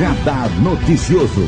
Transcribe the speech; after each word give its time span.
Radar 0.00 0.48
Noticioso. 0.62 1.44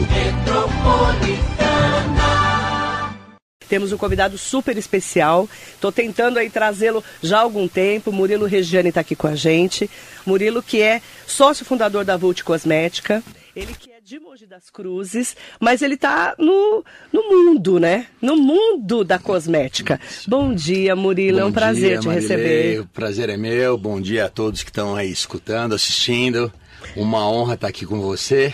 Temos 3.66 3.92
um 3.92 3.96
convidado 3.96 4.36
super 4.36 4.76
especial. 4.76 5.48
Estou 5.74 5.90
tentando 5.90 6.38
aí 6.38 6.50
trazê-lo 6.50 7.02
já 7.22 7.38
há 7.38 7.40
algum 7.40 7.66
tempo. 7.66 8.12
Murilo 8.12 8.44
Regiane 8.44 8.90
está 8.90 9.00
aqui 9.00 9.16
com 9.16 9.26
a 9.26 9.34
gente. 9.34 9.88
Murilo 10.26 10.62
que 10.62 10.82
é 10.82 11.00
sócio 11.26 11.64
fundador 11.64 12.04
da 12.04 12.18
Vult 12.18 12.44
Cosmética. 12.44 13.22
Ele 13.56 13.72
que 13.72 13.90
é 13.90 14.02
de 14.04 14.20
Mogi 14.20 14.44
das 14.44 14.68
Cruzes, 14.68 15.34
mas 15.58 15.80
ele 15.80 15.94
está 15.94 16.34
no, 16.38 16.84
no 17.10 17.22
mundo, 17.30 17.80
né? 17.80 18.06
No 18.20 18.36
mundo 18.36 19.02
da 19.02 19.18
cosmética. 19.18 19.98
Bom 20.28 20.52
dia, 20.52 20.94
Murilo. 20.94 21.38
Bom 21.38 21.44
é 21.44 21.46
um 21.46 21.52
prazer 21.52 21.92
dia, 21.92 22.00
te 22.00 22.06
Marilei. 22.08 22.28
receber. 22.28 22.80
O 22.80 22.86
prazer 22.88 23.30
é 23.30 23.36
meu. 23.38 23.78
Bom 23.78 23.98
dia 23.98 24.26
a 24.26 24.28
todos 24.28 24.62
que 24.62 24.68
estão 24.68 24.94
aí 24.94 25.10
escutando, 25.10 25.74
assistindo. 25.74 26.52
Uma 26.96 27.28
honra 27.28 27.54
estar 27.54 27.68
aqui 27.68 27.86
com 27.86 28.00
você. 28.00 28.52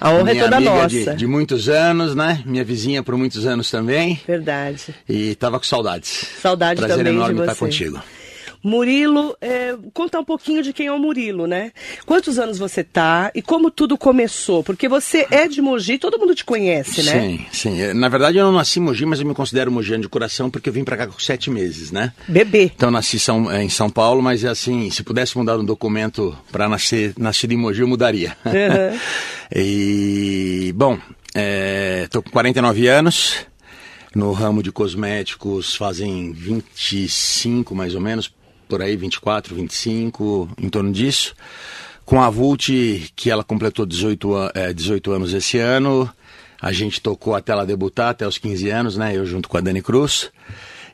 A 0.00 0.10
honra 0.10 0.30
é 0.30 0.34
Minha 0.34 0.44
toda 0.44 0.56
amiga 0.56 0.74
nossa. 0.74 0.88
De, 0.88 1.14
de 1.16 1.26
muitos 1.26 1.68
anos, 1.68 2.14
né? 2.14 2.42
Minha 2.46 2.64
vizinha 2.64 3.02
por 3.02 3.16
muitos 3.16 3.46
anos 3.46 3.70
também. 3.70 4.20
Verdade. 4.26 4.94
E 5.08 5.34
tava 5.34 5.58
com 5.58 5.64
saudades. 5.64 6.26
Saudade 6.40 6.78
Prazer 6.78 6.98
também 6.98 7.12
de 7.12 7.18
enorme 7.18 7.40
estar 7.40 7.54
você. 7.54 7.60
contigo. 7.60 8.02
Murilo, 8.68 9.36
é, 9.40 9.74
conta 9.92 10.20
um 10.20 10.24
pouquinho 10.24 10.62
de 10.62 10.72
quem 10.72 10.86
é 10.86 10.92
o 10.92 10.98
Murilo, 10.98 11.46
né? 11.46 11.72
Quantos 12.06 12.38
anos 12.38 12.58
você 12.58 12.84
tá 12.84 13.30
e 13.34 13.40
como 13.42 13.70
tudo 13.70 13.96
começou? 13.98 14.62
Porque 14.62 14.88
você 14.88 15.26
é 15.30 15.48
de 15.48 15.60
Mogi, 15.60 15.98
todo 15.98 16.18
mundo 16.18 16.34
te 16.34 16.44
conhece, 16.44 17.02
né? 17.02 17.12
Sim, 17.20 17.46
sim. 17.52 17.80
Eh, 17.80 17.94
Na 17.94 18.08
verdade, 18.08 18.38
eu 18.38 18.44
não 18.44 18.52
nasci 18.52 18.78
em 18.78 18.82
Mogi, 18.82 19.04
mas 19.06 19.20
eu 19.20 19.26
me 19.26 19.34
considero 19.34 19.72
mogiano 19.72 20.02
de 20.02 20.08
coração 20.08 20.50
porque 20.50 20.68
eu 20.68 20.72
vim 20.72 20.84
pra 20.84 20.96
cá 20.96 21.06
com 21.06 21.18
sete 21.18 21.50
meses, 21.50 21.90
né? 21.90 22.12
Bebê. 22.28 22.70
Então, 22.74 22.88
eu 22.88 22.92
nasci 22.92 23.18
São- 23.18 23.50
eh, 23.50 23.62
em 23.64 23.68
São 23.68 23.88
Paulo, 23.90 24.22
mas 24.22 24.44
assim, 24.44 24.90
se 24.90 25.02
pudesse 25.02 25.36
mudar 25.38 25.58
um 25.58 25.64
documento 25.64 26.36
para 26.52 26.68
nascer 26.68 27.14
nascido 27.18 27.52
em 27.52 27.56
Mogi, 27.56 27.80
eu 27.80 27.88
mudaria. 27.88 28.36
Uhum. 28.44 28.98
e, 29.54 30.72
bom, 30.76 30.98
estou 32.04 32.22
com 32.22 32.30
49 32.30 32.86
anos, 32.86 33.46
no 34.14 34.32
ramo 34.32 34.62
de 34.62 34.72
cosméticos 34.72 35.74
fazem 35.74 36.32
25 36.32 37.74
mais 37.74 37.94
ou 37.94 38.00
menos, 38.00 38.32
por 38.68 38.82
aí, 38.82 38.96
24, 38.96 39.54
25, 39.54 40.48
em 40.60 40.68
torno 40.68 40.92
disso. 40.92 41.34
Com 42.04 42.20
a 42.22 42.30
Vult, 42.30 42.68
que 43.16 43.30
ela 43.30 43.42
completou 43.44 43.84
18, 43.84 44.34
a- 44.36 44.52
eh, 44.54 44.72
18 44.72 45.12
anos 45.12 45.32
esse 45.34 45.58
ano, 45.58 46.08
a 46.60 46.72
gente 46.72 47.00
tocou 47.00 47.34
até 47.34 47.52
ela 47.52 47.66
debutar, 47.66 48.10
até 48.10 48.26
os 48.26 48.38
15 48.38 48.68
anos, 48.70 48.96
né? 48.96 49.16
Eu 49.16 49.26
junto 49.26 49.48
com 49.48 49.56
a 49.58 49.60
Dani 49.60 49.82
Cruz. 49.82 50.30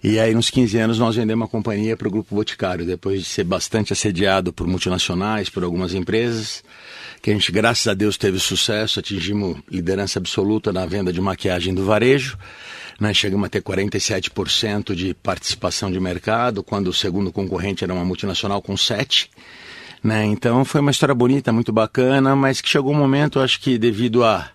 E 0.06 0.20
aí, 0.20 0.34
nos 0.34 0.50
15 0.50 0.76
anos, 0.76 0.98
nós 0.98 1.16
vendemos 1.16 1.44
uma 1.44 1.48
companhia 1.48 1.96
para 1.96 2.06
o 2.06 2.10
Grupo 2.10 2.34
Boticário, 2.34 2.84
depois 2.84 3.20
de 3.20 3.24
ser 3.24 3.42
bastante 3.42 3.90
assediado 3.90 4.52
por 4.52 4.66
multinacionais, 4.66 5.48
por 5.48 5.64
algumas 5.64 5.94
empresas, 5.94 6.62
que 7.22 7.30
a 7.30 7.32
gente, 7.32 7.50
graças 7.50 7.88
a 7.88 7.94
Deus, 7.94 8.18
teve 8.18 8.38
sucesso, 8.38 9.00
atingimos 9.00 9.56
liderança 9.66 10.18
absoluta 10.18 10.74
na 10.74 10.84
venda 10.84 11.10
de 11.10 11.22
maquiagem 11.22 11.72
do 11.72 11.86
varejo. 11.86 12.36
Nós 13.00 13.16
chegamos 13.16 13.46
a 13.46 13.48
ter 13.48 13.62
47% 13.62 14.94
de 14.94 15.14
participação 15.14 15.90
de 15.90 15.98
mercado, 15.98 16.62
quando 16.62 16.88
o 16.88 16.92
segundo 16.92 17.32
concorrente 17.32 17.82
era 17.82 17.94
uma 17.94 18.04
multinacional 18.04 18.60
com 18.60 18.74
7%. 18.74 19.30
Né? 20.02 20.26
Então 20.26 20.66
foi 20.66 20.82
uma 20.82 20.90
história 20.90 21.14
bonita, 21.14 21.50
muito 21.50 21.72
bacana, 21.72 22.36
mas 22.36 22.60
que 22.60 22.68
chegou 22.68 22.92
um 22.92 22.98
momento, 22.98 23.40
acho 23.40 23.58
que 23.58 23.78
devido 23.78 24.22
a, 24.22 24.50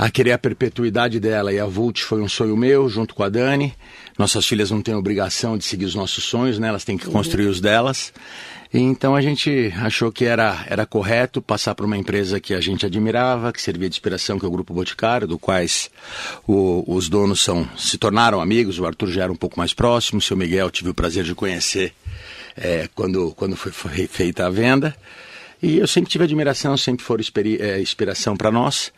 a 0.00 0.08
querer 0.10 0.30
a 0.30 0.38
perpetuidade 0.38 1.18
dela 1.18 1.52
e 1.52 1.58
a 1.58 1.66
Vult 1.66 2.04
foi 2.04 2.22
um 2.22 2.28
sonho 2.28 2.56
meu, 2.56 2.88
junto 2.88 3.14
com 3.16 3.24
a 3.24 3.28
Dani. 3.28 3.74
Nossas 4.16 4.46
filhas 4.46 4.70
não 4.70 4.80
têm 4.80 4.94
obrigação 4.94 5.58
de 5.58 5.64
seguir 5.64 5.86
os 5.86 5.94
nossos 5.96 6.22
sonhos, 6.22 6.56
né? 6.58 6.68
Elas 6.68 6.84
têm 6.84 6.96
que 6.96 7.06
construir 7.06 7.46
os 7.48 7.60
delas. 7.60 8.12
E 8.72 8.78
então 8.78 9.16
a 9.16 9.20
gente 9.20 9.72
achou 9.78 10.12
que 10.12 10.24
era, 10.24 10.64
era 10.68 10.86
correto 10.86 11.42
passar 11.42 11.74
para 11.74 11.84
uma 11.86 11.96
empresa 11.96 12.38
que 12.38 12.54
a 12.54 12.60
gente 12.60 12.86
admirava, 12.86 13.52
que 13.52 13.60
servia 13.60 13.88
de 13.88 13.94
inspiração, 13.96 14.38
que 14.38 14.44
é 14.44 14.48
o 14.48 14.50
Grupo 14.52 14.72
Boticário, 14.72 15.26
do 15.26 15.36
quais 15.38 15.90
o- 16.46 16.84
os 16.86 17.08
donos 17.08 17.40
são, 17.42 17.68
se 17.76 17.98
tornaram 17.98 18.40
amigos. 18.40 18.78
O 18.78 18.86
Arthur 18.86 19.08
já 19.10 19.24
era 19.24 19.32
um 19.32 19.36
pouco 19.36 19.58
mais 19.58 19.72
próximo, 19.74 20.18
o 20.18 20.22
seu 20.22 20.36
Miguel 20.36 20.70
tive 20.70 20.90
o 20.90 20.94
prazer 20.94 21.24
de 21.24 21.34
conhecer 21.34 21.92
é, 22.56 22.88
quando, 22.94 23.32
quando 23.36 23.56
foi, 23.56 23.72
foi 23.72 24.06
feita 24.06 24.46
a 24.46 24.50
venda. 24.50 24.94
E 25.62 25.78
eu 25.78 25.86
sempre 25.88 26.10
tive 26.10 26.22
admiração, 26.24 26.76
sempre 26.76 27.04
experi- 27.20 27.60
é, 27.60 27.80
inspiração 27.80 28.36
para 28.36 28.50
nós. 28.52 28.92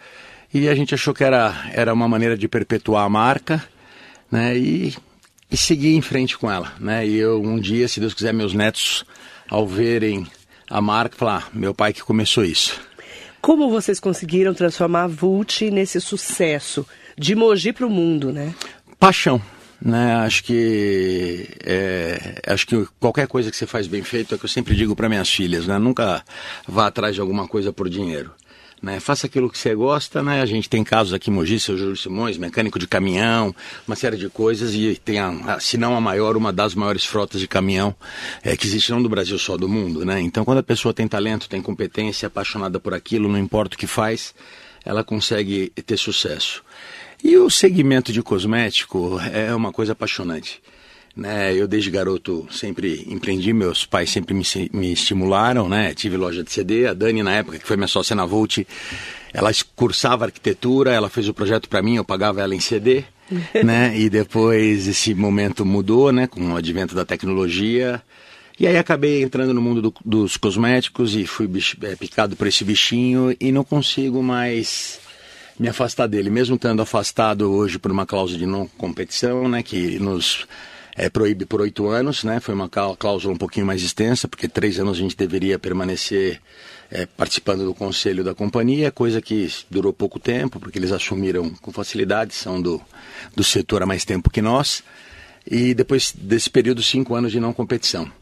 E 0.53 0.69
a 0.69 0.75
gente 0.75 0.95
achou 0.95 1.15
que 1.15 1.23
era, 1.23 1.71
era 1.73 1.95
uma 1.95 2.09
maneira 2.09 2.37
de 2.37 2.49
perpetuar 2.49 3.05
a 3.05 3.09
marca 3.09 3.65
né, 4.31 4.57
e, 4.57 4.95
e 5.51 5.57
seguir 5.57 5.95
em 5.95 6.03
frente 6.03 6.37
com 6.37 6.51
ela. 6.51 6.73
Né? 6.81 7.07
E 7.07 7.17
eu, 7.17 7.41
um 7.41 7.59
dia, 7.59 7.87
se 7.87 8.01
Deus 8.01 8.15
quiser, 8.15 8.35
meus 8.35 8.53
netos, 8.53 9.05
ao 9.49 9.67
verem 9.67 10.27
a 10.69 10.81
marca, 10.81 11.17
falar: 11.17 11.47
ah, 11.47 11.51
meu 11.53 11.73
pai 11.73 11.93
que 11.93 12.03
começou 12.03 12.45
isso. 12.45 12.81
Como 13.41 13.71
vocês 13.71 13.99
conseguiram 13.99 14.53
transformar 14.53 15.05
a 15.05 15.07
Vult 15.07 15.71
nesse 15.71 16.01
sucesso? 16.01 16.87
De 17.17 17.35
Mogi 17.35 17.73
para 17.73 17.87
o 17.87 17.91
mundo, 17.91 18.33
né? 18.33 18.55
Paixão. 18.99 19.41
Né, 19.83 20.15
acho 20.17 20.45
que 20.45 21.49
é, 21.65 22.39
acho 22.47 22.67
que 22.67 22.87
qualquer 22.99 23.27
coisa 23.27 23.51
que 23.51 23.57
você 23.57 23.67
faz 23.67 23.87
bem 23.87 24.03
feito 24.03 24.35
é 24.35 24.37
o 24.37 24.39
que 24.39 24.45
eu 24.45 24.49
sempre 24.49 24.77
digo 24.77 24.95
para 24.95 25.09
minhas 25.09 25.31
filhas, 25.31 25.67
né? 25.67 25.79
Nunca 25.79 26.23
vá 26.69 26.89
atrás 26.89 27.15
de 27.15 27.21
alguma 27.23 27.49
coisa 27.49 27.73
por 27.73 27.89
dinheiro. 27.89 28.31
Né? 28.83 28.99
Faça 28.99 29.27
aquilo 29.27 29.51
que 29.51 29.59
você 29.59 29.75
gosta, 29.75 30.23
né? 30.23 30.41
A 30.41 30.47
gente 30.47 30.69
tem 30.69 30.83
casos 30.83 31.13
aqui 31.13 31.31
em 31.31 31.35
Mogi, 31.35 31.61
seu 31.61 31.77
Júlio 31.77 31.97
Simões, 31.97 32.39
mecânico 32.39 32.79
de 32.79 32.87
caminhão, 32.87 33.55
uma 33.87 33.95
série 33.95 34.17
de 34.17 34.29
coisas 34.31 34.75
e 34.75 34.99
tem, 35.05 35.19
a, 35.19 35.29
a, 35.29 35.61
se 35.61 35.77
não 35.77 35.95
a 35.95 36.01
maior, 36.01 36.35
uma 36.37 36.51
das 36.51 36.75
maiores 36.75 37.05
frotas 37.05 37.41
de 37.41 37.47
caminhão 37.47 37.95
é, 38.43 38.57
que 38.57 38.67
existe 38.67 38.91
não 38.91 39.03
do 39.03 39.09
Brasil 39.09 39.39
só, 39.39 39.57
do 39.57 39.69
mundo, 39.69 40.05
né? 40.05 40.21
Então, 40.21 40.47
quando 40.47 40.59
a 40.59 40.63
pessoa 40.63 40.95
tem 40.95 41.07
talento, 41.07 41.49
tem 41.49 41.61
competência, 41.61 42.25
é 42.25 42.29
apaixonada 42.29 42.81
por 42.81 42.95
aquilo, 42.95 43.29
não 43.29 43.39
importa 43.39 43.77
o 43.77 43.79
que 43.79 43.87
faz, 43.87 44.35
ela 44.83 45.05
consegue 45.05 45.71
ter 45.85 45.99
sucesso. 45.99 46.63
E 47.23 47.37
o 47.37 47.51
segmento 47.51 48.13
de 48.15 48.23
cosmético 48.23 49.21
é 49.31 49.55
uma 49.55 49.73
coisa 49.73 49.93
apaixonante. 49.93 50.63
Né, 51.17 51.55
eu 51.55 51.67
desde 51.67 51.91
garoto 51.91 52.47
sempre 52.53 53.05
empreendi, 53.09 53.53
meus 53.53 53.85
pais 53.85 54.11
sempre 54.11 54.33
me, 54.33 54.45
me, 54.73 54.93
estimularam, 54.93 55.69
né? 55.69 55.93
Tive 55.93 56.17
loja 56.17 56.45
de 56.45 56.53
CD, 56.53 56.87
a 56.87 56.95
Dani 56.95 57.23
na 57.23 57.35
época 57.35 57.59
que 57.59 57.67
foi 57.67 57.77
minha 57.77 57.89
sócia 57.89 58.15
na 58.15 58.25
Volt, 58.25 58.59
ela 59.33 59.51
cursava 59.75 60.27
arquitetura, 60.27 60.93
ela 60.93 61.11
fez 61.11 61.29
o 61.29 61.35
projeto 61.35 61.69
para 61.69 61.83
mim, 61.83 61.97
eu 61.97 62.05
pagava 62.05 62.41
ela 62.41 62.55
em 62.55 62.61
CD, 62.61 63.05
né? 63.65 63.99
E 63.99 64.09
depois 64.09 64.87
esse 64.87 65.13
momento 65.13 65.67
mudou, 65.67 66.13
né? 66.13 66.29
Com 66.29 66.53
o 66.53 66.57
advento 66.57 66.95
da 66.95 67.05
tecnologia. 67.05 68.01
E 68.59 68.67
aí 68.67 68.77
acabei 68.77 69.23
entrando 69.23 69.55
no 69.55 69.61
mundo 69.61 69.81
do, 69.81 69.95
dos 70.05 70.37
cosméticos 70.37 71.17
e 71.17 71.27
fui 71.27 71.47
bicho, 71.47 71.77
é, 71.83 71.97
picado 71.97 72.37
por 72.37 72.47
esse 72.47 72.63
bichinho 72.63 73.35
e 73.41 73.51
não 73.51 73.65
consigo 73.65 74.23
mais 74.23 75.01
me 75.59 75.69
afastar 75.69 76.07
dele, 76.07 76.31
mesmo 76.31 76.57
estando 76.57 76.83
afastado 76.83 77.51
hoje 77.51 77.79
por 77.79 77.91
uma 77.91 78.07
cláusula 78.07 78.39
de 78.39 78.47
não 78.47 78.67
competição, 78.67 79.49
né? 79.49 79.63
Que 79.63 79.99
nos 79.99 80.47
é, 81.01 81.09
proíbe 81.09 81.47
por 81.47 81.63
oito 81.63 81.89
anos, 81.89 82.25
né? 82.25 82.41
Foi 82.41 82.55
uma 82.55 82.69
cláusula 82.69 83.33
um 83.33 83.39
pouquinho 83.39 83.65
mais 83.65 83.83
extensa, 83.83 84.29
porque 84.29 84.47
três 84.47 84.79
anos 84.79 84.99
a 84.99 85.01
gente 85.01 85.17
deveria 85.17 85.59
permanecer 85.59 86.39
é, 86.91 87.07
participando 87.07 87.65
do 87.65 87.73
conselho 87.73 88.23
da 88.23 88.35
companhia, 88.35 88.91
coisa 88.91 89.23
que 89.23 89.51
durou 89.71 89.95
pouco 89.95 90.21
tempo, 90.21 90.61
porque 90.61 90.79
eles 90.79 90.93
assumiram 90.93 91.49
com 91.63 91.73
facilidade, 91.73 92.35
são 92.35 92.61
do, 92.61 92.79
do 93.35 93.43
setor 93.43 93.83
há 93.83 93.87
mais 93.87 94.05
tempo 94.05 94.29
que 94.29 94.43
nós, 94.43 94.83
e 95.51 95.73
depois 95.73 96.13
desse 96.15 96.51
período, 96.51 96.83
cinco 96.83 97.15
anos 97.15 97.33
de 97.33 97.41
não 97.41 97.55
competição. 97.55 98.13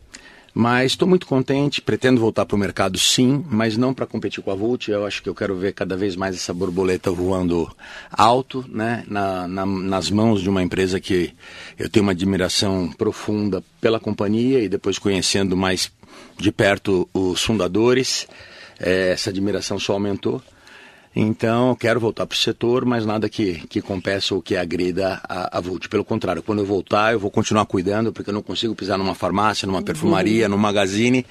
Mas 0.54 0.92
estou 0.92 1.06
muito 1.06 1.26
contente, 1.26 1.80
pretendo 1.80 2.20
voltar 2.20 2.44
para 2.46 2.56
o 2.56 2.58
mercado 2.58 2.98
sim, 2.98 3.44
mas 3.48 3.76
não 3.76 3.94
para 3.94 4.06
competir 4.06 4.42
com 4.42 4.50
a 4.50 4.54
Vult. 4.54 4.90
Eu 4.90 5.06
acho 5.06 5.22
que 5.22 5.28
eu 5.28 5.34
quero 5.34 5.56
ver 5.56 5.72
cada 5.72 5.96
vez 5.96 6.16
mais 6.16 6.34
essa 6.34 6.52
borboleta 6.52 7.10
voando 7.10 7.70
alto, 8.10 8.64
né, 8.68 9.04
na, 9.06 9.46
na, 9.46 9.66
nas 9.66 10.10
mãos 10.10 10.40
de 10.40 10.48
uma 10.48 10.62
empresa 10.62 10.98
que 10.98 11.34
eu 11.78 11.88
tenho 11.88 12.04
uma 12.04 12.12
admiração 12.12 12.90
profunda 12.96 13.62
pela 13.80 14.00
companhia 14.00 14.60
e 14.60 14.68
depois 14.68 14.98
conhecendo 14.98 15.56
mais 15.56 15.92
de 16.36 16.50
perto 16.50 17.08
os 17.12 17.42
fundadores, 17.42 18.26
é, 18.80 19.12
essa 19.12 19.30
admiração 19.30 19.78
só 19.78 19.92
aumentou. 19.92 20.42
Então, 21.20 21.74
quero 21.74 21.98
voltar 21.98 22.24
para 22.26 22.34
o 22.36 22.38
setor, 22.38 22.84
mas 22.84 23.04
nada 23.04 23.28
que, 23.28 23.66
que 23.66 23.82
compensa 23.82 24.36
ou 24.36 24.40
que 24.40 24.56
agrida 24.56 25.20
a, 25.28 25.58
a 25.58 25.60
Vult. 25.60 25.88
Pelo 25.88 26.04
contrário, 26.04 26.44
quando 26.44 26.60
eu 26.60 26.64
voltar, 26.64 27.12
eu 27.12 27.18
vou 27.18 27.28
continuar 27.28 27.66
cuidando, 27.66 28.12
porque 28.12 28.30
eu 28.30 28.34
não 28.34 28.40
consigo 28.40 28.72
pisar 28.72 28.96
numa 28.96 29.16
farmácia, 29.16 29.66
numa 29.66 29.82
perfumaria, 29.82 30.44
uhum. 30.44 30.52
num 30.52 30.56
magazine. 30.56 31.26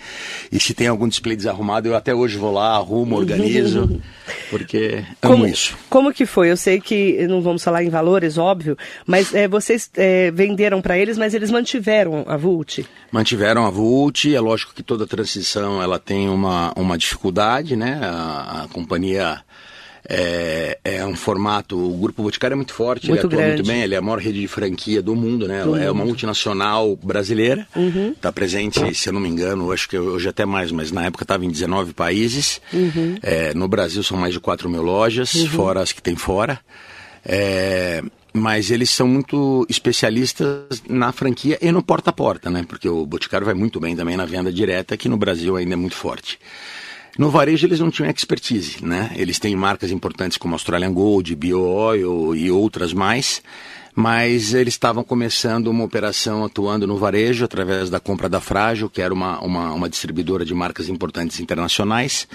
E 0.52 0.60
se 0.60 0.74
tem 0.74 0.88
algum 0.88 1.08
display 1.08 1.38
desarrumado, 1.38 1.88
eu 1.88 1.96
até 1.96 2.14
hoje 2.14 2.38
vou 2.38 2.52
lá, 2.52 2.76
arrumo, 2.76 3.16
organizo, 3.16 3.84
uhum. 3.84 4.02
porque 4.50 5.06
amo 5.24 5.36
como, 5.36 5.48
isso. 5.48 5.78
Como 5.90 6.14
que 6.14 6.26
foi? 6.26 6.52
Eu 6.52 6.58
sei 6.58 6.82
que 6.82 7.26
não 7.26 7.42
vamos 7.42 7.64
falar 7.64 7.82
em 7.82 7.90
valores, 7.90 8.38
óbvio, 8.38 8.78
mas 9.06 9.34
é, 9.34 9.48
vocês 9.48 9.90
é, 9.96 10.32
venderam 10.32 10.82
para 10.82 10.98
eles, 10.98 11.18
mas 11.18 11.34
eles 11.34 11.50
mantiveram 11.50 12.26
a 12.28 12.36
Vult? 12.36 12.86
Mantiveram 13.10 13.66
a 13.66 13.70
Vult. 13.70 14.26
É 14.36 14.40
lógico 14.42 14.74
que 14.74 14.84
toda 14.84 15.08
transição 15.08 15.82
ela 15.82 15.98
tem 15.98 16.28
uma, 16.28 16.74
uma 16.76 16.98
dificuldade, 16.98 17.78
né? 17.78 18.02
a, 18.04 18.64
a 18.64 18.68
companhia 18.68 19.42
é, 20.10 20.78
é 20.84 21.06
um 21.06 21.16
formato. 21.16 21.78
O 21.78 21.98
Grupo 21.98 22.24
Boticário 22.24 22.54
é 22.54 22.56
muito 22.56 22.74
forte, 22.74 23.10
muito 23.10 23.20
ele 23.20 23.28
atua 23.28 23.38
grande. 23.40 23.56
muito 23.58 23.68
bem, 23.68 23.82
ele 23.82 23.94
é 23.94 23.98
a 23.98 24.02
maior 24.02 24.20
rede 24.20 24.40
de 24.40 24.48
franquia 24.48 25.02
do 25.02 25.16
mundo, 25.16 25.48
né? 25.48 25.64
Do 25.64 25.76
é 25.76 25.80
mundo. 25.82 25.92
uma 25.92 26.06
multinacional 26.06 26.96
brasileira. 26.96 27.68
Está 28.16 28.30
Uhum. 28.30 28.34
presente, 28.34 28.96
se 28.96 29.10
eu 29.10 29.14
não 29.14 29.20
me 29.20 29.28
engano, 29.28 29.72
acho 29.72 29.90
que 29.90 29.98
hoje 29.98 30.30
até 30.30 30.46
mais, 30.46 30.72
mas 30.72 30.92
na 30.92 31.06
época 31.06 31.24
estava 31.24 31.44
em 31.46 31.50
19 31.50 31.94
países. 31.94 32.62
Uhum. 32.72 33.18
É, 33.22 33.54
no 33.54 33.68
Brasil 33.68 34.02
são 34.02 34.18
mais 34.18 34.34
de 34.34 34.40
4 34.40 34.70
mil 34.70 34.82
lojas, 34.82 35.32
fora 35.48 35.82
as 35.82 35.92
que 35.92 36.02
tem 36.02 36.16
fora. 36.16 36.60
É, 37.26 38.02
mas 38.32 38.72
eles 38.72 38.90
são 38.90 39.08
muito 39.08 39.66
especialistas 39.70 40.82
na 40.88 41.12
franquia 41.12 41.58
e 41.62 41.72
no 41.72 41.82
porta 41.84 42.12
a 42.12 42.14
porta, 42.14 42.50
né? 42.50 42.64
Porque 42.68 42.88
o 42.88 43.06
Boticário 43.06 43.46
vai 43.46 43.56
muito 43.56 43.80
bem 43.80 43.96
também 43.96 44.16
na 44.16 44.26
venda 44.26 44.54
direta, 44.54 44.96
que 44.96 45.10
no 45.10 45.18
Brasil 45.18 45.56
ainda 45.58 45.74
é 45.74 45.76
muito 45.76 45.96
forte. 45.96 46.40
No 47.18 47.32
varejo 47.32 47.66
eles 47.66 47.80
não 47.80 47.90
tinham 47.90 48.12
expertise, 48.12 48.86
né? 48.86 49.12
Eles 49.16 49.40
têm 49.40 49.56
marcas 49.56 49.92
importantes 49.92 50.38
como 50.38 50.54
Australian 50.54 50.94
Gold, 50.94 51.36
Bio 51.36 51.62
Oil 51.62 52.36
e 52.36 52.52
outras 52.52 52.94
mais, 52.94 53.42
mas 53.96 54.54
eles 54.54 54.76
estavam 54.76 55.04
começando 55.04 55.66
uma 55.68 55.84
operação 55.84 56.46
atuando 56.46 56.86
no 56.86 56.96
varejo 56.96 57.44
através 57.44 57.90
da 57.90 58.00
compra 58.00 58.30
da 58.30 58.40
Frágil, 58.40 58.88
que 58.88 59.02
era 59.02 59.12
uma, 59.12 59.40
uma, 59.40 59.74
uma 59.74 59.90
distribuidora 59.90 60.46
de 60.46 60.54
marcas 60.54 60.88
importantes 60.88 61.40
internacionais, 61.40 62.28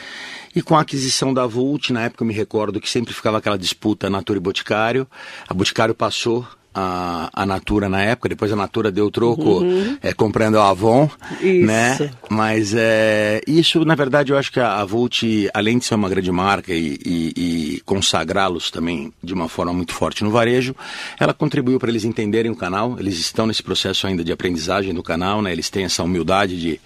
e 0.57 0.61
com 0.61 0.77
a 0.77 0.81
aquisição 0.81 1.33
da 1.33 1.47
Vult, 1.47 1.93
na 1.93 2.03
época 2.03 2.25
eu 2.25 2.27
me 2.27 2.35
recordo 2.35 2.81
que 2.81 2.91
sempre 2.91 3.15
ficava 3.15 3.39
aquela 3.39 3.57
disputa 3.57 4.11
Natura 4.11 4.39
e 4.39 4.43
Boticário, 4.43 5.07
a 5.49 5.55
Boticário 5.55 5.95
passou 5.95 6.45
a, 6.75 7.31
a 7.33 7.47
Natura 7.47 7.89
na 7.89 8.03
época, 8.03 8.29
depois 8.29 8.51
a 8.53 8.57
Natura 8.57 8.91
deu 8.91 9.11
troco 9.11 9.63
é, 10.03 10.13
comprando 10.13 10.59
a 10.59 10.69
Avon, 10.71 11.09
Isso. 11.41 11.67
né? 11.67 12.11
Mas 12.31 12.73
é, 12.75 13.41
isso, 13.47 13.85
na 13.85 13.95
verdade, 13.95 14.33
eu 14.33 14.39
acho 14.39 14.51
que 14.53 14.61
a, 14.61 14.77
a 14.81 14.85
Vult, 14.85 15.23
além 15.53 15.79
de 15.79 15.85
ser 15.85 15.95
uma 15.95 16.09
grande 16.09 16.31
marca 16.33 16.73
e, 16.73 16.99
e- 17.05 17.33
e 17.77 17.81
consagrá-los 17.85 18.71
também 18.71 19.13
de 19.23 19.35
uma 19.35 19.49
forma 19.49 19.73
muito 19.73 19.93
forte 19.93 20.25
no 20.25 20.31
varejo, 20.31 20.75
ela 21.19 21.35
contribuiu 21.35 21.79
para 21.79 21.91
eles 21.91 22.05
entenderem 22.05 22.51
o 22.51 22.57
canal. 22.57 22.97
Eles 22.99 23.19
estão 23.19 23.47
nesse 23.47 23.63
processo 23.63 24.07
ainda 24.07 24.25
de 24.25 24.33
aprendizagem 24.33 24.95
do 24.95 25.03
canal, 25.03 25.43
né? 25.43 25.53
Eles 25.53 25.69
têm 25.71 25.85
essa 25.85 26.03
humildade 26.03 26.59
de, 26.61 26.81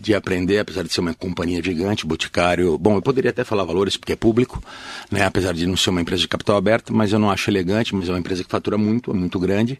de 0.00 0.14
aprender, 0.14 0.58
apesar 0.58 0.82
de 0.82 0.92
ser 0.92 1.00
uma 1.00 1.14
companhia 1.14 1.62
gigante, 1.62 2.06
Boticário. 2.06 2.76
Bom, 2.78 2.94
eu 2.96 3.02
poderia 3.02 3.30
até 3.30 3.44
falar 3.44 3.64
valores 3.64 3.96
porque 3.96 4.12
é 4.12 4.16
público, 4.16 4.62
né? 5.10 5.24
Apesar 5.24 5.52
de 5.54 5.66
não 5.66 5.76
ser 5.76 5.90
uma 5.90 6.00
empresa 6.00 6.22
de 6.22 6.28
capital 6.28 6.56
aberto, 6.56 6.94
mas 6.94 7.12
eu 7.12 7.18
não 7.18 7.30
acho 7.30 7.50
elegante, 7.50 7.94
mas 7.94 8.08
é 8.08 8.12
uma 8.12 8.18
empresa 8.18 8.42
que 8.44 8.50
fatura 8.50 8.76
muito, 8.78 9.10
é 9.10 9.14
muito 9.14 9.29
grande. 9.38 9.78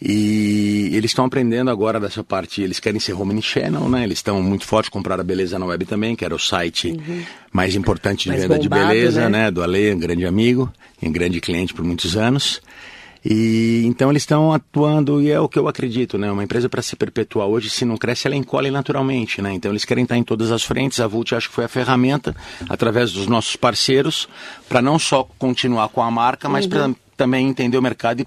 E 0.00 0.90
eles 0.92 1.10
estão 1.10 1.24
aprendendo 1.24 1.70
agora 1.70 1.98
dessa 1.98 2.22
parte, 2.22 2.62
eles 2.62 2.78
querem 2.78 3.00
ser 3.00 3.14
home 3.14 3.42
channel, 3.42 3.88
né? 3.88 4.04
Eles 4.04 4.18
estão 4.18 4.40
muito 4.40 4.64
fortes, 4.64 4.88
compraram 4.88 5.22
a 5.22 5.24
Beleza 5.24 5.58
na 5.58 5.66
Web 5.66 5.86
também, 5.86 6.14
que 6.14 6.24
era 6.24 6.34
o 6.34 6.38
site 6.38 6.96
mais 7.52 7.74
importante 7.74 8.24
de 8.24 8.28
Mais 8.28 8.42
venda 8.42 8.58
de 8.60 8.68
bombado, 8.68 8.88
beleza, 8.88 9.28
né? 9.28 9.46
né? 9.46 9.50
Do 9.50 9.60
Ale, 9.60 9.92
um 9.92 9.98
grande 9.98 10.24
amigo, 10.24 10.72
um 11.02 11.10
grande 11.10 11.40
cliente 11.40 11.74
por 11.74 11.84
muitos 11.84 12.16
anos. 12.16 12.62
E 13.24 13.82
então 13.86 14.10
eles 14.10 14.22
estão 14.22 14.52
atuando 14.52 15.20
e 15.20 15.32
é 15.32 15.40
o 15.40 15.48
que 15.48 15.58
eu 15.58 15.66
acredito, 15.66 16.16
né? 16.16 16.30
Uma 16.30 16.44
empresa 16.44 16.68
para 16.68 16.80
se 16.80 16.94
perpetuar 16.94 17.48
hoje, 17.48 17.68
se 17.68 17.84
não 17.84 17.96
cresce, 17.96 18.28
ela 18.28 18.36
encolhe 18.36 18.70
naturalmente, 18.70 19.42
né? 19.42 19.52
Então 19.52 19.72
eles 19.72 19.84
querem 19.84 20.04
estar 20.04 20.16
em 20.16 20.22
todas 20.22 20.52
as 20.52 20.62
frentes. 20.62 21.00
A 21.00 21.08
Vult 21.08 21.34
acho 21.34 21.48
que 21.48 21.54
foi 21.56 21.64
a 21.64 21.68
ferramenta 21.68 22.36
através 22.68 23.12
dos 23.12 23.26
nossos 23.26 23.56
parceiros 23.56 24.28
para 24.68 24.80
não 24.80 24.96
só 24.96 25.28
continuar 25.38 25.88
com 25.88 26.00
a 26.00 26.10
marca, 26.10 26.48
mas 26.48 26.68
para 26.68 26.90
também 27.16 27.48
entender 27.48 27.76
o 27.76 27.82
mercado 27.82 28.20
e 28.20 28.26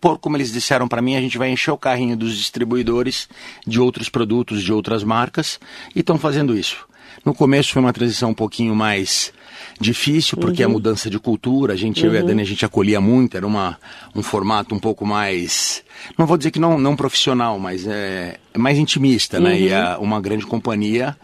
por 0.00 0.18
como 0.18 0.36
eles 0.36 0.52
disseram 0.52 0.88
para 0.88 1.02
mim, 1.02 1.16
a 1.16 1.20
gente 1.20 1.36
vai 1.36 1.50
encher 1.50 1.70
o 1.70 1.76
carrinho 1.76 2.16
dos 2.16 2.36
distribuidores 2.36 3.28
de 3.66 3.80
outros 3.80 4.08
produtos, 4.08 4.62
de 4.62 4.72
outras 4.72 5.04
marcas, 5.04 5.60
e 5.94 6.00
estão 6.00 6.18
fazendo 6.18 6.56
isso. 6.56 6.88
No 7.24 7.34
começo 7.34 7.72
foi 7.72 7.82
uma 7.82 7.92
transição 7.92 8.30
um 8.30 8.34
pouquinho 8.34 8.74
mais 8.74 9.32
difícil, 9.78 10.38
porque 10.38 10.62
a 10.62 10.68
mudança 10.68 11.10
de 11.10 11.18
cultura, 11.18 11.74
a 11.74 11.76
gente, 11.76 12.04
eu 12.04 12.14
e 12.14 12.18
a 12.18 12.22
Dani, 12.22 12.40
a 12.40 12.46
gente 12.46 12.64
acolhia 12.64 13.00
muito, 13.00 13.36
era 13.36 13.46
uma, 13.46 13.78
um 14.14 14.22
formato 14.22 14.74
um 14.74 14.78
pouco 14.78 15.04
mais, 15.04 15.82
não 16.16 16.26
vou 16.26 16.38
dizer 16.38 16.50
que 16.50 16.58
não, 16.58 16.78
não 16.78 16.96
profissional, 16.96 17.58
mas 17.58 17.86
é, 17.86 18.38
mais 18.56 18.78
intimista, 18.78 19.38
né? 19.38 19.60
E 19.60 19.72
a, 19.72 19.98
uma 19.98 20.20
grande 20.20 20.46
companhia 20.46 21.16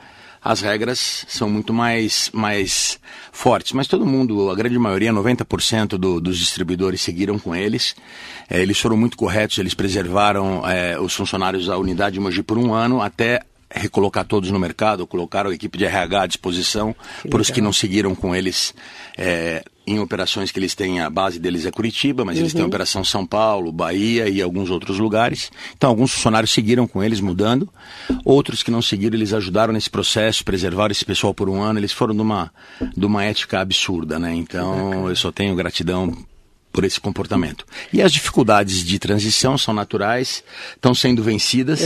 as 0.46 0.60
regras 0.60 1.26
são 1.26 1.50
muito 1.50 1.74
mais, 1.74 2.30
mais 2.32 3.00
fortes. 3.32 3.72
Mas 3.72 3.88
todo 3.88 4.06
mundo, 4.06 4.48
a 4.48 4.54
grande 4.54 4.78
maioria, 4.78 5.12
90% 5.12 5.98
do, 5.98 6.20
dos 6.20 6.38
distribuidores 6.38 7.00
seguiram 7.00 7.36
com 7.36 7.54
eles. 7.54 7.96
Eh, 8.48 8.62
eles 8.62 8.78
foram 8.78 8.96
muito 8.96 9.16
corretos, 9.16 9.58
eles 9.58 9.74
preservaram 9.74 10.62
eh, 10.64 11.00
os 11.00 11.12
funcionários 11.12 11.66
da 11.66 11.76
unidade 11.76 12.14
de 12.14 12.20
Mogi 12.20 12.44
por 12.44 12.58
um 12.58 12.72
ano 12.72 13.02
até 13.02 13.40
recolocar 13.70 14.24
todos 14.24 14.50
no 14.50 14.58
mercado, 14.58 15.06
colocaram 15.06 15.50
a 15.50 15.54
equipe 15.54 15.76
de 15.76 15.84
RH 15.84 16.22
à 16.22 16.26
disposição 16.26 16.94
para 17.28 17.40
os 17.40 17.50
que 17.50 17.60
não 17.60 17.72
seguiram 17.72 18.14
com 18.14 18.34
eles 18.34 18.74
eh, 19.18 19.64
em 19.86 20.00
operações 20.00 20.50
que 20.50 20.58
eles 20.58 20.74
têm, 20.74 21.00
a 21.00 21.08
base 21.08 21.38
deles 21.38 21.64
é 21.64 21.70
Curitiba, 21.70 22.24
mas 22.24 22.36
eles 22.36 22.52
têm 22.52 22.64
operação 22.64 23.04
São 23.04 23.24
Paulo, 23.24 23.70
Bahia 23.70 24.28
e 24.28 24.42
alguns 24.42 24.68
outros 24.68 24.98
lugares. 24.98 25.50
Então, 25.76 25.88
alguns 25.88 26.12
funcionários 26.12 26.50
seguiram 26.50 26.88
com 26.88 27.04
eles, 27.04 27.20
mudando. 27.20 27.68
Outros 28.24 28.64
que 28.64 28.70
não 28.70 28.82
seguiram, 28.82 29.16
eles 29.16 29.32
ajudaram 29.32 29.72
nesse 29.72 29.88
processo, 29.88 30.44
preservaram 30.44 30.90
esse 30.90 31.04
pessoal 31.04 31.32
por 31.32 31.48
um 31.48 31.62
ano. 31.62 31.78
Eles 31.78 31.92
foram 31.92 32.16
de 32.16 32.20
uma, 32.20 32.52
de 32.96 33.06
uma 33.06 33.24
ética 33.24 33.60
absurda, 33.60 34.18
né? 34.18 34.34
Então, 34.34 35.08
eu 35.08 35.14
só 35.14 35.30
tenho 35.30 35.54
gratidão 35.54 36.12
por 36.76 36.84
esse 36.84 37.00
comportamento. 37.00 37.64
E 37.90 38.02
as 38.02 38.12
dificuldades 38.12 38.84
de 38.84 38.98
transição 38.98 39.56
são 39.56 39.72
naturais, 39.72 40.44
estão 40.74 40.94
sendo 40.94 41.22
vencidas, 41.22 41.80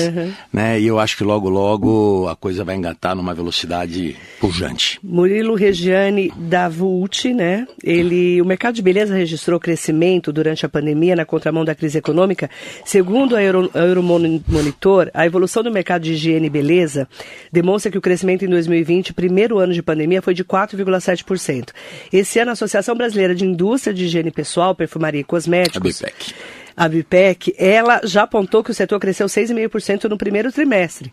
né? 0.52 0.80
E 0.80 0.86
eu 0.88 0.98
acho 0.98 1.16
que 1.16 1.22
logo, 1.22 1.48
logo 1.48 2.26
a 2.28 2.34
coisa 2.34 2.64
vai 2.64 2.74
engatar 2.74 3.14
numa 3.14 3.32
velocidade 3.32 4.16
pujante. 4.40 4.98
Murilo 5.00 5.54
Regiane 5.54 6.32
da 6.36 6.68
Vult, 6.68 7.32
né? 7.32 7.68
Ele, 7.84 8.42
o 8.42 8.44
mercado 8.44 8.74
de 8.74 8.82
beleza 8.82 9.14
registrou 9.14 9.60
crescimento 9.60 10.32
durante 10.32 10.66
a 10.66 10.68
pandemia 10.68 11.14
na 11.14 11.24
contramão 11.24 11.64
da 11.64 11.72
crise 11.72 11.98
econômica. 11.98 12.50
Segundo 12.84 13.36
a 13.36 13.42
Euro, 13.42 13.70
a 13.72 13.78
Euromonitor, 13.78 15.08
a 15.14 15.24
evolução 15.24 15.62
do 15.62 15.70
mercado 15.70 16.02
de 16.02 16.14
higiene 16.14 16.48
e 16.48 16.50
beleza 16.50 17.06
demonstra 17.52 17.92
que 17.92 17.98
o 17.98 18.00
crescimento 18.00 18.44
em 18.44 18.48
2020, 18.48 19.12
primeiro 19.12 19.60
ano 19.60 19.72
de 19.72 19.84
pandemia, 19.84 20.20
foi 20.20 20.34
de 20.34 20.44
4,7%. 20.44 21.68
Esse 22.12 22.40
ano, 22.40 22.50
a 22.50 22.54
Associação 22.54 22.96
Brasileira 22.96 23.36
de 23.36 23.44
Indústria 23.44 23.94
de 23.94 24.06
Higiene 24.06 24.32
Pessoal, 24.32 24.74
Perfumaria 24.80 25.20
e 25.20 25.22
A 25.22 25.26
Cosméticos, 25.26 26.00
BPEC. 26.00 26.34
a 26.74 26.88
BIPEC, 26.88 27.54
ela 27.58 28.00
já 28.02 28.22
apontou 28.22 28.64
que 28.64 28.70
o 28.70 28.74
setor 28.74 28.98
cresceu 28.98 29.26
6,5% 29.26 30.04
no 30.04 30.16
primeiro 30.16 30.50
trimestre. 30.50 31.12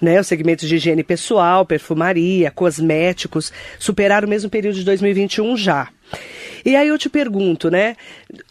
Né, 0.00 0.20
os 0.20 0.26
segmentos 0.26 0.68
de 0.68 0.76
higiene 0.76 1.02
pessoal, 1.02 1.64
perfumaria, 1.64 2.50
cosméticos, 2.50 3.50
superaram 3.78 4.26
o 4.26 4.30
mesmo 4.30 4.50
período 4.50 4.74
de 4.76 4.84
2021 4.84 5.56
já. 5.56 5.88
E 6.64 6.76
aí 6.76 6.88
eu 6.88 6.98
te 6.98 7.08
pergunto, 7.08 7.70
né, 7.70 7.96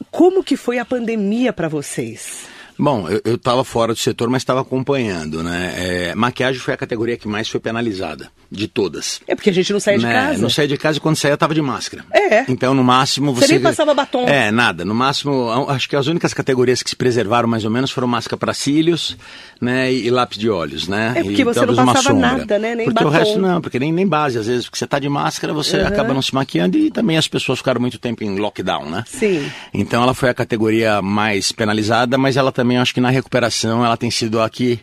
como 0.10 0.44
que 0.44 0.58
foi 0.58 0.80
a 0.80 0.86
pandemia 0.86 1.54
para 1.54 1.68
vocês? 1.68 2.48
Bom, 2.80 3.08
eu 3.26 3.36
estava 3.36 3.64
fora 3.64 3.94
do 3.94 4.00
setor, 4.00 4.30
mas 4.30 4.42
estava 4.42 4.62
acompanhando, 4.62 5.44
né? 5.44 5.74
É, 5.78 6.16
maquiagem 6.16 6.60
foi 6.62 6.74
a 6.74 6.78
categoria 6.78 7.18
que 7.18 7.28
mais 7.28 7.50
foi 7.50 7.60
penalizada, 7.60 8.30
de 8.52 8.68
todas. 8.68 9.20
É 9.28 9.36
porque 9.36 9.50
a 9.50 9.54
gente 9.54 9.72
não 9.74 9.80
de 9.80 10.06
Né? 10.06 10.14
casa. 10.14 10.42
Não 10.42 10.50
saía 10.50 10.68
de 10.68 10.78
casa 10.78 10.98
e 10.98 11.02
quando 11.02 11.16
saía 11.16 11.34
estava 11.34 11.54
de 11.54 11.62
máscara. 11.62 12.06
É. 12.12 12.46
Então, 12.48 12.74
no 12.74 12.84
máximo, 12.84 13.34
Você 13.34 13.48
você... 13.48 13.54
nem 13.54 13.62
passava 13.64 13.94
batom. 13.94 14.26
É, 14.28 14.52
nada. 14.52 14.84
No 14.84 14.94
máximo, 14.94 15.50
acho 15.70 15.88
que 15.88 15.96
as 15.96 16.08
únicas 16.08 16.34
categorias 16.34 16.84
que 16.84 16.90
se 16.90 16.96
preservaram 16.96 17.48
mais 17.48 17.64
ou 17.64 17.72
menos 17.72 17.90
foram 17.90 18.08
máscara 18.08 18.38
para 18.38 18.54
cílios, 18.54 19.18
né? 19.62 19.92
E, 19.92 20.08
e 20.08 20.10
lápis 20.10 20.38
de 20.38 20.50
olhos, 20.50 20.88
né? 20.88 21.14
É, 21.16 21.24
porque 21.24 21.42
e 21.42 21.46
você 21.46 21.66
não 21.66 21.76
passava 21.86 22.14
nada, 22.14 22.60
né? 22.60 22.76
Nem 22.76 22.86
porque 22.86 23.04
o 23.04 23.08
batom. 23.10 23.18
resto 23.18 23.40
não, 23.40 23.62
porque 23.62 23.80
nem, 23.80 23.92
nem 23.92 24.08
base, 24.08 24.38
às 24.38 24.48
vezes, 24.48 24.66
porque 24.66 24.78
você 24.78 24.86
está 24.86 25.00
de 25.00 25.10
máscara, 25.10 25.54
você 25.54 25.78
acaba 25.78 26.14
não 26.14 26.22
se 26.22 26.34
maquiando 26.36 26.78
e 26.78 26.92
também 26.92 27.18
as 27.18 27.28
pessoas 27.28 27.60
ficaram 27.60 27.80
muito 27.80 27.98
tempo 27.98 28.24
em 28.24 28.38
lockdown, 28.38 28.90
né? 28.90 29.04
Sim. 29.08 29.50
Então 29.74 30.04
ela 30.04 30.14
foi 30.14 30.30
a 30.30 30.34
categoria 30.34 31.02
mais 31.02 31.52
penalizada, 31.52 32.18
mas 32.18 32.36
ela 32.38 32.52
também, 32.52 32.67
acho 32.76 32.94
que 32.94 33.00
na 33.00 33.10
recuperação, 33.10 33.86
ela 33.86 33.96
tem 33.96 34.12
sido 34.12 34.42
aqui 34.42 34.82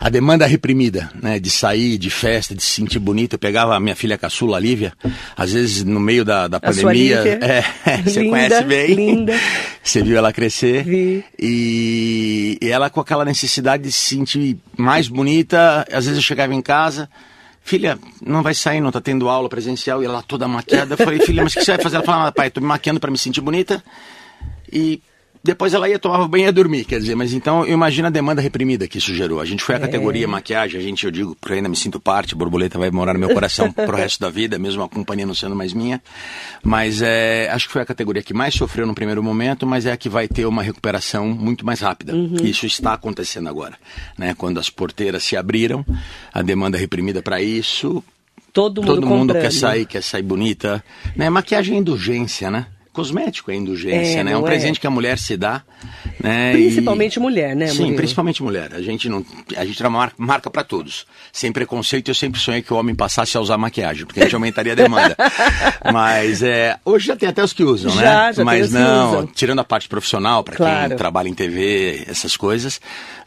a 0.00 0.08
demanda 0.08 0.44
reprimida, 0.46 1.10
né? 1.22 1.38
De 1.38 1.48
sair, 1.50 1.96
de 1.98 2.10
festa, 2.10 2.54
de 2.54 2.62
se 2.62 2.70
sentir 2.70 2.98
bonito. 2.98 3.34
Eu 3.34 3.38
pegava 3.38 3.76
a 3.76 3.80
minha 3.80 3.94
filha 3.94 4.18
caçula, 4.18 4.56
a 4.56 4.60
Lívia, 4.60 4.92
às 5.36 5.52
vezes 5.52 5.84
no 5.84 6.00
meio 6.00 6.24
da, 6.24 6.48
da 6.48 6.56
A 6.56 6.60
pandemia. 6.60 7.22
Lívia. 7.22 7.38
É, 7.86 8.02
você 8.02 8.20
Linda, 8.20 8.30
conhece 8.30 8.64
bem. 8.64 8.94
linda. 8.94 9.34
Você 9.82 10.02
viu 10.02 10.16
ela 10.16 10.32
crescer. 10.32 10.82
Vi. 10.82 11.22
E, 11.38 12.58
e 12.60 12.68
ela 12.70 12.88
com 12.88 13.00
aquela 13.00 13.24
necessidade 13.24 13.82
de 13.82 13.92
se 13.92 14.14
sentir 14.16 14.56
mais 14.78 15.08
bonita. 15.08 15.86
Às 15.92 16.06
vezes 16.06 16.16
eu 16.16 16.22
chegava 16.22 16.54
em 16.54 16.62
casa. 16.62 17.08
Filha, 17.62 17.98
não 18.24 18.42
vai 18.42 18.54
sair, 18.54 18.80
não 18.80 18.90
tá 18.90 19.00
tendo 19.00 19.28
aula 19.28 19.48
presencial 19.48 20.02
e 20.02 20.06
ela 20.06 20.22
toda 20.22 20.48
maquiada. 20.48 20.94
Eu 20.94 20.98
falei, 20.98 21.20
filha, 21.20 21.42
mas 21.42 21.52
o 21.52 21.58
que 21.58 21.64
você 21.64 21.72
vai 21.72 21.82
fazer? 21.82 21.96
Ela 21.96 22.04
falou, 22.04 22.26
ah, 22.26 22.32
pai, 22.32 22.50
tô 22.50 22.60
me 22.60 22.66
maquiando 22.66 22.98
para 22.98 23.10
me 23.10 23.18
sentir 23.18 23.40
bonita. 23.42 23.82
E 24.72 25.00
depois 25.44 25.74
ela 25.74 25.86
ia 25.86 25.98
tomar 25.98 26.26
banho 26.26 26.44
e 26.44 26.46
ia 26.46 26.52
dormir, 26.52 26.86
quer 26.86 26.98
dizer, 26.98 27.14
mas 27.14 27.34
então 27.34 27.66
eu 27.66 27.74
imagino 27.74 28.08
a 28.08 28.10
demanda 28.10 28.40
reprimida 28.40 28.88
que 28.88 28.96
isso 28.96 29.14
gerou. 29.14 29.42
A 29.42 29.44
gente 29.44 29.62
foi 29.62 29.74
a 29.74 29.78
categoria 29.78 30.26
maquiagem, 30.26 30.80
a 30.80 30.82
gente, 30.82 31.04
eu 31.04 31.10
digo, 31.10 31.36
porque 31.38 31.52
ainda 31.52 31.68
me 31.68 31.76
sinto 31.76 32.00
parte, 32.00 32.32
a 32.32 32.36
borboleta 32.36 32.78
vai 32.78 32.90
morar 32.90 33.12
no 33.12 33.20
meu 33.20 33.28
coração 33.28 33.70
pro 33.72 33.94
resto 33.94 34.20
da 34.20 34.30
vida, 34.30 34.58
mesmo 34.58 34.82
a 34.82 34.88
companhia 34.88 35.26
não 35.26 35.34
sendo 35.34 35.54
mais 35.54 35.74
minha. 35.74 36.02
Mas 36.62 37.02
é, 37.02 37.50
acho 37.52 37.66
que 37.66 37.74
foi 37.74 37.82
a 37.82 37.84
categoria 37.84 38.22
que 38.22 38.32
mais 38.32 38.54
sofreu 38.54 38.86
no 38.86 38.94
primeiro 38.94 39.22
momento, 39.22 39.66
mas 39.66 39.84
é 39.84 39.92
a 39.92 39.96
que 39.98 40.08
vai 40.08 40.26
ter 40.26 40.46
uma 40.46 40.62
recuperação 40.62 41.28
muito 41.28 41.66
mais 41.66 41.80
rápida. 41.80 42.14
E 42.42 42.48
Isso 42.48 42.64
está 42.64 42.94
acontecendo 42.94 43.48
agora. 43.48 43.76
Né? 44.16 44.34
Quando 44.38 44.58
as 44.58 44.70
porteiras 44.70 45.24
se 45.24 45.36
abriram, 45.36 45.84
a 46.32 46.40
demanda 46.40 46.78
reprimida 46.78 47.20
para 47.20 47.42
isso 47.42 48.02
Todo 48.54 48.80
mundo, 48.82 48.94
Todo 48.94 49.06
mundo 49.06 49.32
quer 49.34 49.50
sair, 49.50 49.84
quer 49.84 50.00
sair 50.00 50.22
bonita. 50.22 50.82
Né? 51.16 51.28
Maquiagem 51.28 51.74
é 51.74 51.80
indulgência, 51.80 52.52
né? 52.52 52.66
Cosmético 52.94 53.50
é 53.50 53.56
indulgência, 53.56 54.20
É, 54.20 54.24
né? 54.24 54.32
É 54.32 54.36
um 54.38 54.40
é? 54.40 54.44
presente 54.44 54.78
que 54.80 54.86
a 54.86 54.90
mulher 54.90 55.18
se 55.18 55.36
dá. 55.36 55.62
Né? 56.22 56.52
Principalmente 56.52 57.16
E- 57.16 57.20
mulher, 57.20 57.54
né, 57.56 57.66
Sim, 57.66 57.78
Murilo? 57.80 57.96
principalmente 57.96 58.42
mulher. 58.42 58.70
A 58.72 58.80
gente 58.80 59.08
não, 59.08 59.24
a 59.56 59.64
gente 59.64 59.84
é 59.84 59.88
marca 60.16 60.48
para 60.48 60.62
todos. 60.64 61.04
Sem 61.32 61.50
preconceito, 61.52 62.08
eu 62.10 62.14
sempre 62.14 62.40
sonhei 62.40 62.62
que 62.62 62.72
o 62.72 62.76
homem 62.76 62.94
passasse 62.94 63.36
a 63.36 63.40
usar 63.40 63.58
maquiagem, 63.58 64.06
porque 64.06 64.20
a 64.20 64.22
gente 64.22 64.34
aumentaria 64.34 64.72
a 64.72 64.76
demanda. 64.76 65.16
Mas 65.92 66.42
é, 66.42 66.78
hoje 66.84 67.06
já 67.08 67.16
tem 67.16 67.28
até 67.28 67.42
os 67.42 67.52
que 67.52 67.62
usam, 67.64 67.90
Já, 67.90 68.00
né? 68.00 68.04
já 68.28 68.34
tem 68.36 68.44
Mas 68.44 68.68
que 68.68 68.74
não, 68.74 69.08
usam. 69.10 69.26
tirando 69.26 69.58
a 69.58 69.64
parte 69.64 69.88
profissional, 69.88 70.42
para 70.44 70.54
Claro. 70.56 70.88
quem 70.88 70.96
trabalha 70.96 71.28
em 71.28 71.34
TV, 71.34 72.04
essas 72.06 72.36
coisas, 72.36 72.80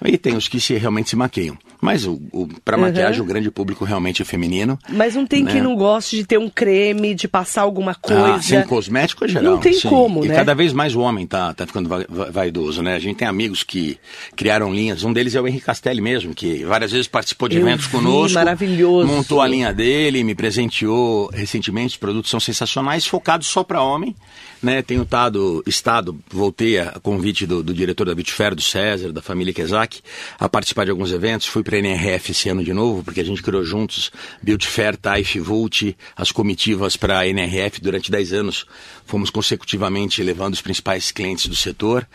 e 0.03 0.17
tem 0.17 0.35
os 0.35 0.47
que 0.47 0.59
se 0.59 0.73
realmente 0.75 1.09
se 1.09 1.15
maquiam. 1.15 1.57
Mas 1.79 2.05
o, 2.05 2.13
o, 2.31 2.47
para 2.65 2.75
Uhum. 2.77 2.83
maquiagem, 2.83 3.21
o 3.21 3.25
grande 3.25 3.51
público 3.51 3.85
realmente 3.85 4.21
é 4.21 4.25
feminino. 4.25 4.79
Mas 4.89 5.13
não 5.13 5.25
tem 5.27 5.43
né? 5.43 5.51
quem 5.51 5.61
não 5.61 5.75
goste 5.75 6.15
de 6.15 6.25
ter 6.25 6.39
um 6.39 6.49
creme, 6.49 7.13
de 7.13 7.27
passar 7.27 7.61
alguma 7.61 7.93
coisa. 7.93 8.35
Ah, 8.35 8.41
sem 8.41 8.63
cosmético 8.63 9.25
é 9.25 9.27
geral. 9.27 9.51
Não 9.53 9.56
tem 9.59 9.73
sim. 9.73 9.87
como, 9.89 10.23
e 10.25 10.27
né? 10.27 10.35
cada 10.35 10.53
vez 10.55 10.73
mais 10.73 10.95
o 10.95 10.99
homem 11.01 11.25
tá, 11.27 11.53
tá 11.53 11.65
ficando 11.67 11.87
va- 11.89 12.05
va- 12.07 12.29
vaidoso, 12.31 12.81
né? 12.81 12.95
A 12.95 12.99
gente 12.99 13.17
tem 13.17 13.27
amigos 13.27 13.63
que 13.63 13.97
criaram 14.35 14.73
linhas. 14.73 15.03
Um 15.03 15.11
deles 15.13 15.35
é 15.35 15.41
o 15.41 15.47
Henrique 15.47 15.65
Castelli 15.65 16.01
mesmo, 16.01 16.33
que 16.33 16.63
várias 16.65 16.91
vezes 16.91 17.07
participou 17.07 17.47
de 17.49 17.55
Eu 17.57 17.61
eventos 17.61 17.85
vi, 17.85 17.91
conosco. 17.91 18.33
maravilhoso. 18.35 19.07
Montou 19.07 19.41
a 19.41 19.47
linha 19.47 19.73
dele, 19.73 20.23
me 20.23 20.35
presenteou 20.35 21.29
recentemente. 21.33 21.89
Os 21.93 21.97
produtos 21.97 22.29
são 22.31 22.39
sensacionais, 22.39 23.05
focados 23.05 23.47
só 23.47 23.63
para 23.63 23.81
homem. 23.81 24.15
Né, 24.61 24.81
tenho 24.81 25.05
tado, 25.05 25.63
estado, 25.67 26.19
voltei 26.31 26.79
a 26.79 26.99
convite 26.99 27.45
do, 27.45 27.61
do 27.61 27.73
diretor 27.73 28.05
da 28.05 28.15
Bitfair, 28.15 28.55
do 28.55 28.61
César, 28.61 29.11
da 29.11 29.21
família 29.21 29.53
Kezak, 29.53 30.01
a 30.39 30.49
participar 30.49 30.85
de 30.85 30.91
alguns 30.91 31.11
eventos. 31.11 31.45
Fui 31.45 31.61
para 31.63 31.75
a 31.75 31.79
NRF 31.79 32.31
esse 32.31 32.49
ano 32.49 32.63
de 32.63 32.73
novo, 32.73 33.03
porque 33.03 33.21
a 33.21 33.23
gente 33.23 33.43
criou 33.43 33.63
juntos 33.63 34.11
Bitfair, 34.41 34.97
Taif, 34.97 35.39
Vult, 35.39 35.95
as 36.15 36.31
comitivas 36.31 36.97
para 36.97 37.19
a 37.19 37.27
NRF 37.27 37.79
durante 37.81 38.09
10 38.09 38.33
anos. 38.33 38.65
Fomos 39.05 39.29
consecutivamente 39.29 40.23
levando 40.23 40.53
os 40.55 40.61
principais 40.61 41.11
clientes 41.11 41.45
do 41.45 41.55
setor. 41.55 42.07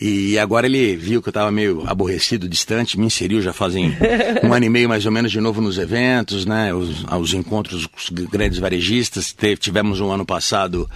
E 0.00 0.38
agora 0.38 0.66
ele 0.66 0.96
viu 0.96 1.22
que 1.22 1.28
eu 1.28 1.30
estava 1.30 1.50
meio 1.52 1.84
aborrecido, 1.86 2.48
distante, 2.48 2.98
me 2.98 3.06
inseriu 3.06 3.40
já 3.40 3.52
fazem 3.52 3.96
um 4.42 4.52
ano 4.52 4.66
e 4.66 4.68
meio 4.68 4.88
mais 4.88 5.06
ou 5.06 5.12
menos 5.12 5.30
de 5.30 5.40
novo 5.40 5.60
nos 5.60 5.78
eventos, 5.78 6.44
né, 6.44 6.74
os, 6.74 7.04
aos 7.06 7.32
encontros 7.32 7.86
com 7.86 7.96
os 7.96 8.10
grandes 8.10 8.58
varejistas. 8.58 9.32
Teve- 9.32 9.56
tivemos 9.56 10.00
um 10.00 10.10
ano 10.10 10.26
passado 10.26 10.88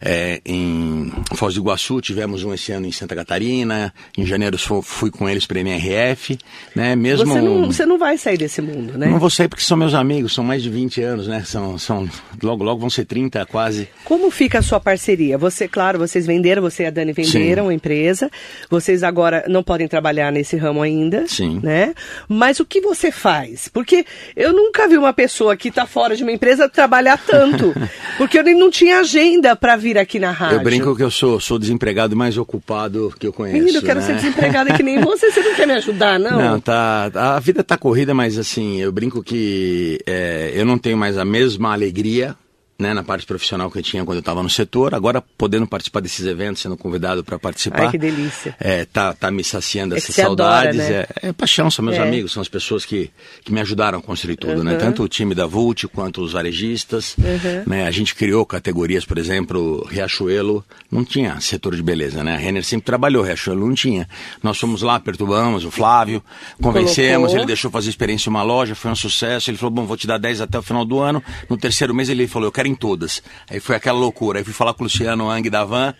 é, 0.00 0.40
em 0.44 1.12
Foz 1.34 1.54
do 1.54 1.60
Iguaçu, 1.60 2.00
tivemos 2.00 2.44
um 2.44 2.52
esse 2.54 2.72
ano 2.72 2.86
em 2.86 2.92
Santa 2.92 3.14
Catarina, 3.14 3.92
em 4.16 4.24
janeiro 4.24 4.56
fu- 4.58 4.82
fui 4.82 5.10
com 5.10 5.28
eles 5.28 5.46
para 5.46 5.58
a 5.58 5.60
NRF, 5.60 6.38
né, 6.74 6.94
mesmo... 6.96 7.26
Você 7.26 7.40
não, 7.40 7.66
você 7.66 7.86
não 7.86 7.98
vai 7.98 8.16
sair 8.18 8.38
desse 8.38 8.60
mundo, 8.60 8.96
né? 8.98 9.06
Não 9.08 9.18
vou 9.18 9.30
sair 9.30 9.48
porque 9.48 9.64
são 9.64 9.76
meus 9.76 9.94
amigos, 9.94 10.34
são 10.34 10.44
mais 10.44 10.62
de 10.62 10.70
20 10.70 11.02
anos, 11.02 11.26
né, 11.26 11.42
são, 11.44 11.78
são, 11.78 12.08
logo, 12.42 12.62
logo 12.64 12.80
vão 12.80 12.90
ser 12.90 13.04
30 13.04 13.44
quase. 13.46 13.88
Como 14.04 14.30
fica 14.30 14.58
a 14.58 14.62
sua 14.62 14.78
parceria? 14.80 15.36
Você, 15.38 15.66
claro, 15.68 15.98
vocês 15.98 16.26
venderam, 16.26 16.62
você 16.62 16.82
e 16.82 16.86
a 16.86 16.90
Dani 16.90 17.12
venderam 17.12 17.68
a 17.68 17.74
empresa. 17.74 18.30
Vocês 18.70 19.02
agora 19.02 19.44
não 19.48 19.62
podem 19.62 19.88
trabalhar 19.88 20.30
nesse 20.32 20.56
ramo 20.56 20.82
ainda. 20.82 21.26
Sim. 21.26 21.60
Né? 21.62 21.94
Mas 22.28 22.60
o 22.60 22.64
que 22.66 22.80
você 22.80 23.10
faz? 23.10 23.68
Porque 23.68 24.04
eu 24.36 24.52
nunca 24.52 24.86
vi 24.88 24.96
uma 24.98 25.12
pessoa 25.12 25.56
que 25.56 25.68
está 25.68 25.86
fora 25.86 26.14
de 26.16 26.22
uma 26.22 26.32
empresa 26.32 26.68
trabalhar 26.68 27.16
tanto. 27.26 27.74
porque 28.18 28.38
eu 28.38 28.44
nem- 28.44 28.54
não 28.58 28.70
tinha 28.70 28.98
agenda 29.00 29.56
para 29.56 29.76
vir 29.76 29.87
aqui 29.96 30.18
na 30.18 30.30
rádio. 30.30 30.58
Eu 30.58 30.62
brinco 30.62 30.94
que 30.96 31.02
eu 31.02 31.10
sou, 31.10 31.40
sou 31.40 31.58
desempregado 31.58 32.16
mais 32.16 32.36
ocupado 32.36 33.14
que 33.18 33.26
eu 33.26 33.32
conheço. 33.32 33.58
Menino, 33.58 33.78
eu 33.78 33.82
quero 33.82 34.00
né? 34.00 34.06
ser 34.06 34.14
desempregada 34.16 34.74
que 34.74 34.82
nem 34.82 35.00
você. 35.00 35.30
Você 35.30 35.40
não 35.40 35.54
quer 35.54 35.66
me 35.66 35.74
ajudar, 35.74 36.18
não? 36.18 36.38
Não, 36.38 36.60
tá. 36.60 37.10
A 37.14 37.40
vida 37.40 37.62
tá 37.62 37.78
corrida, 37.78 38.12
mas 38.12 38.36
assim, 38.36 38.80
eu 38.80 38.90
brinco 38.90 39.22
que 39.22 40.00
é, 40.06 40.50
eu 40.54 40.66
não 40.66 40.76
tenho 40.76 40.96
mais 40.98 41.16
a 41.16 41.24
mesma 41.24 41.72
alegria. 41.72 42.36
Né, 42.80 42.94
na 42.94 43.02
parte 43.02 43.26
profissional 43.26 43.68
que 43.72 43.78
eu 43.80 43.82
tinha 43.82 44.04
quando 44.04 44.18
eu 44.18 44.20
estava 44.20 44.40
no 44.40 44.48
setor, 44.48 44.94
agora 44.94 45.20
podendo 45.20 45.66
participar 45.66 45.98
desses 45.98 46.24
eventos, 46.24 46.62
sendo 46.62 46.76
convidado 46.76 47.24
para 47.24 47.36
participar. 47.36 47.86
Ai, 47.86 47.90
que 47.90 47.98
delícia. 47.98 48.54
É, 48.60 48.84
tá, 48.84 49.12
tá 49.12 49.32
me 49.32 49.42
saciando 49.42 49.96
É 49.96 49.98
essas 49.98 50.14
você 50.14 50.22
adora, 50.22 50.72
saudades. 50.72 50.76
né? 50.88 51.06
é, 51.20 51.28
é 51.30 51.32
paixão, 51.32 51.68
são 51.72 51.84
meus 51.84 51.96
É. 51.96 52.02
amigos, 52.02 52.30
são 52.30 52.40
as 52.40 52.46
pessoas 52.48 52.84
que, 52.84 53.10
que 53.44 53.50
me 53.52 53.60
ajudaram 53.60 53.98
a 53.98 54.00
construir 54.00 54.36
tudo, 54.36 54.62
né? 54.62 54.74
Uhum. 54.74 54.78
Tanto 54.78 55.02
o 55.02 55.08
time 55.08 55.34
da 55.34 55.44
Vult 55.44 55.88
quanto 55.88 56.22
os 56.22 56.34
varejistas. 56.34 57.16
Uhum. 57.18 57.64
Né? 57.66 57.84
A 57.84 57.90
gente 57.90 58.14
criou 58.14 58.46
categorias, 58.46 59.04
por 59.04 59.18
exemplo, 59.18 59.84
Riachuelo 59.90 60.64
não 60.88 61.04
tinha 61.04 61.40
setor 61.40 61.74
de 61.74 61.82
beleza, 61.82 62.22
né? 62.22 62.34
A 62.36 62.38
Renner 62.38 62.62
sempre 62.62 62.86
trabalhou, 62.86 63.24
Riachuelo 63.24 63.66
não 63.66 63.74
tinha. 63.74 64.08
Nós 64.40 64.56
fomos 64.56 64.82
lá, 64.82 65.00
perturbamos 65.00 65.64
o 65.64 65.70
Flávio, 65.72 66.22
convencemos, 66.62 67.16
Colocou. 67.22 67.38
ele 67.38 67.46
deixou 67.46 67.72
fazer 67.72 67.90
experiência 67.90 68.28
em 68.28 68.32
uma 68.32 68.44
loja, 68.44 68.76
foi 68.76 68.88
um 68.92 68.94
sucesso. 68.96 69.50
Ele 69.50 69.58
falou: 69.58 69.72
Bom, 69.72 69.84
vou 69.84 69.96
te 69.96 70.06
dar 70.06 70.16
10 70.18 70.42
até 70.42 70.56
o 70.56 70.62
final 70.62 70.84
do 70.84 71.00
ano. 71.00 71.20
No 71.50 71.56
terceiro 71.56 71.92
mês 71.92 72.08
ele 72.08 72.28
falou: 72.28 72.46
Eu 72.46 72.52
quero 72.52 72.67
em 72.68 72.74
todas. 72.74 73.22
Aí 73.48 73.60
foi 73.60 73.76
aquela 73.76 73.98
loucura. 73.98 74.38
Aí 74.38 74.44
fui 74.44 74.52
falar 74.52 74.74
com 74.74 74.82
o 74.82 74.84
Luciano 74.84 75.30
Ang 75.30 75.48
da 75.50 75.64
Van. 75.64 75.94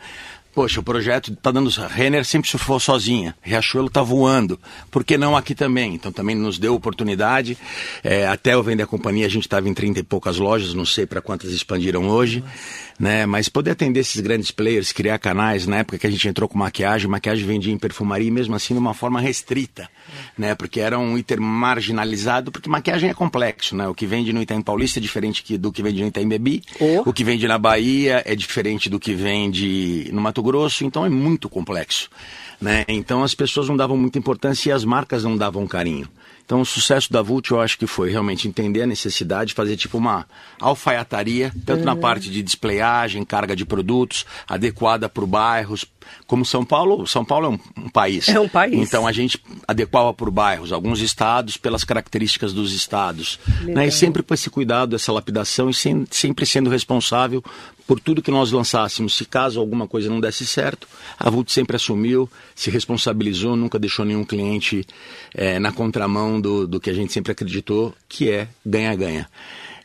Poxa, 0.54 0.80
o 0.80 0.82
projeto 0.82 1.36
tá 1.36 1.52
dando. 1.52 1.68
Renner 1.68 2.24
sempre 2.24 2.50
surfou 2.50 2.80
sozinha. 2.80 3.36
Riachuelo 3.42 3.88
tá 3.88 4.02
voando. 4.02 4.58
Por 4.90 5.04
que 5.04 5.16
não 5.16 5.36
aqui 5.36 5.54
também? 5.54 5.94
Então 5.94 6.10
também 6.10 6.34
nos 6.34 6.58
deu 6.58 6.74
oportunidade. 6.74 7.56
É, 8.02 8.26
até 8.26 8.54
eu 8.54 8.62
vender 8.62 8.82
a 8.82 8.86
companhia, 8.86 9.26
a 9.26 9.30
gente 9.30 9.44
estava 9.44 9.68
em 9.68 9.74
30 9.74 10.00
e 10.00 10.02
poucas 10.02 10.36
lojas, 10.36 10.74
não 10.74 10.84
sei 10.84 11.06
para 11.06 11.20
quantas 11.20 11.52
expandiram 11.52 12.08
hoje. 12.08 12.42
Né? 12.98 13.26
Mas 13.26 13.48
poder 13.48 13.70
atender 13.70 14.00
esses 14.00 14.20
grandes 14.20 14.50
players, 14.50 14.90
criar 14.90 15.18
canais, 15.18 15.68
na 15.68 15.76
época 15.78 15.98
que 15.98 16.06
a 16.06 16.10
gente 16.10 16.26
entrou 16.26 16.48
com 16.48 16.58
maquiagem, 16.58 17.08
maquiagem 17.08 17.46
vendia 17.46 17.72
em 17.72 17.78
perfumaria, 17.78 18.26
e 18.26 18.30
mesmo 18.30 18.56
assim 18.56 18.74
de 18.74 18.80
uma 18.80 18.92
forma 18.92 19.20
restrita, 19.20 19.88
né? 20.36 20.52
Porque 20.56 20.80
era 20.80 20.98
um 20.98 21.16
item 21.16 21.38
marginalizado, 21.38 22.50
porque 22.50 22.68
maquiagem 22.68 23.08
é 23.08 23.14
complexo, 23.14 23.76
né? 23.76 23.86
O 23.86 23.94
que 23.94 24.04
vende 24.04 24.32
no 24.32 24.42
Itaim 24.42 24.60
Paulista 24.62 24.98
é 24.98 25.02
diferente 25.02 25.44
que- 25.44 25.56
do 25.56 25.70
que 25.70 25.80
vende 25.80 26.02
no 26.02 26.08
Itaim 26.08 26.28
Bebi, 26.28 26.62
Oh. 26.80 27.08
o 27.08 27.12
que 27.12 27.22
vende 27.22 27.46
na 27.46 27.56
Bahia 27.56 28.20
é 28.26 28.34
diferente 28.34 28.90
do 28.90 28.98
que 28.98 29.14
vende 29.14 30.10
no 30.12 30.20
Mato 30.20 30.42
Grosso, 30.42 30.84
então 30.84 31.06
é 31.06 31.08
muito 31.08 31.48
complexo, 31.48 32.10
né? 32.60 32.84
Então 32.88 33.22
as 33.22 33.32
pessoas 33.34 33.68
não 33.68 33.76
davam 33.76 33.96
muita 33.96 34.18
importância 34.18 34.70
e 34.70 34.72
as 34.72 34.84
marcas 34.84 35.22
não 35.22 35.36
davam 35.36 35.66
carinho. 35.68 36.08
Então 36.48 36.62
o 36.62 36.64
sucesso 36.64 37.12
da 37.12 37.20
Vult 37.20 37.50
eu 37.50 37.60
acho 37.60 37.78
que 37.78 37.86
foi 37.86 38.10
realmente 38.10 38.48
entender 38.48 38.80
a 38.80 38.86
necessidade, 38.86 39.52
fazer 39.52 39.76
tipo 39.76 39.98
uma 39.98 40.24
alfaiataria, 40.58 41.52
tanto 41.66 41.84
na 41.84 41.94
parte 41.94 42.30
de 42.30 42.42
displayagem, 42.42 43.22
carga 43.22 43.54
de 43.54 43.66
produtos, 43.66 44.24
adequada 44.48 45.10
para 45.10 45.26
bairros. 45.26 45.84
Como 46.26 46.42
São 46.46 46.64
Paulo, 46.64 47.06
São 47.06 47.22
Paulo 47.22 47.46
é 47.46 47.48
um, 47.50 47.84
um 47.84 47.88
país. 47.90 48.30
É 48.30 48.40
um 48.40 48.48
país. 48.48 48.74
Então 48.78 49.06
a 49.06 49.12
gente 49.12 49.38
adequava 49.66 50.14
por 50.14 50.30
bairros, 50.30 50.72
alguns 50.72 51.00
estados 51.00 51.58
pelas 51.58 51.84
características 51.84 52.54
dos 52.54 52.72
estados. 52.72 53.38
Legal. 53.60 53.74
Né? 53.76 53.88
E 53.88 53.92
sempre 53.92 54.22
com 54.22 54.32
esse 54.32 54.48
cuidado, 54.48 54.96
essa 54.96 55.12
lapidação 55.12 55.68
e 55.68 55.74
sem- 55.74 56.06
sempre 56.10 56.46
sendo 56.46 56.70
responsável 56.70 57.44
por 57.88 57.98
tudo 57.98 58.20
que 58.20 58.30
nós 58.30 58.52
lançássemos. 58.52 59.16
Se 59.16 59.24
caso 59.24 59.58
alguma 59.58 59.88
coisa 59.88 60.10
não 60.10 60.20
desse 60.20 60.46
certo, 60.46 60.86
a 61.18 61.30
Vult 61.30 61.50
sempre 61.50 61.74
assumiu, 61.74 62.30
se 62.54 62.70
responsabilizou, 62.70 63.56
nunca 63.56 63.78
deixou 63.78 64.04
nenhum 64.04 64.24
cliente 64.24 64.86
eh, 65.34 65.58
na 65.58 65.72
contramão 65.72 66.38
do, 66.38 66.68
do 66.68 66.78
que 66.78 66.90
a 66.90 66.92
gente 66.92 67.14
sempre 67.14 67.32
acreditou, 67.32 67.94
que 68.06 68.30
é 68.30 68.46
ganha-ganha. 68.64 69.26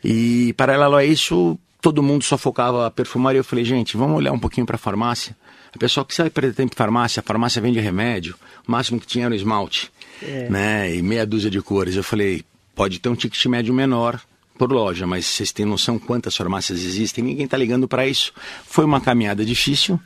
E 0.04 0.52
paralelo 0.52 0.96
a 0.96 1.02
isso, 1.02 1.58
todo 1.80 2.02
mundo 2.02 2.24
só 2.24 2.36
focava 2.36 2.86
a 2.86 2.90
perfumaria. 2.90 3.40
Eu 3.40 3.44
falei, 3.44 3.64
gente, 3.64 3.96
vamos 3.96 4.18
olhar 4.18 4.32
um 4.32 4.38
pouquinho 4.38 4.66
para 4.66 4.76
a 4.76 4.78
farmácia. 4.78 5.34
A 5.74 5.78
pessoa 5.78 6.04
que 6.04 6.14
sai 6.14 6.28
perder 6.28 6.54
tempo 6.54 6.74
em 6.74 6.76
farmácia, 6.76 7.20
a 7.20 7.22
farmácia 7.22 7.60
vende 7.62 7.80
remédio, 7.80 8.36
o 8.68 8.70
máximo 8.70 9.00
que 9.00 9.06
tinha 9.06 9.24
era 9.24 9.32
o 9.32 9.36
esmalte, 9.36 9.90
né? 10.50 10.94
E 10.94 11.00
meia 11.00 11.26
dúzia 11.26 11.50
de 11.50 11.60
cores. 11.62 11.96
Eu 11.96 12.04
falei, 12.04 12.44
pode 12.74 13.00
ter 13.00 13.08
um 13.08 13.16
ticket 13.16 13.46
médio 13.46 13.72
menor 13.72 14.20
por 14.58 14.70
loja, 14.72 15.06
mas 15.06 15.26
vocês 15.26 15.50
têm 15.52 15.66
noção 15.66 15.98
quantas 15.98 16.36
farmácias 16.36 16.80
existem? 16.84 17.24
Ninguém 17.24 17.44
está 17.44 17.56
ligando 17.56 17.88
para 17.88 18.06
isso. 18.06 18.32
Foi 18.66 18.84
uma 18.84 19.00
caminhada 19.00 19.44
difícil, 19.44 19.98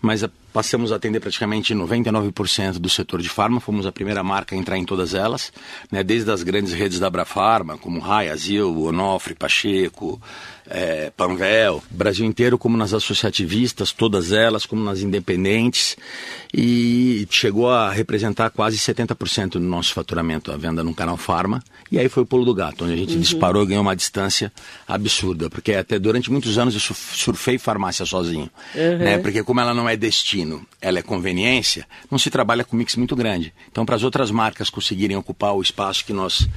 mas 0.00 0.24
a- 0.24 0.30
passamos 0.52 0.92
a 0.92 0.96
atender 0.96 1.20
praticamente 1.20 1.74
99% 1.74 2.72
do 2.78 2.88
setor 2.88 3.22
de 3.22 3.28
farma, 3.28 3.60
fomos 3.60 3.86
a 3.86 3.92
primeira 3.92 4.22
marca 4.22 4.54
a 4.54 4.58
entrar 4.58 4.76
em 4.78 4.84
todas 4.84 5.14
elas, 5.14 5.52
né? 5.90 6.02
desde 6.02 6.30
as 6.30 6.42
grandes 6.42 6.72
redes 6.72 6.98
da 6.98 7.06
Abrafarma, 7.06 7.78
como 7.78 8.00
Rai, 8.00 8.28
Azil, 8.28 8.82
Onofre, 8.84 9.34
Pacheco, 9.34 10.20
eh, 10.66 11.12
Panvel, 11.16 11.82
Brasil 11.90 12.24
inteiro, 12.26 12.58
como 12.58 12.76
nas 12.76 12.92
associativistas, 12.94 13.92
todas 13.92 14.32
elas, 14.32 14.64
como 14.66 14.82
nas 14.84 15.00
independentes, 15.00 15.96
e 16.52 17.26
chegou 17.30 17.70
a 17.70 17.90
representar 17.90 18.50
quase 18.50 18.76
70% 18.78 19.52
do 19.52 19.60
nosso 19.60 19.92
faturamento, 19.94 20.52
a 20.52 20.56
venda 20.56 20.84
no 20.84 20.94
canal 20.94 21.16
Farma, 21.16 21.62
e 21.90 21.98
aí 21.98 22.08
foi 22.08 22.22
o 22.22 22.26
pulo 22.26 22.44
do 22.44 22.54
gato, 22.54 22.84
onde 22.84 22.94
a 22.94 22.96
gente 22.96 23.18
disparou 23.18 23.62
e 23.62 23.66
ganhou 23.66 23.82
uma 23.82 23.96
distância 23.96 24.52
absurda, 24.86 25.48
porque 25.50 25.72
até 25.74 25.98
durante 25.98 26.30
muitos 26.30 26.58
anos 26.58 26.74
eu 26.74 26.80
surf- 26.80 27.16
surfei 27.16 27.58
farmácia 27.58 28.04
sozinho, 28.04 28.50
né? 28.98 29.18
porque 29.18 29.42
como 29.42 29.60
ela 29.60 29.72
não 29.74 29.88
é 29.88 29.96
destino, 29.96 30.41
ela 30.80 30.98
é 30.98 31.02
conveniência, 31.02 31.86
não 32.10 32.18
se 32.18 32.30
trabalha 32.30 32.64
com 32.64 32.76
mix 32.76 32.96
muito 32.96 33.16
grande. 33.16 33.52
Então, 33.70 33.84
para 33.84 33.96
as 33.96 34.02
outras 34.02 34.30
marcas 34.30 34.70
conseguirem 34.70 35.16
ocupar 35.16 35.54
o 35.54 35.62
espaço 35.62 36.04
que 36.04 36.12
nós 36.12 36.48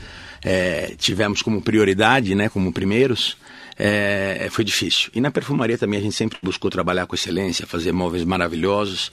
eh, 0.43 0.95
tivemos 0.97 1.41
como 1.41 1.61
prioridade, 1.61 2.35
né, 2.35 2.49
como 2.49 2.71
primeiros, 2.71 3.37
é, 3.77 4.47
foi 4.49 4.63
difícil. 4.63 5.11
E 5.13 5.21
na 5.21 5.29
perfumaria 5.29 5.77
também 5.77 5.99
a 5.99 6.03
gente 6.03 6.15
sempre 6.15 6.37
buscou 6.41 6.71
trabalhar 6.71 7.05
com 7.05 7.15
excelência, 7.15 7.67
fazer 7.67 7.91
móveis 7.91 8.23
maravilhosos, 8.23 9.11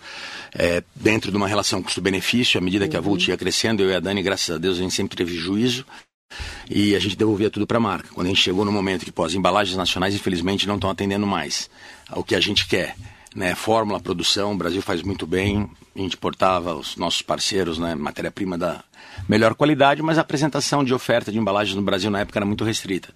é, 0.54 0.82
dentro 0.94 1.30
de 1.30 1.36
uma 1.36 1.48
relação 1.48 1.82
custo-benefício. 1.82 2.58
À 2.58 2.60
medida 2.60 2.88
que 2.88 2.96
a 2.96 3.00
Vult 3.00 3.28
ia 3.28 3.36
crescendo, 3.36 3.82
eu 3.82 3.90
e 3.90 3.94
a 3.94 4.00
Dani, 4.00 4.22
graças 4.22 4.54
a 4.54 4.58
Deus, 4.58 4.78
a 4.78 4.82
gente 4.82 4.94
sempre 4.94 5.16
teve 5.16 5.34
juízo. 5.34 5.84
e 6.70 6.94
a 6.94 6.98
gente 6.98 7.14
devolvia 7.14 7.50
tudo 7.50 7.66
para 7.66 7.76
a 7.76 7.80
marca. 7.80 8.08
Quando 8.14 8.26
a 8.26 8.30
gente 8.30 8.40
chegou 8.40 8.64
no 8.64 8.72
momento 8.72 9.04
que 9.04 9.12
pô, 9.12 9.24
as 9.24 9.34
embalagens 9.34 9.76
nacionais, 9.76 10.14
infelizmente, 10.14 10.66
não 10.66 10.76
estão 10.76 10.88
atendendo 10.88 11.26
mais 11.26 11.68
ao 12.08 12.24
que 12.24 12.34
a 12.34 12.40
gente 12.40 12.66
quer. 12.66 12.96
Né, 13.34 13.54
fórmula, 13.54 13.98
produção, 13.98 14.52
o 14.52 14.56
Brasil 14.56 14.82
faz 14.82 15.02
muito 15.02 15.26
bem, 15.26 15.70
a 15.96 15.98
gente 15.98 16.18
portava 16.18 16.74
os 16.74 16.96
nossos 16.96 17.22
parceiros, 17.22 17.78
né, 17.78 17.94
matéria-prima 17.94 18.58
da 18.58 18.84
melhor 19.26 19.54
qualidade, 19.54 20.02
mas 20.02 20.18
a 20.18 20.20
apresentação 20.20 20.84
de 20.84 20.92
oferta 20.92 21.32
de 21.32 21.38
embalagens 21.38 21.74
no 21.74 21.82
Brasil 21.82 22.10
na 22.10 22.20
época 22.20 22.38
era 22.38 22.44
muito 22.44 22.62
restrita. 22.62 23.08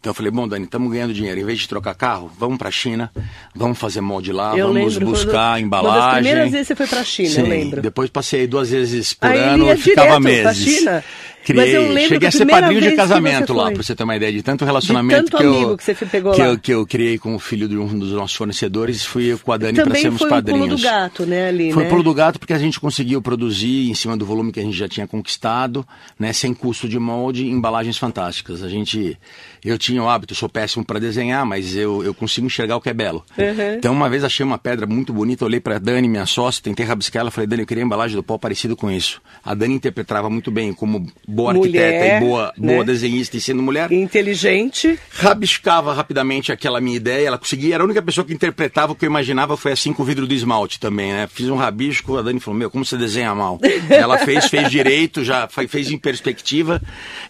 Então 0.00 0.10
eu 0.10 0.14
falei, 0.14 0.30
bom, 0.30 0.46
Dani, 0.46 0.64
estamos 0.64 0.90
ganhando 0.90 1.12
dinheiro. 1.12 1.40
Em 1.40 1.44
vez 1.44 1.58
de 1.58 1.68
trocar 1.68 1.94
carro, 1.94 2.30
vamos 2.38 2.56
para 2.56 2.68
a 2.68 2.70
China, 2.72 3.10
vamos 3.54 3.78
fazer 3.78 4.00
molde 4.00 4.32
lá, 4.32 4.56
eu 4.56 4.68
vamos 4.68 4.94
lembro, 4.96 5.10
buscar 5.10 5.56
quando, 5.56 5.64
embalagem. 5.64 5.98
Uma 5.98 6.06
das 6.06 6.14
primeiras 6.14 6.50
vezes 6.50 6.68
você 6.68 6.74
foi 6.74 6.86
para 6.86 7.00
a 7.00 7.04
China, 7.04 7.28
Sim, 7.30 7.40
eu 7.40 7.46
lembro. 7.46 7.82
Depois 7.82 8.08
passei 8.08 8.46
duas 8.46 8.70
vezes 8.70 9.12
por 9.12 9.30
Aí 9.30 9.38
ano 9.38 9.66
ia 9.66 9.74
e 9.74 9.78
ficava 9.78 10.20
meses. 10.20 10.42
pra 10.42 10.54
China? 10.54 11.04
Criei, 11.48 11.64
Mas 11.64 11.74
eu 11.74 11.92
lembro 11.94 12.08
cheguei 12.10 12.26
a 12.26 12.28
a 12.28 12.32
ser 12.32 12.44
padrinho 12.44 12.80
de 12.82 12.92
casamento 12.94 13.54
lá, 13.54 13.64
foi. 13.64 13.72
para 13.72 13.82
você 13.82 13.94
ter 13.96 14.04
uma 14.04 14.14
ideia 14.14 14.30
de 14.30 14.42
tanto 14.42 14.66
relacionamento 14.66 15.30
tanto 15.30 15.38
que, 15.38 15.42
eu, 15.42 15.76
que 15.78 15.82
você 15.82 15.94
pegou 16.04 16.32
que, 16.34 16.42
lá. 16.42 16.48
eu, 16.48 16.58
que 16.58 16.74
eu 16.74 16.86
criei 16.86 17.16
com 17.16 17.34
o 17.34 17.38
filho 17.38 17.66
de 17.66 17.74
um 17.74 17.98
dos 17.98 18.12
nossos 18.12 18.36
fornecedores, 18.36 19.02
fui 19.02 19.32
eu 19.32 19.38
com 19.38 19.50
a 19.50 19.56
Dani 19.56 19.82
para 19.82 19.94
sermos 19.94 20.20
foi 20.20 20.28
padrinhos. 20.28 20.66
pulo 20.66 20.76
do 20.76 20.82
gato, 20.82 21.24
né, 21.24 21.48
ali, 21.48 21.72
Foi 21.72 21.84
né? 21.84 21.88
pulo 21.88 22.02
do 22.02 22.12
gato 22.12 22.38
porque 22.38 22.52
a 22.52 22.58
gente 22.58 22.78
conseguiu 22.78 23.22
produzir 23.22 23.88
em 23.88 23.94
cima 23.94 24.14
do 24.14 24.26
volume 24.26 24.52
que 24.52 24.60
a 24.60 24.62
gente 24.62 24.76
já 24.76 24.86
tinha 24.86 25.06
conquistado, 25.06 25.86
né, 26.18 26.34
sem 26.34 26.52
custo 26.52 26.86
de 26.86 26.98
molde, 26.98 27.46
embalagens 27.46 27.96
fantásticas. 27.96 28.62
A 28.62 28.68
gente, 28.68 29.16
eu 29.64 29.78
tinha 29.78 30.02
o 30.02 30.08
hábito, 30.10 30.34
sou 30.34 30.50
péssimo 30.50 30.84
para 30.84 30.98
desenhar, 30.98 31.46
mas 31.46 31.74
eu, 31.74 32.04
eu 32.04 32.12
consigo 32.12 32.46
enxergar 32.46 32.76
o 32.76 32.80
que 32.82 32.90
é 32.90 32.94
belo. 32.94 33.24
Uhum. 33.38 33.74
Então 33.78 33.94
uma 33.94 34.10
vez 34.10 34.22
achei 34.22 34.44
uma 34.44 34.58
pedra 34.58 34.86
muito 34.86 35.14
bonita, 35.14 35.46
olhei 35.46 35.60
para 35.60 35.78
Dani, 35.78 36.08
minha 36.08 36.26
sócia, 36.26 36.62
tentei 36.62 36.84
rabiscar 36.84 37.22
ela, 37.22 37.30
falei 37.30 37.46
Dani, 37.46 37.62
eu 37.62 37.66
queria 37.66 37.82
embalagem 37.82 38.14
do 38.14 38.22
pau 38.22 38.38
parecido 38.38 38.76
com 38.76 38.90
isso. 38.90 39.22
A 39.42 39.54
Dani 39.54 39.76
interpretava 39.76 40.28
muito 40.28 40.50
bem 40.50 40.74
como 40.74 41.06
boa 41.38 41.54
Mulher, 41.54 41.94
arquiteta 41.94 42.16
e 42.16 42.28
boa, 42.28 42.52
boa 42.56 42.78
né? 42.78 42.84
desenhista 42.84 43.36
e 43.36 43.40
sendo 43.40 43.62
mulher 43.62 43.92
Inteligente. 43.92 44.98
rabiscava 45.10 45.94
rapidamente 45.94 46.50
aquela 46.50 46.80
minha 46.80 46.96
ideia, 46.96 47.28
ela 47.28 47.38
conseguia, 47.38 47.76
era 47.76 47.84
a 47.84 47.86
única 47.86 48.02
pessoa 48.02 48.24
que 48.24 48.34
interpretava 48.34 48.92
o 48.92 48.94
que 48.96 49.04
eu 49.04 49.08
imaginava, 49.08 49.56
foi 49.56 49.70
assim 49.70 49.92
com 49.92 50.02
o 50.02 50.06
vidro 50.06 50.26
do 50.26 50.34
esmalte 50.34 50.80
também, 50.80 51.12
né? 51.12 51.28
Fiz 51.30 51.48
um 51.48 51.54
rabisco, 51.54 52.16
a 52.16 52.22
Dani 52.22 52.40
falou, 52.40 52.58
meu, 52.58 52.70
como 52.70 52.84
você 52.84 52.96
desenha 52.96 53.32
mal? 53.34 53.60
ela 53.88 54.18
fez, 54.18 54.46
fez 54.46 54.68
direito, 54.68 55.22
já 55.22 55.48
fez 55.68 55.90
em 55.90 55.98
perspectiva, 55.98 56.82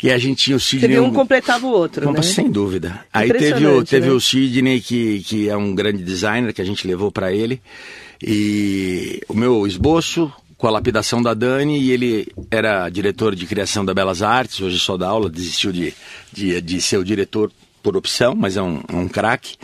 e 0.03 0.11
a 0.11 0.17
gente 0.17 0.45
tinha 0.45 0.57
o 0.57 0.61
Sidney... 0.61 0.89
viu 0.93 1.05
um 1.05 1.13
completava 1.13 1.67
o 1.67 1.71
outro, 1.71 2.07
Bom, 2.07 2.13
né? 2.13 2.23
Sem 2.23 2.51
dúvida. 2.51 3.05
Aí 3.13 3.31
teve 3.31 3.67
o, 3.67 3.85
teve 3.85 4.09
né? 4.09 4.13
o 4.13 4.21
Sidney, 4.21 4.81
que, 4.81 5.21
que 5.21 5.49
é 5.49 5.57
um 5.57 5.75
grande 5.75 6.03
designer, 6.03 6.55
que 6.55 6.63
a 6.63 6.65
gente 6.65 6.87
levou 6.87 7.13
para 7.13 7.31
ele. 7.31 7.61
E 8.23 9.21
o 9.29 9.35
meu 9.35 9.67
esboço, 9.67 10.33
com 10.59 10.67
a 10.67 10.71
lapidação 10.71 11.23
da 11.23 11.33
Dani, 11.33 11.79
e 11.79 11.93
ele 11.93 12.33
era 12.51 12.89
diretor 12.91 13.35
de 13.37 13.47
criação 13.47 13.85
da 13.85 13.95
Belas 13.95 14.23
Artes, 14.23 14.61
hoje 14.61 14.79
só 14.79 14.97
dá 14.97 15.09
aula, 15.09 15.31
desistiu 15.31 15.71
de, 15.71 15.95
de, 16.33 16.61
de 16.61 16.83
ser 16.83 16.99
o 16.99 17.05
diretor 17.05 17.51
por 17.81 17.97
opção, 17.97 18.35
mas 18.35 18.57
é 18.57 18.63
um, 18.63 18.83
um 18.93 19.09
craque. 19.09 19.57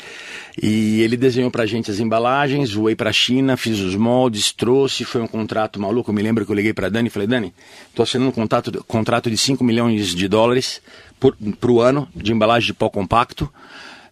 E 0.62 1.00
ele 1.02 1.16
desenhou 1.16 1.50
pra 1.50 1.66
gente 1.66 1.90
as 1.90 1.98
embalagens, 1.98 2.72
voei 2.72 2.94
pra 2.94 3.12
China, 3.12 3.56
fiz 3.56 3.80
os 3.80 3.96
moldes, 3.96 4.52
trouxe, 4.52 5.04
foi 5.04 5.20
um 5.20 5.26
contrato 5.26 5.80
maluco. 5.80 6.10
Eu 6.10 6.14
me 6.14 6.22
lembro 6.22 6.46
que 6.46 6.52
eu 6.52 6.56
liguei 6.56 6.72
pra 6.72 6.88
Dani 6.88 7.08
e 7.08 7.10
falei, 7.10 7.26
Dani, 7.26 7.52
tô 7.92 8.04
assinando 8.04 8.30
um 8.30 8.32
contrato, 8.32 8.84
contrato 8.86 9.28
de 9.28 9.36
5 9.36 9.64
milhões 9.64 10.14
de 10.14 10.28
dólares 10.28 10.80
por, 11.18 11.36
pro 11.60 11.80
ano 11.80 12.08
de 12.14 12.32
embalagem 12.32 12.68
de 12.68 12.72
pó 12.74 12.88
compacto. 12.88 13.52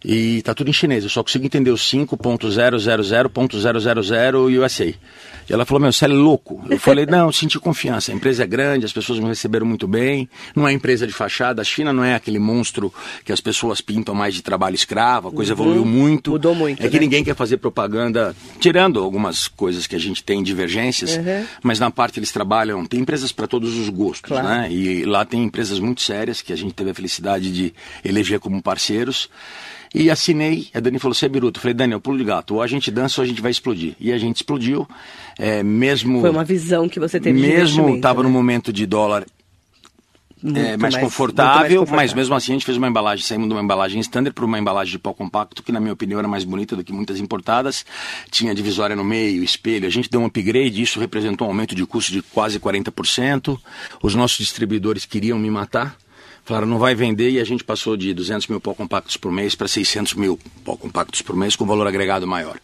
E 0.05 0.43
tá 0.43 0.53
tudo 0.55 0.69
em 0.69 0.73
chinês, 0.73 1.05
eu 1.05 1.11
só 1.11 1.23
consigo 1.23 1.47
entender 1.47 1.71
o 1.71 1.77
5.000.000 1.77 4.63
USA. 4.63 4.93
E 5.49 5.53
ela 5.53 5.65
falou, 5.65 5.81
meu, 5.81 5.93
você 5.93 6.05
é 6.05 6.09
louco. 6.09 6.63
Eu 6.71 6.79
falei, 6.79 7.05
não, 7.07 7.27
eu 7.27 7.33
senti 7.33 7.59
confiança. 7.59 8.13
A 8.13 8.15
empresa 8.15 8.45
é 8.45 8.47
grande, 8.47 8.87
as 8.87 8.93
pessoas 8.93 9.19
me 9.19 9.27
receberam 9.27 9.67
muito 9.67 9.89
bem. 9.89 10.29
Não 10.55 10.69
é 10.69 10.73
empresa 10.73 11.07
de 11.07 11.13
fachada. 11.13 11.61
A 11.63 11.65
China 11.65 11.93
não 11.93 12.05
é 12.05 12.15
aquele 12.15 12.39
monstro 12.39 12.93
que 13.25 13.33
as 13.33 13.41
pessoas 13.41 13.81
pintam 13.81 14.15
mais 14.15 14.35
de 14.35 14.43
trabalho 14.43 14.75
escravo. 14.75 15.29
A 15.29 15.33
coisa 15.33 15.53
evoluiu 15.53 15.85
muito. 15.85 16.29
Uhum. 16.29 16.33
Mudou 16.35 16.55
muito, 16.55 16.83
É 16.83 16.89
que 16.89 16.95
né? 16.95 17.01
ninguém 17.01 17.25
quer 17.25 17.35
fazer 17.35 17.57
propaganda, 17.59 18.35
tirando 18.61 19.01
algumas 19.01 19.49
coisas 19.49 19.87
que 19.87 19.97
a 19.97 19.99
gente 19.99 20.23
tem 20.23 20.43
divergências, 20.43 21.17
Uhum. 21.17 21.45
mas 21.63 21.79
na 21.79 21.91
parte 21.91 22.19
eles 22.19 22.33
trabalham, 22.33 22.85
tem 22.87 23.01
empresas 23.01 23.33
para 23.33 23.47
todos 23.47 23.77
os 23.77 23.89
gostos, 23.89 24.29
Claro. 24.29 24.47
né? 24.49 24.73
E 24.73 25.05
lá 25.05 25.25
tem 25.25 25.43
empresas 25.43 25.79
muito 25.79 26.01
sérias 26.03 26.41
que 26.41 26.53
a 26.53 26.57
gente 26.57 26.73
teve 26.73 26.91
a 26.91 26.95
felicidade 26.95 27.53
de 27.53 27.75
eleger 28.05 28.39
como 28.41 28.63
parceiros. 28.63 29.29
E 29.95 30.11
assinei, 30.11 30.69
a 30.73 30.81
Dani 30.81 30.99
falou, 30.99 31.15
você 31.15 31.27
é 31.27 31.29
biruto. 31.29 31.59
Eu 31.59 31.63
falei, 31.63 31.75
Dani, 31.75 31.93
eu 31.93 32.01
pulo 32.01 32.17
de 32.17 32.25
gato, 32.25 32.55
ou 32.55 32.63
a 32.63 32.67
gente 32.67 32.91
dança 32.91 33.21
ou 33.21 33.25
a 33.25 33.29
gente 33.29 33.43
vai 33.43 33.51
explodir. 33.51 33.95
E 34.01 34.11
a 34.13 34.19
gente 34.19 34.37
explodiu, 34.37 34.89
é, 35.39 35.63
mesmo... 35.63 36.21
Foi 36.21 36.31
uma 36.31 36.45
visão 36.45 36.89
que 36.89 36.99
você 36.99 37.21
teve 37.21 37.39
Mesmo 37.39 37.97
estava 37.97 38.23
né? 38.23 38.29
no 38.29 38.33
momento 38.33 38.73
de 38.73 38.87
dólar 38.87 39.27
é, 40.45 40.77
mais, 40.77 40.95
mais- 40.95 41.05
confortável, 41.05 41.61
mais 41.61 41.73
confortável. 41.73 41.97
mas 41.97 42.15
mesmo 42.15 42.35
assim 42.35 42.53
a 42.53 42.55
gente 42.55 42.65
fez 42.65 42.77
uma 42.77 42.89
embalagem, 42.89 43.25
saímos 43.25 43.47
de 43.49 43.55
uma 43.55 43.63
embalagem 43.63 44.01
standard 44.01 44.35
para 44.35 44.45
uma 44.45 44.59
embalagem 44.59 44.93
de 44.93 44.99
pó 44.99 45.13
compacto, 45.13 45.63
que 45.63 45.71
na 45.71 45.79
minha 45.79 45.93
opinião 45.93 46.19
era 46.19 46.27
mais 46.27 46.43
bonita 46.43 46.75
do 46.75 46.83
que 46.83 46.93
muitas 46.93 47.21
importadas. 47.21 47.85
Tinha 48.31 48.55
divisória 48.55 48.97
no 48.97 49.05
meio, 49.05 49.45
espelho. 49.45 49.87
A 49.87 49.91
gente 49.91 50.11
deu 50.11 50.21
um 50.21 50.27
upgrade, 50.27 50.83
isso 50.83 50.99
representou 50.99 51.47
um 51.47 51.51
aumento 51.51 51.75
de 51.75 51.87
custo 51.87 52.11
de 52.11 52.23
quase 52.23 52.59
40%. 52.59 53.59
Os 54.03 54.15
nossos 54.15 54.39
distribuidores 54.39 55.05
queriam 55.05 55.39
me 55.39 55.51
matar. 55.51 55.97
Falaram, 56.45 56.67
não 56.67 56.79
vai 56.79 56.95
vender, 56.95 57.31
e 57.31 57.41
a 57.41 57.45
gente 57.45 57.63
passou 57.63 57.97
de 57.97 58.13
200 58.13 58.49
mil 58.49 58.61
pó 58.61 58.75
compactos 58.75 59.17
por 59.17 59.31
mês 59.31 59.55
para 59.55 59.69
600 59.69 60.15
mil 60.15 60.39
pó 60.65 60.77
compactos 60.77 61.23
por 61.23 61.37
mês, 61.37 61.55
com 61.55 61.65
valor 61.65 61.87
agregado 61.87 62.27
maior. 62.27 62.59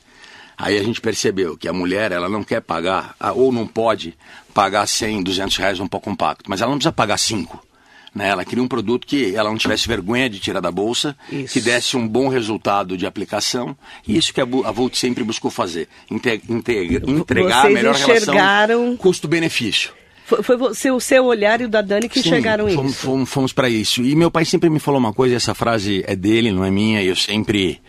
Aí 0.57 0.77
a 0.77 0.83
gente 0.83 1.01
percebeu 1.01 1.57
que 1.57 1.69
a 1.69 1.73
mulher, 1.73 2.11
ela 2.11 2.29
não 2.29 2.43
quer 2.43 2.61
pagar, 2.61 3.15
ah, 3.21 3.33
ou 3.33 3.53
não 3.53 3.65
pode 3.67 4.15
pagar 4.53 4.87
100, 4.89 5.23
200 5.23 5.57
reais 5.57 5.79
num 5.79 5.87
pó 5.87 6.01
compacto, 6.01 6.51
mas 6.51 6.61
ela 6.61 6.71
não 6.73 6.79
precisa 6.79 6.91
pagar 6.93 7.17
5. 7.19 7.65
Né? 8.13 8.29
Ela 8.31 8.45
queria 8.45 8.65
um 8.65 8.67
produto 8.67 9.07
que 9.07 9.37
ela 9.37 9.49
não 9.51 9.57
tivesse 9.57 9.87
vergonha 9.87 10.29
de 10.29 10.41
tirar 10.41 10.59
da 10.61 10.73
bolsa, 10.73 11.17
Isso. 11.31 11.53
que 11.53 11.61
desse 11.61 11.97
um 11.97 12.09
bom 12.09 12.27
resultado 12.29 12.97
de 12.97 13.07
aplicação, 13.07 13.77
e 14.09 14.17
isso 14.17 14.35
que 14.35 14.41
a 14.41 14.45
a 14.65 14.73
Volt 14.73 14.97
sempre 14.97 15.23
buscou 15.23 15.51
fazer, 15.53 15.89
inte- 16.11 16.43
inte- 16.49 16.73
entregar 17.07 17.59
a 17.59 17.63
Vocês 17.63 17.75
melhor 17.75 17.95
enxergaram- 17.95 18.79
relação 18.81 18.97
custo-benefício. 18.97 19.93
Foi, 20.29 20.43
foi 20.43 20.59
você, 20.59 20.91
o 20.91 21.01
seu 21.01 21.25
olhar 21.25 21.59
e 21.63 21.65
o 21.65 21.69
da 21.71 21.81
Dani 21.81 22.07
que 22.07 22.21
Sim, 22.21 22.29
enxergaram 22.29 22.69
fomos, 22.69 22.93
isso. 22.93 23.01
Fomos, 23.01 23.31
fomos 23.31 23.53
para 23.55 23.67
isso. 23.67 24.03
E 24.03 24.15
meu 24.15 24.31
pai 24.31 24.45
sempre 24.45 24.69
me 24.69 24.79
falou 24.79 25.01
uma 25.01 25.15
coisa, 25.15 25.33
e 25.33 25.37
essa 25.37 25.55
frase 25.55 26.05
é 26.07 26.15
dele, 26.15 26.53
não 26.53 26.63
é 26.63 26.71
minha, 26.71 27.03
e 27.03 27.07
eu 27.07 27.17
sempre 27.17 27.81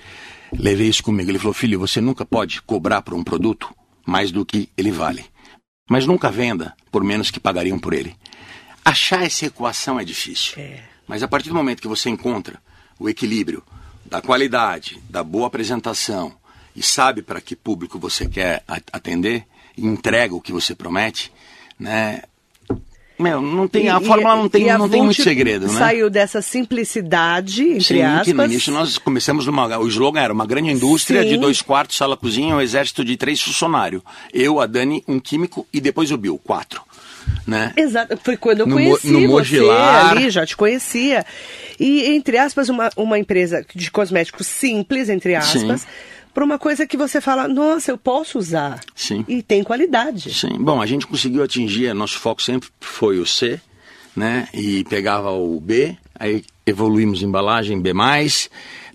levei 0.58 0.88
isso 0.88 1.04
comigo. 1.04 1.30
Ele 1.30 1.38
falou, 1.38 1.54
filho, 1.54 1.78
você 1.78 2.00
nunca 2.00 2.24
pode 2.24 2.62
cobrar 2.62 3.02
por 3.02 3.14
um 3.14 3.26
produto 3.26 3.76
mais 4.06 4.32
do 4.32 4.46
que 4.46 4.70
ele 4.78 4.90
vale. 4.90 5.26
Mas 5.90 6.08
nunca 6.08 6.32
venda 6.32 6.74
por 6.90 7.04
menos 7.04 7.30
que 7.30 7.42
pagariam 7.42 7.78
por 7.78 7.94
ele. 7.94 8.16
Achar 8.86 9.26
essa 9.26 9.48
equação 9.48 10.00
é 10.00 10.06
difícil. 10.06 10.54
É. 10.62 10.80
Mas 11.06 11.22
a 11.22 11.28
partir 11.28 11.50
do 11.50 11.56
momento 11.56 11.82
que 11.82 11.90
você 11.90 12.10
encontra 12.10 12.62
o 12.98 13.10
equilíbrio 13.10 13.62
da 14.06 14.22
qualidade, 14.22 14.98
da 15.10 15.26
boa 15.26 15.48
apresentação 15.48 16.34
e 16.74 16.82
sabe 16.82 17.22
para 17.22 17.42
que 17.42 17.54
público 17.54 18.00
você 18.00 18.30
quer 18.30 18.64
atender 18.94 19.46
entrega 19.78 20.36
o 20.36 20.42
que 20.42 20.52
você 20.52 20.76
promete, 20.76 21.32
né? 21.80 22.22
Meu, 23.18 23.42
não 23.42 23.68
tem, 23.68 23.90
a 23.90 24.00
E- 24.00 24.06
fórmula 24.06 24.34
e- 24.34 24.38
não 24.38 24.48
tem, 24.50 24.70
a 24.70 24.78
não 24.78 24.88
tem 24.88 25.02
muito 25.04 25.22
segredo, 25.22 25.68
né? 25.68 25.74
Saiu 25.78 26.10
dessa 26.10 26.42
simplicidade, 26.42 27.64
entre 27.64 27.84
Sim, 27.98 28.02
aspas. 28.02 28.26
que 28.28 28.34
no 28.34 28.46
início 28.46 28.72
nós 28.72 28.98
começamos 28.98 29.46
numa. 29.46 29.78
O 29.78 29.88
slogan 29.90 30.22
era 30.22 30.32
uma 30.34 30.46
grande 30.46 30.72
indústria 30.72 31.22
Sim. 31.24 31.30
de 31.30 31.38
dois 31.38 31.62
quartos, 31.62 31.98
sala, 31.98 32.16
cozinha, 32.16 32.56
um 32.56 32.62
exército 32.62 33.04
de 33.04 33.18
três 33.18 33.42
funcionários. 33.42 34.02
Eu, 34.34 34.62
a 34.62 34.66
Dani, 34.66 35.04
um 35.06 35.20
químico 35.20 35.68
e 35.74 35.82
depois 35.82 36.12
o 36.12 36.18
Bill, 36.18 36.40
quatro. 36.42 36.82
Né? 37.46 37.74
Exato, 37.76 38.18
foi 38.24 38.38
quando 38.38 38.62
eu 38.62 38.68
No 38.68 38.76
conheci 38.76 39.12
no 39.12 39.20
você 39.20 39.28
Mogilar. 39.28 40.12
ali, 40.12 40.30
já 40.30 40.46
te 40.46 40.56
conhecia. 40.56 41.26
E, 41.80 42.06
entre 42.16 42.38
aspas, 42.38 42.70
uma, 42.70 42.90
uma 42.96 43.20
empresa 43.20 43.66
de 43.76 43.92
cosméticos 43.92 44.48
simples, 44.48 45.10
entre 45.10 45.36
aspas, 45.36 45.82
Sim. 45.82 45.88
Para 46.34 46.44
uma 46.44 46.60
coisa 46.60 46.86
que 46.86 46.96
você 46.98 47.20
fala, 47.20 47.48
nossa, 47.48 47.92
eu 47.92 47.98
posso 47.98 48.38
usar. 48.38 48.80
Sim. 48.96 49.26
E 49.28 49.42
tem 49.42 49.64
qualidade. 49.64 50.34
Sim. 50.34 50.58
Bom, 50.60 50.82
a 50.82 50.86
gente 50.86 51.08
conseguiu 51.08 51.44
atingir, 51.44 51.94
nosso 51.94 52.20
foco 52.20 52.42
sempre 52.42 52.70
foi 52.80 53.20
o 53.20 53.26
C, 53.26 53.60
né? 54.16 54.48
E 54.54 54.84
pegava 54.86 55.32
o 55.32 55.60
B, 55.60 55.98
aí 56.20 56.44
evoluímos 56.66 57.22
em 57.22 57.26
embalagem 57.26 57.82
B+, 57.82 57.94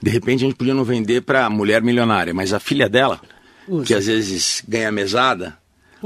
de 0.02 0.10
repente 0.10 0.44
a 0.44 0.46
gente 0.48 0.56
podia 0.56 0.74
não 0.74 0.84
vender 0.84 1.22
para 1.22 1.48
mulher 1.50 1.82
milionária, 1.82 2.32
mas 2.34 2.52
a 2.52 2.60
filha 2.60 2.88
dela, 2.88 3.20
Usa. 3.66 3.86
que 3.86 3.94
às 3.94 4.06
vezes 4.06 4.62
ganha 4.68 4.92
mesada, 4.92 5.56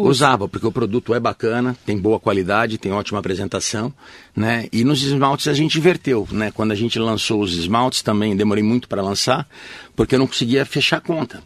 usava, 0.07 0.49
porque 0.49 0.67
o 0.67 0.73
produto 0.73 1.15
é 1.15 1.21
bacana, 1.21 1.77
tem 1.85 1.99
boa 1.99 2.21
qualidade, 2.21 2.79
tem 2.79 2.93
ótima 2.93 3.19
apresentação, 3.19 3.93
né? 4.35 4.69
E 4.73 4.85
nos 4.85 5.03
esmaltes 5.03 5.49
a 5.49 5.55
gente 5.55 5.79
inverteu, 5.79 6.27
né? 6.31 6.51
Quando 6.51 6.73
a 6.73 6.75
gente 6.75 6.99
lançou 6.99 7.41
os 7.41 7.55
esmaltes 7.57 8.03
também, 8.03 8.37
demorei 8.37 8.63
muito 8.63 8.89
para 8.89 9.03
lançar, 9.03 9.49
porque 9.97 10.15
eu 10.15 10.19
não 10.19 10.27
conseguia 10.27 10.65
fechar 10.65 10.99
a 10.99 11.01
conta. 11.01 11.43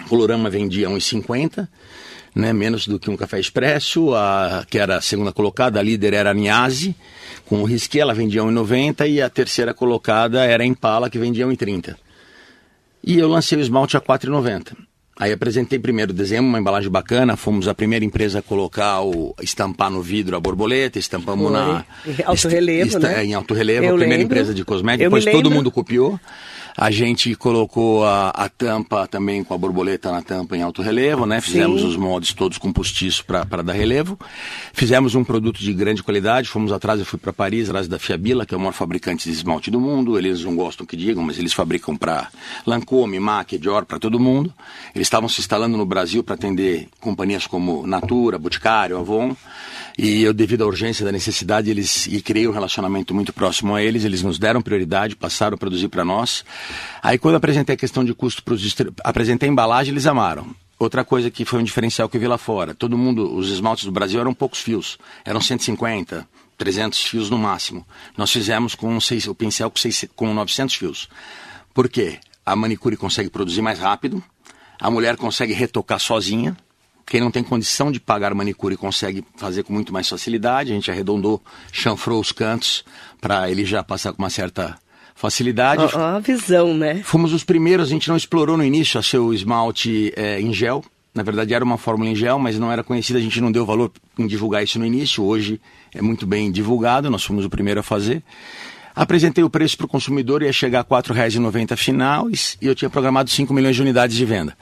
O 0.00 0.08
Colorama 0.08 0.48
vendia 0.48 0.88
1,50, 0.88 1.68
né, 2.34 2.52
menos 2.52 2.86
do 2.86 2.98
que 2.98 3.10
um 3.10 3.16
café 3.16 3.38
expresso, 3.38 4.14
a, 4.14 4.64
que 4.68 4.78
era 4.78 4.96
a 4.96 5.00
segunda 5.00 5.32
colocada, 5.32 5.78
a 5.78 5.82
líder 5.82 6.14
era 6.14 6.30
a 6.30 6.34
Niase, 6.34 6.96
com 7.44 7.60
o 7.60 7.64
Risque, 7.64 8.00
ela 8.00 8.14
vendia 8.14 8.42
1,90 8.42 9.08
e 9.08 9.20
a 9.20 9.28
terceira 9.28 9.74
colocada 9.74 10.44
era 10.44 10.62
a 10.62 10.66
Impala, 10.66 11.10
que 11.10 11.18
vendia 11.18 11.46
1,30. 11.46 11.94
E 13.04 13.18
eu 13.18 13.28
lancei 13.28 13.58
o 13.58 13.60
esmalte 13.60 13.96
a 13.96 14.00
4,90. 14.00 14.76
Aí 15.22 15.30
apresentei 15.30 15.78
primeiro 15.78 16.12
desenho, 16.12 16.42
uma 16.42 16.58
embalagem 16.58 16.90
bacana, 16.90 17.36
fomos 17.36 17.68
a 17.68 17.74
primeira 17.74 18.04
empresa 18.04 18.40
a 18.40 18.42
colocar, 18.42 19.02
o, 19.02 19.32
estampar 19.40 19.88
no 19.88 20.02
vidro 20.02 20.34
a 20.36 20.40
borboleta, 20.40 20.98
estampamos 20.98 21.44
Foi. 21.48 21.52
na... 21.52 21.84
Em 22.04 22.24
alto 22.24 22.48
relevo, 22.48 22.88
esta- 22.88 22.98
né? 23.08 23.24
Em 23.24 23.32
alto 23.32 23.54
relevo, 23.54 23.84
Eu 23.86 23.90
a 23.94 23.98
primeira 23.98 24.20
lembro. 24.20 24.36
empresa 24.36 24.52
de 24.52 24.64
cosméticos, 24.64 25.04
depois 25.22 25.24
todo 25.24 25.48
mundo 25.48 25.70
copiou. 25.70 26.18
A 26.76 26.90
gente 26.90 27.34
colocou 27.34 28.04
a, 28.04 28.30
a 28.30 28.48
tampa 28.48 29.06
também 29.06 29.44
com 29.44 29.52
a 29.52 29.58
borboleta 29.58 30.10
na 30.10 30.22
tampa 30.22 30.56
em 30.56 30.62
alto 30.62 30.82
relevo, 30.82 31.26
né? 31.26 31.40
Fizemos 31.40 31.82
Sim. 31.82 31.88
os 31.88 31.96
moldes 31.96 32.32
todos 32.32 32.58
com 32.58 32.72
postiço 32.72 33.24
para 33.24 33.62
dar 33.62 33.72
relevo. 33.72 34.18
Fizemos 34.72 35.14
um 35.14 35.22
produto 35.22 35.58
de 35.58 35.72
grande 35.72 36.02
qualidade, 36.02 36.48
fomos 36.48 36.72
atrás, 36.72 36.98
eu 36.98 37.06
fui 37.06 37.18
para 37.18 37.32
Paris, 37.32 37.68
atrás 37.68 37.88
da 37.88 37.98
Fiabila, 37.98 38.46
que 38.46 38.54
é 38.54 38.56
o 38.56 38.60
maior 38.60 38.72
fabricante 38.72 39.28
de 39.28 39.34
esmalte 39.34 39.70
do 39.70 39.80
mundo. 39.80 40.18
Eles 40.18 40.42
não 40.44 40.56
gostam 40.56 40.86
que 40.86 40.96
digam, 40.96 41.22
mas 41.22 41.38
eles 41.38 41.52
fabricam 41.52 41.96
para 41.96 42.28
Lancôme, 42.66 43.20
MAC, 43.20 43.58
Dior, 43.58 43.84
para 43.84 43.98
todo 43.98 44.18
mundo. 44.18 44.52
Eles 44.94 45.06
estavam 45.06 45.28
se 45.28 45.40
instalando 45.40 45.76
no 45.76 45.84
Brasil 45.84 46.22
para 46.22 46.34
atender 46.34 46.88
companhias 47.00 47.46
como 47.46 47.86
Natura, 47.86 48.38
Boticário, 48.38 48.98
Avon. 48.98 49.36
E 49.98 50.22
eu, 50.22 50.32
devido 50.32 50.62
à 50.62 50.66
urgência 50.66 51.04
da 51.04 51.12
necessidade, 51.12 51.70
eles 51.70 52.06
e 52.06 52.20
criei 52.22 52.48
um 52.48 52.52
relacionamento 52.52 53.14
muito 53.14 53.32
próximo 53.32 53.74
a 53.74 53.82
eles, 53.82 54.04
eles 54.04 54.22
nos 54.22 54.38
deram 54.38 54.62
prioridade, 54.62 55.14
passaram 55.14 55.54
a 55.54 55.58
produzir 55.58 55.88
para 55.88 56.04
nós. 56.04 56.44
Aí 57.02 57.18
quando 57.18 57.34
apresentei 57.34 57.74
a 57.74 57.78
questão 57.78 58.04
de 58.04 58.14
custo 58.14 58.42
para 58.42 58.54
os 58.54 58.76
apresentei 59.04 59.48
a 59.48 59.52
embalagem, 59.52 59.92
eles 59.92 60.06
amaram. 60.06 60.54
Outra 60.78 61.04
coisa 61.04 61.30
que 61.30 61.44
foi 61.44 61.60
um 61.60 61.62
diferencial 61.62 62.08
que 62.08 62.16
eu 62.16 62.20
vi 62.20 62.26
lá 62.26 62.38
fora, 62.38 62.74
todo 62.74 62.98
mundo, 62.98 63.36
os 63.36 63.50
esmaltes 63.50 63.84
do 63.84 63.92
Brasil 63.92 64.20
eram 64.20 64.34
poucos 64.34 64.58
fios, 64.58 64.98
eram 65.24 65.40
150, 65.40 66.26
300 66.58 67.04
fios 67.04 67.30
no 67.30 67.38
máximo. 67.38 67.86
Nós 68.16 68.32
fizemos 68.32 68.74
com 68.74 68.98
seis, 69.00 69.28
o 69.28 69.34
pincel 69.34 69.70
com, 69.70 69.76
seis, 69.76 70.04
com 70.16 70.34
900 70.34 70.74
fios. 70.74 71.08
Por 71.72 71.88
quê? 71.88 72.18
A 72.44 72.56
manicure 72.56 72.96
consegue 72.96 73.30
produzir 73.30 73.62
mais 73.62 73.78
rápido, 73.78 74.22
a 74.80 74.90
mulher 74.90 75.16
consegue 75.16 75.52
retocar 75.52 76.00
sozinha, 76.00 76.56
quem 77.06 77.20
não 77.20 77.30
tem 77.30 77.42
condição 77.42 77.90
de 77.90 78.00
pagar 78.00 78.34
manicure 78.34 78.76
consegue 78.76 79.24
fazer 79.36 79.62
com 79.62 79.72
muito 79.72 79.92
mais 79.92 80.08
facilidade. 80.08 80.72
A 80.72 80.74
gente 80.74 80.90
arredondou, 80.90 81.42
chanfrou 81.70 82.20
os 82.20 82.32
cantos 82.32 82.84
para 83.20 83.50
ele 83.50 83.64
já 83.64 83.82
passar 83.82 84.12
com 84.12 84.22
uma 84.22 84.30
certa 84.30 84.76
facilidade. 85.14 85.82
Ó, 85.94 85.98
a 85.98 86.18
visão, 86.18 86.74
né? 86.74 87.02
Fomos 87.04 87.32
os 87.32 87.44
primeiros, 87.44 87.88
a 87.88 87.90
gente 87.90 88.08
não 88.08 88.16
explorou 88.16 88.56
no 88.56 88.64
início 88.64 88.98
a 88.98 89.02
seu 89.02 89.32
esmalte 89.32 90.12
é, 90.16 90.40
em 90.40 90.52
gel. 90.52 90.84
Na 91.14 91.22
verdade 91.22 91.52
era 91.52 91.62
uma 91.64 91.76
fórmula 91.76 92.08
em 92.08 92.16
gel, 92.16 92.38
mas 92.38 92.58
não 92.58 92.72
era 92.72 92.82
conhecida, 92.82 93.18
a 93.18 93.22
gente 93.22 93.40
não 93.40 93.52
deu 93.52 93.66
valor 93.66 93.92
em 94.18 94.26
divulgar 94.26 94.62
isso 94.64 94.78
no 94.78 94.86
início. 94.86 95.22
Hoje 95.22 95.60
é 95.94 96.00
muito 96.00 96.26
bem 96.26 96.50
divulgado, 96.50 97.10
nós 97.10 97.22
fomos 97.22 97.44
o 97.44 97.50
primeiro 97.50 97.80
a 97.80 97.82
fazer. 97.82 98.22
Apresentei 98.94 99.42
o 99.44 99.50
preço 99.50 99.76
para 99.76 99.86
o 99.86 99.88
consumidor, 99.88 100.42
ia 100.42 100.52
chegar 100.52 100.80
a 100.80 100.82
R$ 100.82 101.02
4,90 101.02 101.76
final 101.76 102.30
e 102.30 102.34
e 102.60 102.66
eu 102.66 102.74
tinha 102.74 102.90
programado 102.90 103.30
5 103.30 103.52
milhões 103.52 103.76
de 103.76 103.82
unidades 103.82 104.16
de 104.16 104.24
venda. 104.24 104.56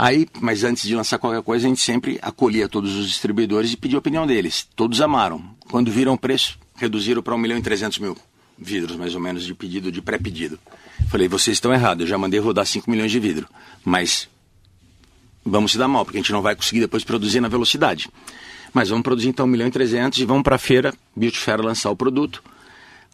Aí, 0.00 0.28
mas 0.40 0.62
antes 0.62 0.86
de 0.86 0.94
lançar 0.94 1.18
qualquer 1.18 1.42
coisa, 1.42 1.66
a 1.66 1.68
gente 1.68 1.80
sempre 1.80 2.20
acolhia 2.22 2.68
todos 2.68 2.94
os 2.94 3.08
distribuidores 3.08 3.72
e 3.72 3.76
pedia 3.76 3.96
a 3.96 3.98
opinião 3.98 4.28
deles. 4.28 4.64
Todos 4.76 5.00
amaram. 5.00 5.42
Quando 5.68 5.90
viram 5.90 6.12
o 6.12 6.18
preço, 6.18 6.56
reduziram 6.76 7.20
para 7.20 7.34
1 7.34 7.38
milhão 7.38 7.58
e 7.58 7.62
300 7.62 7.98
mil 7.98 8.16
vidros, 8.56 8.96
mais 8.96 9.16
ou 9.16 9.20
menos, 9.20 9.44
de 9.44 9.52
pedido, 9.56 9.90
de 9.90 10.00
pré-pedido. 10.00 10.56
Falei, 11.08 11.26
vocês 11.26 11.56
estão 11.56 11.74
errados, 11.74 12.02
eu 12.02 12.06
já 12.06 12.16
mandei 12.16 12.38
rodar 12.38 12.64
5 12.64 12.88
milhões 12.88 13.10
de 13.10 13.18
vidro. 13.18 13.48
Mas 13.84 14.28
vamos 15.44 15.72
se 15.72 15.78
dar 15.78 15.88
mal, 15.88 16.04
porque 16.04 16.18
a 16.18 16.20
gente 16.20 16.30
não 16.30 16.42
vai 16.42 16.54
conseguir 16.54 16.78
depois 16.78 17.02
produzir 17.02 17.40
na 17.40 17.48
velocidade. 17.48 18.08
Mas 18.72 18.90
vamos 18.90 19.02
produzir 19.02 19.30
então 19.30 19.46
1 19.46 19.48
milhão 19.48 19.66
e 19.66 19.72
300 19.72 20.20
e 20.20 20.24
vamos 20.24 20.44
para 20.44 20.54
a 20.54 20.60
feira, 20.60 20.94
Beauty 21.16 21.38
Fair, 21.38 21.60
lançar 21.60 21.90
o 21.90 21.96
produto 21.96 22.40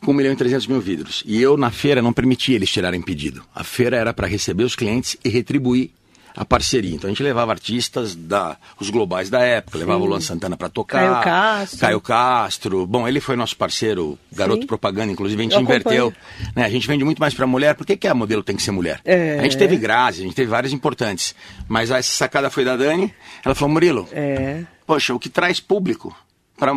com 0.04 0.10
1 0.10 0.14
milhão 0.14 0.32
e 0.34 0.36
300 0.36 0.66
mil 0.66 0.82
vidros. 0.82 1.22
E 1.24 1.40
eu, 1.40 1.56
na 1.56 1.70
feira, 1.70 2.02
não 2.02 2.12
permitia 2.12 2.56
eles 2.56 2.70
tirarem 2.70 3.00
pedido. 3.00 3.42
A 3.54 3.64
feira 3.64 3.96
era 3.96 4.12
para 4.12 4.26
receber 4.26 4.64
os 4.64 4.76
clientes 4.76 5.16
e 5.24 5.30
retribuir 5.30 5.90
a 6.36 6.44
parceria. 6.44 6.94
Então 6.94 7.08
a 7.08 7.10
gente 7.12 7.22
levava 7.22 7.52
artistas 7.52 8.14
da 8.14 8.56
os 8.80 8.90
globais 8.90 9.30
da 9.30 9.40
época, 9.40 9.78
levava 9.78 10.02
o 10.02 10.06
Luan 10.06 10.20
Santana 10.20 10.56
para 10.56 10.68
tocar, 10.68 10.98
Caio 11.00 11.24
Castro. 11.24 11.78
Caio 11.78 12.00
Castro. 12.00 12.86
Bom, 12.86 13.06
ele 13.06 13.20
foi 13.20 13.36
nosso 13.36 13.56
parceiro, 13.56 14.18
garoto 14.32 14.62
Sim. 14.62 14.66
propaganda, 14.66 15.12
inclusive 15.12 15.40
a 15.40 15.44
gente 15.44 15.54
Eu 15.54 15.60
inverteu. 15.60 16.12
Né? 16.54 16.64
A 16.64 16.68
gente 16.70 16.86
vende 16.86 17.04
muito 17.04 17.18
mais 17.18 17.34
para 17.34 17.46
mulher. 17.46 17.74
Por 17.74 17.86
que, 17.86 17.96
que 17.96 18.08
a 18.08 18.14
modelo 18.14 18.42
tem 18.42 18.56
que 18.56 18.62
ser 18.62 18.70
mulher? 18.72 19.00
É. 19.04 19.38
A 19.38 19.42
gente 19.42 19.56
teve 19.56 19.76
Grazi, 19.76 20.20
a 20.20 20.24
gente 20.24 20.34
teve 20.34 20.50
várias 20.50 20.72
importantes. 20.72 21.34
Mas 21.68 21.90
essa 21.90 22.10
sacada 22.12 22.50
foi 22.50 22.64
da 22.64 22.76
Dani. 22.76 23.14
Ela 23.44 23.54
falou, 23.54 23.72
Murilo, 23.72 24.08
É. 24.12 24.64
poxa, 24.86 25.14
o 25.14 25.18
que 25.18 25.28
traz 25.28 25.60
público 25.60 26.14
para 26.58 26.72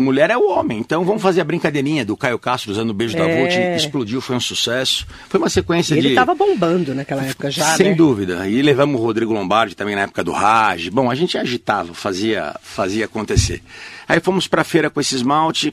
mulher 0.00 0.30
é 0.30 0.36
o 0.36 0.48
homem. 0.50 0.78
Então 0.78 1.04
vamos 1.04 1.22
fazer 1.22 1.40
a 1.40 1.44
brincadeirinha 1.44 2.04
do 2.04 2.16
Caio 2.16 2.38
Castro 2.38 2.72
usando 2.72 2.90
o 2.90 2.94
beijo 2.94 3.16
da 3.16 3.24
É. 3.28 3.40
Vult. 3.40 3.76
Explodiu, 3.76 4.20
foi 4.20 4.36
um 4.36 4.40
sucesso. 4.40 5.06
Foi 5.28 5.38
uma 5.38 5.48
sequência 5.50 5.94
ele 5.94 6.02
de. 6.02 6.08
estava 6.08 6.34
bombando 6.34 6.94
naquela 6.94 7.22
época 7.24 7.50
já, 7.50 7.76
Sem 7.76 7.90
né? 7.90 7.94
dúvida. 7.94 8.48
E 8.48 8.60
levamos 8.62 9.00
o 9.00 9.04
Rodrigo 9.04 9.32
Lombardi 9.32 9.74
também 9.76 9.94
na 9.94 10.02
época 10.02 10.24
do 10.24 10.32
Raj. 10.32 10.88
Bom, 10.88 11.10
a 11.10 11.14
gente 11.14 11.36
agitava, 11.38 11.94
fazia, 11.94 12.54
fazia 12.62 13.04
acontecer. 13.04 13.62
Aí 14.08 14.18
fomos 14.20 14.46
para 14.48 14.62
a 14.62 14.64
feira 14.64 14.90
com 14.90 15.00
esse 15.00 15.14
esmalte. 15.14 15.72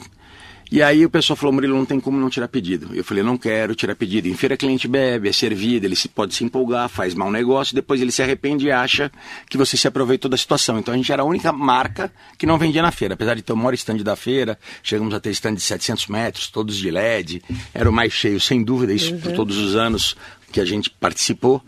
E 0.69 0.82
aí 0.84 1.06
o 1.06 1.10
pessoal 1.10 1.38
falou, 1.38 1.53
Murilo, 1.53 1.77
não 1.77 1.86
tem 1.86 1.99
como 1.99 2.19
não 2.19 2.30
tirar 2.30 2.49
pedido. 2.49 2.93
Eu 2.93 3.03
falei, 3.03 3.23
não 3.23 3.38
quero 3.38 3.73
tirar 3.73 3.95
pedido. 3.95 4.27
Em 4.27 4.34
feira 4.34 4.58
cliente 4.58 4.88
bebe, 4.88 5.30
é 5.30 5.32
servido, 5.32 5.86
ele 5.86 5.95
se, 5.95 6.10
pode 6.10 6.36
se 6.36 6.43
empolgar, 6.43 6.89
faz 6.89 7.13
mau 7.13 7.32
negócio, 7.32 7.73
depois 7.73 8.01
ele 8.01 8.12
se 8.12 8.21
arrepende 8.21 8.67
e 8.67 8.71
acha 8.71 9.10
que 9.49 9.58
você 9.58 9.77
se 9.77 9.88
aproveitou 9.88 10.30
da 10.30 10.36
situação. 10.36 10.77
Então 10.77 10.93
a 10.93 10.97
gente 10.97 11.12
era 11.12 11.21
a 11.21 11.25
única 11.25 11.53
marca 11.53 12.12
que 12.38 12.45
não 12.45 12.58
vendia 12.58 12.82
na 12.82 12.91
feira. 12.91 13.13
Apesar 13.13 13.36
de 13.36 13.41
ter 13.41 13.53
o 13.53 13.58
maior 13.58 13.73
stand 13.75 13.97
da 13.97 14.15
feira, 14.15 14.60
chegamos 14.84 15.13
a 15.13 15.19
ter 15.19 15.32
stand 15.32 15.56
de 15.56 15.62
700 15.62 16.08
metros, 16.08 16.47
todos 16.47 16.75
de 16.75 16.91
LED. 16.91 17.41
Era 17.73 17.89
o 17.89 17.93
mais 17.93 18.12
cheio, 18.12 18.39
sem 18.39 18.62
dúvida, 18.62 18.93
isso 18.93 19.15
por 19.17 19.32
todos 19.32 19.58
os 19.58 19.75
anos 19.75 20.17
que 20.51 20.60
a 20.60 20.65
gente 20.65 20.89
participou. 20.89 21.63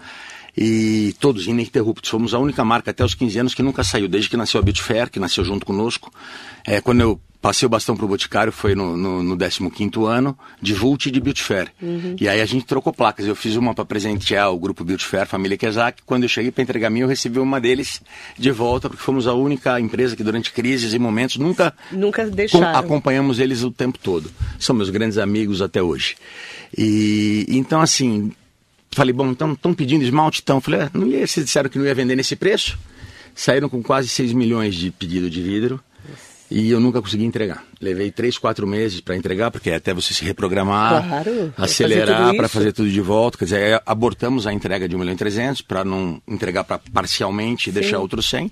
E 0.57 1.15
todos 1.21 1.47
ininterruptos. 1.47 2.09
Fomos 2.09 2.33
a 2.33 2.39
única 2.39 2.65
marca 2.65 2.91
até 2.91 3.05
os 3.05 3.13
15 3.13 3.39
anos 3.39 3.53
que 3.53 3.63
nunca 3.63 3.81
saiu, 3.81 4.09
desde 4.09 4.29
que 4.29 4.35
nasceu 4.35 4.59
a 4.59 4.63
Beauty 4.63 4.81
Fair, 4.81 5.09
que 5.09 5.17
nasceu 5.17 5.45
junto 5.45 5.65
conosco. 5.65 6.11
É, 6.65 6.81
quando 6.81 6.99
eu 6.99 7.21
passei 7.41 7.65
o 7.65 7.69
bastão 7.69 7.95
para 7.95 8.05
o 8.05 8.07
Boticário, 8.07 8.51
foi 8.51 8.75
no, 8.75 8.97
no, 8.97 9.23
no 9.23 9.37
15º 9.37 10.05
ano, 10.05 10.37
de 10.61 10.73
Vult 10.73 11.05
e 11.07 11.11
de 11.11 11.19
Beauty 11.21 11.41
Fair. 11.41 11.71
E 12.19 12.27
aí 12.27 12.41
a 12.41 12.45
gente 12.45 12.65
trocou 12.65 12.91
placas. 12.91 13.25
Eu 13.25 13.35
fiz 13.35 13.55
uma 13.55 13.73
para 13.73 13.85
presentear 13.85 14.51
o 14.51 14.59
grupo 14.59 14.83
Beauty 14.83 15.05
Fair, 15.05 15.25
família 15.25 15.57
Kezak. 15.57 16.01
Quando 16.05 16.23
eu 16.23 16.29
cheguei 16.29 16.51
para 16.51 16.63
entregar 16.63 16.87
a 16.87 16.89
minha, 16.89 17.05
eu 17.05 17.07
recebi 17.07 17.39
uma 17.39 17.59
deles 17.61 18.01
de 18.37 18.51
volta, 18.51 18.89
porque 18.89 19.01
fomos 19.01 19.25
a 19.27 19.33
única 19.33 19.79
empresa 19.79 20.15
que 20.15 20.23
durante 20.23 20.51
crises 20.51 20.93
e 20.93 20.99
momentos 20.99 21.37
nunca 21.37 21.73
Nunca 21.91 22.25
deixaram. 22.29 22.77
acompanhamos 22.77 23.39
eles 23.39 23.63
o 23.63 23.71
tempo 23.71 23.97
todo. 23.97 24.29
São 24.59 24.75
meus 24.75 24.89
grandes 24.89 25.17
amigos 25.17 25.61
até 25.61 25.81
hoje. 25.81 26.17
E 26.77 27.45
então 27.47 27.79
assim, 27.81 28.31
falei, 28.91 29.13
bom, 29.13 29.29
então 29.29 29.53
estão 29.53 29.73
pedindo 29.73 30.03
esmalte, 30.03 30.41
então, 30.43 30.59
falei, 30.59 30.81
ah, 30.81 30.91
não 30.93 31.07
ia, 31.07 31.25
vocês 31.25 31.45
disseram 31.45 31.69
que 31.69 31.77
não 31.77 31.85
ia 31.85 31.95
vender 31.95 32.15
nesse 32.15 32.35
preço? 32.35 32.77
Saíram 33.33 33.69
com 33.69 33.81
quase 33.81 34.09
6 34.09 34.33
milhões 34.33 34.75
de 34.75 34.91
pedido 34.91 35.29
de 35.29 35.41
vidro. 35.41 35.79
E 36.51 36.71
eu 36.71 36.79
nunca 36.79 37.01
consegui 37.01 37.25
entregar. 37.25 37.63
Levei 37.79 38.11
três, 38.11 38.37
quatro 38.37 38.65
meses 38.65 38.99
para 39.01 39.15
entregar, 39.15 39.51
porque 39.51 39.69
é 39.69 39.75
até 39.75 39.93
você 39.93 40.13
se 40.13 40.25
reprogramar, 40.25 41.07
Claro, 41.07 41.53
acelerar 41.55 42.35
para 42.35 42.47
fazer 42.47 42.73
tudo 42.73 42.89
de 42.89 43.01
volta. 43.01 43.37
Quer 43.37 43.45
dizer, 43.45 43.81
abortamos 43.85 44.47
a 44.47 44.53
entrega 44.53 44.89
de 44.89 44.95
1 44.95 44.99
milhão 44.99 45.13
e 45.13 45.17
300 45.17 45.61
para 45.61 45.85
não 45.85 46.19
entregar 46.27 46.63
pra, 46.63 46.79
parcialmente 46.91 47.69
e 47.69 47.73
deixar 47.73 47.99
outros 47.99 48.27
100. 48.29 48.51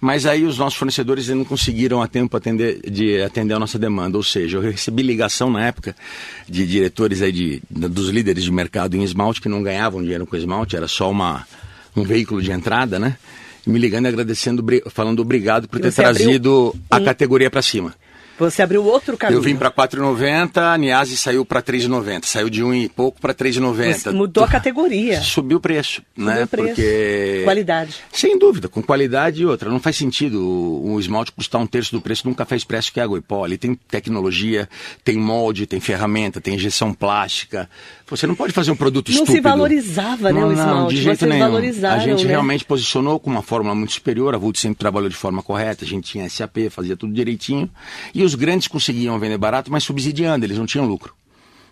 Mas 0.00 0.24
aí 0.24 0.44
os 0.44 0.56
nossos 0.56 0.78
fornecedores 0.78 1.28
não 1.28 1.44
conseguiram 1.44 2.00
a 2.00 2.08
tempo 2.08 2.34
atender, 2.34 2.80
de 2.90 3.20
atender 3.22 3.54
a 3.54 3.58
nossa 3.58 3.78
demanda. 3.78 4.16
Ou 4.16 4.24
seja, 4.24 4.56
eu 4.56 4.62
recebi 4.62 5.02
ligação 5.02 5.50
na 5.50 5.66
época 5.66 5.94
de 6.48 6.66
diretores 6.66 7.20
aí 7.20 7.30
de, 7.30 7.62
dos 7.70 8.08
líderes 8.08 8.42
de 8.42 8.50
mercado 8.50 8.96
em 8.96 9.04
esmalte 9.04 9.42
que 9.42 9.48
não 9.48 9.62
ganhavam 9.62 10.02
dinheiro 10.02 10.26
com 10.26 10.36
esmalte, 10.36 10.74
era 10.74 10.88
só 10.88 11.10
uma, 11.10 11.46
um 11.94 12.02
veículo 12.02 12.40
de 12.40 12.50
entrada, 12.50 12.98
né? 12.98 13.16
Me 13.66 13.78
ligando 13.78 14.06
e 14.06 14.08
agradecendo, 14.08 14.64
falando 14.90 15.20
obrigado 15.20 15.68
por 15.68 15.80
ter 15.80 15.90
Você 15.90 16.02
abriu 16.02 16.24
trazido 16.24 16.74
a 16.90 17.00
categoria 17.00 17.50
para 17.50 17.62
cima. 17.62 17.94
Você 18.40 18.62
abriu 18.62 18.82
outro 18.84 19.18
caminho. 19.18 19.36
Eu 19.36 19.42
vim 19.42 19.54
para 19.54 19.70
4,90, 19.70 20.72
a 20.72 20.78
Niase 20.78 21.14
saiu 21.16 21.44
para 21.44 21.60
3,90. 21.62 22.24
Saiu 22.24 22.48
de 22.48 22.64
um 22.64 22.72
e 22.72 22.88
pouco 22.88 23.20
para 23.20 23.34
3,90. 23.34 23.94
Você 23.94 24.10
mudou 24.10 24.42
a 24.42 24.48
categoria. 24.48 25.20
Subiu 25.20 25.58
o 25.58 25.60
preço, 25.60 26.02
né? 26.16 26.44
o 26.44 26.46
preço. 26.48 26.68
Porque 26.68 27.42
Qualidade. 27.44 27.96
sem 28.10 28.38
dúvida, 28.38 28.66
com 28.66 28.82
qualidade 28.82 29.42
e 29.42 29.46
outra. 29.46 29.68
Não 29.68 29.78
faz 29.78 29.96
sentido 29.96 30.42
o, 30.42 30.98
esmalte 30.98 31.32
custar 31.32 31.60
um 31.60 31.66
terço 31.66 31.92
do 31.92 32.00
preço 32.00 32.22
de 32.22 32.30
um 32.30 32.34
café 32.34 32.56
expresso 32.56 32.90
que 32.90 32.98
é 32.98 33.02
água 33.02 33.18
e 33.18 33.20
pó. 33.20 33.44
Ele 33.44 33.58
tem 33.58 33.74
tecnologia, 33.74 34.68
tem 35.04 35.18
molde, 35.18 35.66
tem 35.66 35.78
ferramenta, 35.78 36.40
tem 36.40 36.54
injeção 36.54 36.94
plástica. 36.94 37.68
Você 38.08 38.26
não 38.26 38.34
pode 38.34 38.52
fazer 38.52 38.70
um 38.70 38.76
produto 38.76 39.08
Não 39.08 39.18
se 39.18 39.22
estúpido. 39.22 39.42
valorizava, 39.42 40.32
né, 40.32 40.40
não, 40.40 40.48
o 40.48 40.52
não, 40.52 40.58
esmalte. 40.58 40.94
de 40.94 41.02
jeito 41.02 41.18
Vocês 41.18 41.30
nenhum. 41.30 41.90
A 41.90 41.98
gente 41.98 42.24
né? 42.24 42.30
realmente 42.30 42.64
posicionou 42.64 43.20
com 43.20 43.30
uma 43.30 43.42
fórmula 43.42 43.74
muito 43.74 43.92
superior. 43.92 44.34
A 44.34 44.38
Vult 44.38 44.58
sempre 44.58 44.78
trabalhou 44.78 45.08
de 45.08 45.14
forma 45.14 45.42
correta. 45.42 45.84
A 45.84 45.88
gente 45.88 46.10
tinha 46.10 46.28
SAP, 46.28 46.70
fazia 46.70 46.96
tudo 46.96 47.12
direitinho. 47.12 47.70
E 48.12 48.24
os 48.24 48.29
grandes 48.34 48.68
conseguiam 48.68 49.18
vender 49.18 49.38
barato, 49.38 49.70
mas 49.70 49.84
subsidiando. 49.84 50.44
Eles 50.44 50.58
não 50.58 50.66
tinham 50.66 50.86
lucro. 50.86 51.14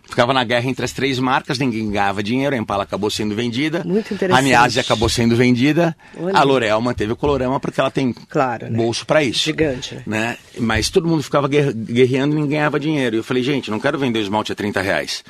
Ficava 0.07 0.33
na 0.33 0.43
guerra 0.43 0.67
entre 0.67 0.83
as 0.83 0.91
três 0.91 1.19
marcas, 1.19 1.59
ninguém 1.59 1.87
ganhava 1.91 2.23
dinheiro, 2.23 2.55
a 2.55 2.57
Impala 2.57 2.81
acabou 2.81 3.11
sendo 3.11 3.35
vendida, 3.35 3.83
Muito 3.85 4.11
a 4.11 4.15
interessante. 4.15 4.43
Niase 4.43 4.79
acabou 4.79 5.07
sendo 5.07 5.35
vendida, 5.35 5.95
Olha. 6.19 6.35
a 6.35 6.41
L'Oréal 6.41 6.81
manteve 6.81 7.11
o 7.11 7.15
colorama 7.15 7.59
porque 7.59 7.79
ela 7.79 7.91
tem 7.91 8.11
Claro, 8.27 8.71
né? 8.71 8.75
bolso 8.75 9.05
para 9.05 9.23
isso. 9.23 9.43
Gigante, 9.45 9.93
né? 9.93 10.01
né? 10.07 10.37
Mas 10.57 10.89
todo 10.89 11.07
mundo 11.07 11.21
ficava 11.21 11.47
guer- 11.47 11.71
guerreando 11.73 12.33
e 12.33 12.39
ninguém 12.39 12.57
ganhava 12.57 12.79
dinheiro. 12.79 13.17
E 13.17 13.19
eu 13.19 13.23
falei, 13.23 13.43
gente, 13.43 13.69
não 13.69 13.79
quero 13.79 13.99
vender 13.99 14.17
o 14.17 14.21
esmalte 14.23 14.51
a 14.51 14.55
30 14.55 14.81
reais. 14.81 15.23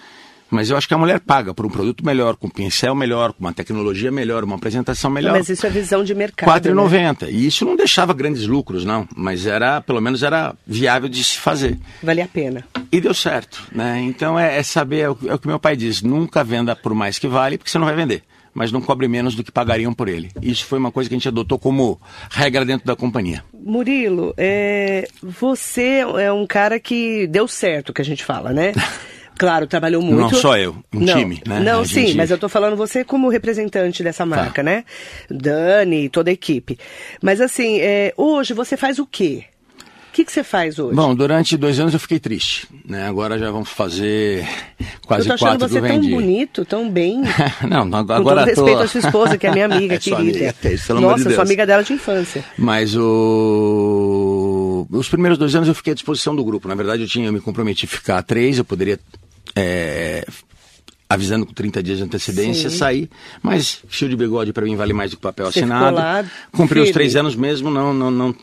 Mas 0.49 0.69
eu 0.69 0.77
acho 0.77 0.87
que 0.87 0.93
a 0.93 0.97
mulher 0.97 1.19
paga 1.19 1.53
por 1.53 1.65
um 1.65 1.69
produto 1.69 2.05
melhor, 2.05 2.35
com 2.35 2.47
um 2.47 2.49
pincel 2.49 2.95
melhor, 2.95 3.33
com 3.33 3.41
uma 3.41 3.53
tecnologia 3.53 4.11
melhor, 4.11 4.43
uma 4.43 4.55
apresentação 4.55 5.11
melhor. 5.11 5.33
Mas 5.33 5.49
isso 5.49 5.65
é 5.65 5.69
visão 5.69 6.03
de 6.03 6.15
mercado. 6.15 6.49
R$ 6.49 6.59
4,90. 6.59 7.23
Né? 7.23 7.31
E 7.31 7.45
isso 7.45 7.65
não 7.65 7.75
deixava 7.75 8.13
grandes 8.13 8.45
lucros, 8.45 8.83
não. 8.83 9.07
Mas 9.15 9.45
era, 9.45 9.81
pelo 9.81 10.01
menos 10.01 10.23
era 10.23 10.55
viável 10.65 11.07
de 11.07 11.23
se 11.23 11.37
fazer. 11.37 11.77
Vale 12.01 12.21
a 12.21 12.27
pena. 12.27 12.63
E 12.91 12.99
deu 12.99 13.13
certo, 13.13 13.67
né? 13.71 13.99
Então 14.01 14.39
é, 14.39 14.57
é 14.57 14.63
saber, 14.63 14.99
é 14.99 15.09
o, 15.09 15.17
é 15.27 15.33
o 15.33 15.39
que 15.39 15.47
meu 15.47 15.59
pai 15.59 15.75
diz, 15.75 16.01
nunca 16.01 16.43
venda 16.43 16.75
por 16.75 16.93
mais 16.93 17.19
que 17.19 17.27
vale, 17.27 17.57
porque 17.57 17.69
você 17.69 17.77
não 17.77 17.85
vai 17.85 17.95
vender 17.95 18.23
mas 18.51 18.71
não 18.71 18.81
cobre 18.81 19.07
menos 19.07 19.35
do 19.35 19.43
que 19.43 19.51
pagariam 19.51 19.93
por 19.93 20.09
ele. 20.09 20.31
Isso 20.41 20.65
foi 20.65 20.79
uma 20.79 20.91
coisa 20.91 21.07
que 21.07 21.15
a 21.15 21.17
gente 21.17 21.27
adotou 21.27 21.57
como 21.57 22.01
regra 22.29 22.65
dentro 22.65 22.85
da 22.85 22.95
companhia. 22.95 23.43
Murilo, 23.53 24.33
é, 24.35 25.07
você 25.21 25.99
é 26.19 26.31
um 26.33 26.45
cara 26.45 26.79
que 26.79 27.27
deu 27.27 27.47
certo, 27.47 27.93
que 27.93 28.01
a 28.01 28.05
gente 28.05 28.25
fala, 28.25 28.51
né? 28.51 28.73
Claro, 29.39 29.65
trabalhou 29.67 30.01
muito. 30.01 30.19
Não 30.19 30.29
só 30.33 30.57
eu, 30.57 30.75
um 30.93 30.99
não, 30.99 31.17
time, 31.17 31.41
né? 31.47 31.61
Não, 31.61 31.85
sim, 31.85 32.13
mas 32.13 32.29
eu 32.29 32.35
estou 32.35 32.49
falando 32.49 32.75
você 32.75 33.05
como 33.05 33.29
representante 33.29 34.03
dessa 34.03 34.23
tá. 34.23 34.25
marca, 34.25 34.55
tá. 34.55 34.63
né? 34.63 34.83
Dani, 35.31 36.09
toda 36.09 36.29
a 36.29 36.33
equipe. 36.33 36.77
Mas 37.21 37.39
assim, 37.39 37.79
é, 37.79 38.13
hoje 38.17 38.53
você 38.53 38.75
faz 38.75 38.99
o 38.99 39.05
quê? 39.05 39.45
O 40.09 40.11
que, 40.11 40.25
que 40.25 40.31
você 40.33 40.43
faz 40.43 40.77
hoje? 40.77 40.93
Bom, 40.93 41.15
durante 41.15 41.55
dois 41.55 41.79
anos 41.79 41.93
eu 41.93 41.99
fiquei 42.01 42.19
triste, 42.19 42.67
né? 42.83 43.07
Agora 43.07 43.39
já 43.39 43.49
vamos 43.49 43.69
fazer 43.69 44.45
quase 45.07 45.23
eu 45.23 45.27
tô 45.27 45.33
achando 45.35 45.59
quatro 45.59 45.69
você 45.69 45.79
vendi. 45.79 46.09
tão 46.09 46.17
bonito, 46.19 46.65
tão 46.65 46.89
bem. 46.89 47.21
não, 47.65 47.83
agora 47.97 48.17
Com 48.21 48.23
todo 48.23 48.45
respeito 48.45 48.77
tô... 48.77 48.83
à 48.83 48.87
sua 48.87 48.99
esposa, 48.99 49.37
que 49.37 49.47
é 49.47 49.51
minha 49.53 49.67
amiga, 49.67 49.95
é 49.95 49.99
querida. 49.99 50.21
Amiga, 50.21 50.47
é 50.47 50.93
Nossa, 50.95 51.29
de 51.29 51.35
sou 51.35 51.43
amiga 51.43 51.65
dela 51.65 51.81
de 51.81 51.93
infância. 51.93 52.43
Mas 52.57 52.93
o... 52.93 54.85
os 54.91 55.07
primeiros 55.07 55.37
dois 55.37 55.55
anos 55.55 55.69
eu 55.69 55.75
fiquei 55.75 55.91
à 55.91 55.93
disposição 55.93 56.35
do 56.35 56.43
grupo. 56.43 56.67
Na 56.67 56.75
verdade, 56.75 57.03
eu 57.03 57.07
tinha 57.07 57.27
eu 57.27 57.33
me 57.33 57.39
comprometi 57.39 57.85
a 57.85 57.87
ficar 57.87 58.21
três, 58.21 58.57
eu 58.57 58.65
poderia 58.65 58.99
é, 59.55 60.25
avisando 61.09 61.45
com 61.45 61.53
30 61.53 61.81
dias 61.81 61.97
de 61.97 62.03
antecedência, 62.03 62.69
Sim. 62.69 62.77
sair. 62.77 63.09
Mas 63.41 63.83
fio 63.87 64.07
de 64.07 64.15
bigode 64.15 64.53
para 64.53 64.65
mim 64.65 64.75
vale 64.75 64.93
mais 64.93 65.11
do 65.11 65.17
que 65.17 65.23
papel 65.23 65.51
Você 65.51 65.59
assinado. 65.59 65.97
Lá, 65.97 66.25
Cumpri 66.51 66.79
os 66.79 66.91
três 66.91 67.15
anos 67.15 67.35
mesmo, 67.35 67.71
não, 67.71 67.93
não, 67.93 68.11
não 68.11 68.35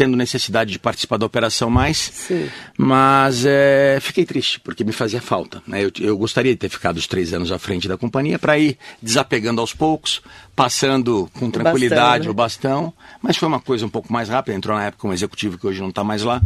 tendo 0.00 0.16
necessidade 0.16 0.72
de 0.72 0.78
participar 0.78 1.18
da 1.18 1.26
operação 1.26 1.68
mais. 1.68 1.98
Sim. 1.98 2.48
Mas 2.78 3.44
é, 3.44 3.98
fiquei 4.00 4.24
triste, 4.24 4.58
porque 4.58 4.82
me 4.82 4.92
fazia 4.92 5.20
falta. 5.20 5.62
Né? 5.66 5.84
Eu, 5.84 5.92
eu, 6.00 6.16
gostaria 6.16 6.52
de 6.52 6.58
ter 6.58 6.70
ficado 6.70 6.96
os 6.96 7.06
três 7.06 7.34
anos 7.34 7.52
à 7.52 7.58
frente 7.58 7.86
da 7.86 7.98
companhia 7.98 8.38
para 8.38 8.58
ir 8.58 8.78
desapegando 9.02 9.60
aos 9.60 9.74
poucos, 9.74 10.22
passando 10.56 11.28
com 11.34 11.50
tranquilidade 11.50 12.30
o 12.30 12.32
bastão, 12.32 12.70
né? 12.70 12.78
o 12.78 12.84
bastão. 12.84 13.18
Mas 13.20 13.36
foi 13.36 13.46
uma 13.46 13.60
coisa 13.60 13.84
um 13.84 13.90
pouco 13.90 14.10
mais 14.10 14.30
rápida. 14.30 14.56
Entrou 14.56 14.74
na 14.74 14.86
época 14.86 15.06
um 15.06 15.12
executivo 15.12 15.58
que 15.58 15.66
hoje 15.66 15.82
não 15.82 15.90
está 15.90 16.02
mais 16.02 16.22
lá, 16.22 16.40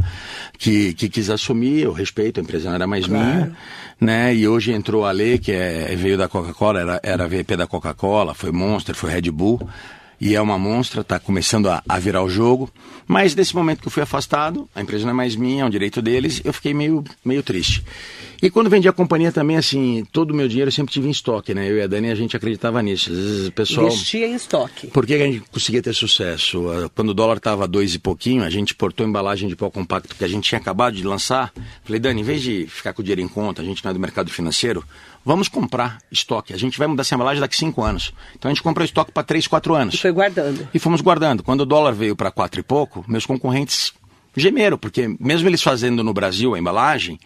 que, 0.58 0.92
que 0.94 1.08
quis 1.08 1.30
assumir. 1.30 1.82
Eu 1.82 1.92
respeito, 1.92 2.40
a 2.40 2.42
empresa 2.42 2.70
não 2.70 2.74
era 2.74 2.88
mais 2.88 3.06
claro. 3.06 3.24
minha. 3.24 3.56
Né? 4.00 4.34
E 4.34 4.48
hoje 4.48 4.72
entrou 4.72 5.06
a 5.06 5.12
Lê, 5.12 5.38
que 5.38 5.52
é, 5.52 5.94
veio 5.94 6.18
da 6.18 6.26
Coca-Cola, 6.26 6.80
era, 6.80 7.00
era 7.04 7.28
VP 7.28 7.56
da 7.56 7.68
Coca-Cola, 7.68 8.34
foi 8.34 8.50
Monster, 8.50 8.96
foi 8.96 9.12
Red 9.12 9.30
Bull 9.30 9.60
e 10.24 10.34
é 10.34 10.40
uma 10.40 10.58
monstra, 10.58 11.02
está 11.02 11.18
começando 11.18 11.68
a, 11.68 11.82
a, 11.87 11.98
virar 11.98 12.22
o 12.22 12.30
jogo. 12.30 12.70
Mas 13.06 13.34
nesse 13.34 13.54
momento 13.54 13.82
que 13.82 13.88
eu 13.88 13.92
fui 13.92 14.02
afastado, 14.02 14.66
a 14.74 14.80
empresa 14.80 15.04
não 15.04 15.10
é 15.10 15.14
mais 15.14 15.37
minha, 15.37 15.62
é 15.62 15.66
um 15.66 15.68
direito 15.68 16.00
deles, 16.00 16.40
eu 16.42 16.50
fiquei 16.50 16.72
meio, 16.72 17.04
meio 17.22 17.42
triste. 17.42 17.84
E 18.40 18.50
quando 18.50 18.70
vendi 18.70 18.88
a 18.88 18.92
companhia 18.92 19.30
também, 19.30 19.58
assim, 19.58 20.02
todo 20.10 20.30
o 20.30 20.34
meu 20.34 20.48
dinheiro 20.48 20.68
eu 20.68 20.72
sempre 20.72 20.94
tive 20.94 21.08
em 21.08 21.10
estoque, 21.10 21.52
né? 21.52 21.70
Eu 21.70 21.76
e 21.76 21.82
a 21.82 21.87
Dani, 21.87 22.10
a 22.10 22.14
gente 22.14 22.34
acreditava 22.34 22.82
nisso. 22.82 23.10
Às 23.10 23.18
vezes 23.18 23.48
o 23.48 23.52
pessoal... 23.52 23.87
Investia 23.87 24.26
em 24.26 24.34
estoque. 24.34 24.87
Por 24.87 25.04
que 25.04 25.12
a 25.12 25.18
gente 25.18 25.40
conseguia 25.40 25.82
ter 25.82 25.94
sucesso? 25.94 26.64
Quando 26.94 27.10
o 27.10 27.14
dólar 27.14 27.37
estava 27.37 27.68
dois 27.68 27.94
e 27.94 27.98
pouquinho, 27.98 28.44
a 28.44 28.50
gente 28.50 28.74
portou 28.74 29.06
embalagem 29.06 29.46
de 29.46 29.54
pó 29.54 29.68
compacto 29.68 30.16
que 30.16 30.24
a 30.24 30.28
gente 30.28 30.48
tinha 30.48 30.58
acabado 30.58 30.96
de 30.96 31.04
lançar. 31.04 31.52
Falei, 31.84 32.00
Dani, 32.00 32.22
em 32.22 32.24
vez 32.24 32.40
de 32.40 32.66
ficar 32.66 32.94
com 32.94 33.02
o 33.02 33.04
dinheiro 33.04 33.20
em 33.20 33.28
conta, 33.28 33.60
a 33.60 33.64
gente 33.64 33.84
não 33.84 33.90
é 33.90 33.94
do 33.94 34.00
mercado 34.00 34.30
financeiro, 34.30 34.82
vamos 35.24 35.48
comprar 35.48 35.98
estoque. 36.10 36.52
A 36.52 36.58
gente 36.58 36.78
vai 36.78 36.87
mudar 36.87 37.02
essa 37.02 37.14
embalagem 37.14 37.40
daqui 37.40 37.54
a 37.54 37.58
cinco 37.58 37.82
anos. 37.82 38.12
Então 38.37 38.50
a 38.50 38.54
gente 38.54 38.62
comprou 38.62 38.84
estoque 38.84 39.12
para 39.12 39.22
três, 39.22 39.46
quatro 39.46 39.74
anos. 39.74 39.94
E 39.94 39.98
foi 39.98 40.12
guardando. 40.12 40.68
E 40.72 40.78
fomos 40.78 41.00
guardando. 41.00 41.42
Quando 41.42 41.62
o 41.62 41.66
dólar 41.66 41.92
veio 41.92 42.14
para 42.14 42.30
quatro 42.30 42.60
e 42.60 42.62
pouco, 42.62 43.04
meus 43.08 43.26
concorrentes 43.26 43.92
gemeram, 44.36 44.76
porque 44.78 45.14
mesmo 45.20 45.48
eles 45.48 45.62
fazendo 45.62 46.02
no 46.02 46.12
Brasil 46.12 46.54
a 46.54 46.58
embalagem, 46.58 47.18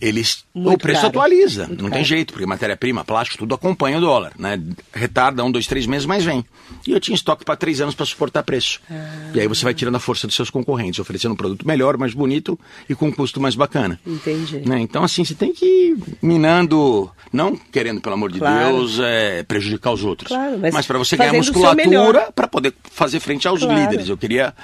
eles 0.00 0.44
Muito 0.54 0.76
o 0.76 0.78
preço 0.78 1.00
caro. 1.02 1.08
atualiza. 1.08 1.66
Muito 1.66 1.82
não 1.82 1.90
caro. 1.90 1.94
tem 2.00 2.04
jeito, 2.04 2.32
porque 2.32 2.46
matéria-prima, 2.46 3.04
plástico, 3.04 3.38
tudo 3.38 3.54
acompanha 3.54 3.98
o 3.98 4.00
dólar. 4.00 4.32
Né? 4.38 4.60
Retarda 4.92 5.44
um, 5.44 5.50
dois, 5.50 5.66
três 5.66 5.86
meses, 5.86 6.06
mas 6.06 6.24
vem. 6.24 6.44
E 6.86 6.92
eu 6.92 7.00
tinha 7.00 7.14
estoque 7.14 7.44
para 7.44 7.56
três 7.56 7.80
anos 7.80 7.94
para 7.94 8.04
suportar 8.06 8.42
preço. 8.42 8.80
Ah. 8.90 9.30
E 9.34 9.40
aí 9.40 9.46
você 9.48 9.64
vai 9.64 9.72
tirando 9.74 9.94
a 9.96 10.00
força 10.00 10.26
dos 10.26 10.36
seus 10.36 10.50
concorrentes, 10.50 10.98
oferecendo 11.00 11.32
um 11.32 11.36
produto 11.36 11.66
melhor, 11.66 11.96
mais 11.96 12.12
bonito 12.14 12.58
e 12.88 12.94
com 12.94 13.06
um 13.08 13.12
custo 13.12 13.40
mais 13.40 13.54
bacana. 13.54 13.98
Entendi. 14.06 14.58
Né? 14.66 14.80
Então, 14.80 15.02
assim, 15.04 15.24
você 15.24 15.34
tem 15.34 15.52
que 15.52 15.64
ir 15.64 15.96
minando, 16.20 17.10
não 17.32 17.56
querendo, 17.56 18.00
pelo 18.00 18.14
amor 18.14 18.30
de 18.32 18.38
Claro. 18.38 18.76
Deus, 18.76 18.98
é, 19.00 19.42
prejudicar 19.42 19.92
os 19.92 20.04
outros. 20.04 20.28
Claro, 20.28 20.58
mas 20.72 20.86
para 20.86 20.98
você 20.98 21.16
ganhar 21.16 21.32
musculatura 21.32 22.30
para 22.34 22.46
poder 22.46 22.74
fazer 22.90 23.20
frente 23.20 23.46
aos 23.48 23.60
Claro. 23.62 23.80
líderes. 23.80 24.08
Eu 24.08 24.16
queria 24.16 24.54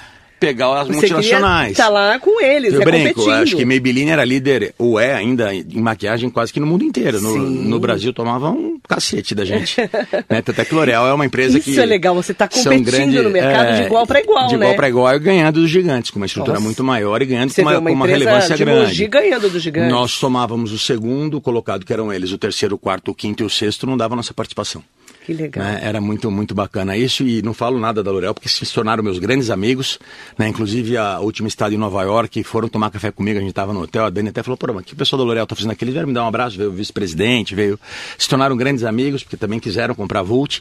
pegar 0.40 0.80
as 0.80 0.86
Você 0.88 0.92
multinacionais. 0.94 1.70
Estar 1.72 1.88
lá 1.88 2.18
com 2.18 2.40
eles, 2.42 2.74
Eu 2.74 2.82
é 2.82 2.84
brinco, 2.84 3.14
competindo. 3.14 3.42
acho 3.42 3.56
que 3.56 3.64
Maybelline 3.64 4.10
era 4.10 4.24
líder, 4.24 4.74
ou 4.78 4.98
é 5.00 5.14
ainda, 5.14 5.54
em 5.54 5.80
maquiagem 5.80 6.28
quase 6.28 6.52
que 6.52 6.60
no 6.60 6.66
mundo 6.66 6.84
inteiro. 6.84 7.20
No, 7.20 7.36
no 7.38 7.80
Brasil 7.80 8.12
tomava 8.12 8.50
um 8.50 8.78
cacete 8.86 9.34
da 9.34 9.44
gente. 9.44 9.76
né? 10.28 10.42
Tanto 10.42 10.60
é 10.60 10.64
que 10.64 10.74
L'Oréal 10.74 11.06
é 11.06 11.12
uma 11.14 11.24
empresa 11.24 11.58
Isso 11.58 11.70
que... 11.72 11.80
é 11.80 11.86
legal, 11.86 12.14
você 12.14 12.34
tá 12.34 12.48
são 12.50 12.64
competindo 12.64 12.84
grande- 12.92 13.22
no 13.22 13.30
mercado 13.30 13.66
é, 13.68 13.80
de 13.80 13.82
igual 13.86 14.06
para 14.06 14.20
igual, 14.20 14.48
De 14.48 14.56
né? 14.56 14.66
igual 14.66 14.76
para 14.76 14.88
igual 14.88 15.14
e 15.14 15.18
ganhando 15.18 15.60
dos 15.60 15.70
gigantes, 15.70 16.10
com 16.10 16.18
uma 16.18 16.26
estrutura 16.26 16.54
Nossa. 16.54 16.64
muito 16.64 16.84
maior 16.84 17.22
e 17.22 17.26
ganhando 17.26 17.50
Você 17.50 17.62
com 17.62 17.68
uma, 17.70 17.78
uma 17.78 17.90
uma 17.90 18.06
relevância 18.06 18.54
de 18.56 18.64
grande. 18.64 19.06
Ganhando 19.06 19.48
do 19.48 19.58
gigante. 19.58 19.90
Nós 19.90 20.18
tomávamos 20.18 20.72
o 20.72 20.78
segundo 20.78 21.40
colocado, 21.40 21.84
que 21.86 21.92
eram 21.92 22.12
eles, 22.12 22.32
o 22.32 22.38
terceiro, 22.38 22.74
o 22.74 22.78
quarto, 22.78 23.10
o 23.10 23.14
quinto 23.14 23.42
e 23.42 23.46
o 23.46 23.50
sexto, 23.50 23.86
não 23.86 23.96
dava 23.96 24.14
nossa 24.16 24.34
participação. 24.34 24.82
Que 25.24 25.32
legal. 25.32 25.64
né? 25.64 25.80
Era 25.82 26.00
muito, 26.00 26.30
muito 26.30 26.54
bacana 26.54 26.96
isso 26.96 27.26
e 27.26 27.40
não 27.40 27.54
falo 27.54 27.78
nada 27.80 28.02
da 28.02 28.10
L'Oréal 28.10 28.34
porque 28.34 28.48
se 28.48 28.72
tornaram 28.72 29.02
meus 29.02 29.18
grandes 29.18 29.48
amigos, 29.48 29.98
né? 30.38 30.48
Inclusive 30.48 30.98
a 30.98 31.18
última 31.20 31.48
estada 31.48 31.74
em 31.74 31.78
Nova 31.78 32.02
York, 32.02 32.42
foram 32.44 32.68
tomar 32.68 32.90
café 32.90 33.10
comigo, 33.10 33.38
a 33.38 33.40
gente 33.40 33.50
estava 33.50 33.72
no 33.72 33.80
hotel, 33.80 34.04
a 34.04 34.10
Dani 34.10 34.28
até 34.28 34.42
falou, 34.42 34.58
pô, 34.58 34.70
mas 34.72 34.84
que 34.84 34.92
o 34.92 34.96
pessoal 34.96 35.18
da 35.18 35.24
L'Oréal 35.24 35.46
tá 35.46 35.56
fazendo 35.56 35.70
aqui? 35.70 35.82
Eles 35.82 35.94
vieram 35.94 36.08
me 36.08 36.14
dar 36.14 36.24
um 36.24 36.28
abraço, 36.28 36.58
veio 36.58 36.70
o 36.70 36.72
vice-presidente, 36.72 37.54
veio... 37.54 37.80
Se 38.18 38.28
tornaram 38.28 38.56
grandes 38.56 38.84
amigos, 38.84 39.22
porque 39.22 39.36
também 39.36 39.58
quiseram 39.58 39.94
comprar 39.94 40.22
Vult, 40.22 40.60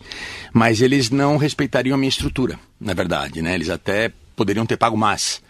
mas 0.54 0.82
eles 0.82 1.10
não 1.10 1.36
respeitariam 1.36 1.96
a 1.96 1.98
minha 1.98 2.10
estrutura, 2.10 2.58
na 2.80 2.94
verdade, 2.94 3.42
né? 3.42 3.56
Eles 3.56 3.70
até 3.70 4.12
poderiam 4.36 4.66
ter 4.66 4.78
pago 4.78 4.98
mais 4.98 5.42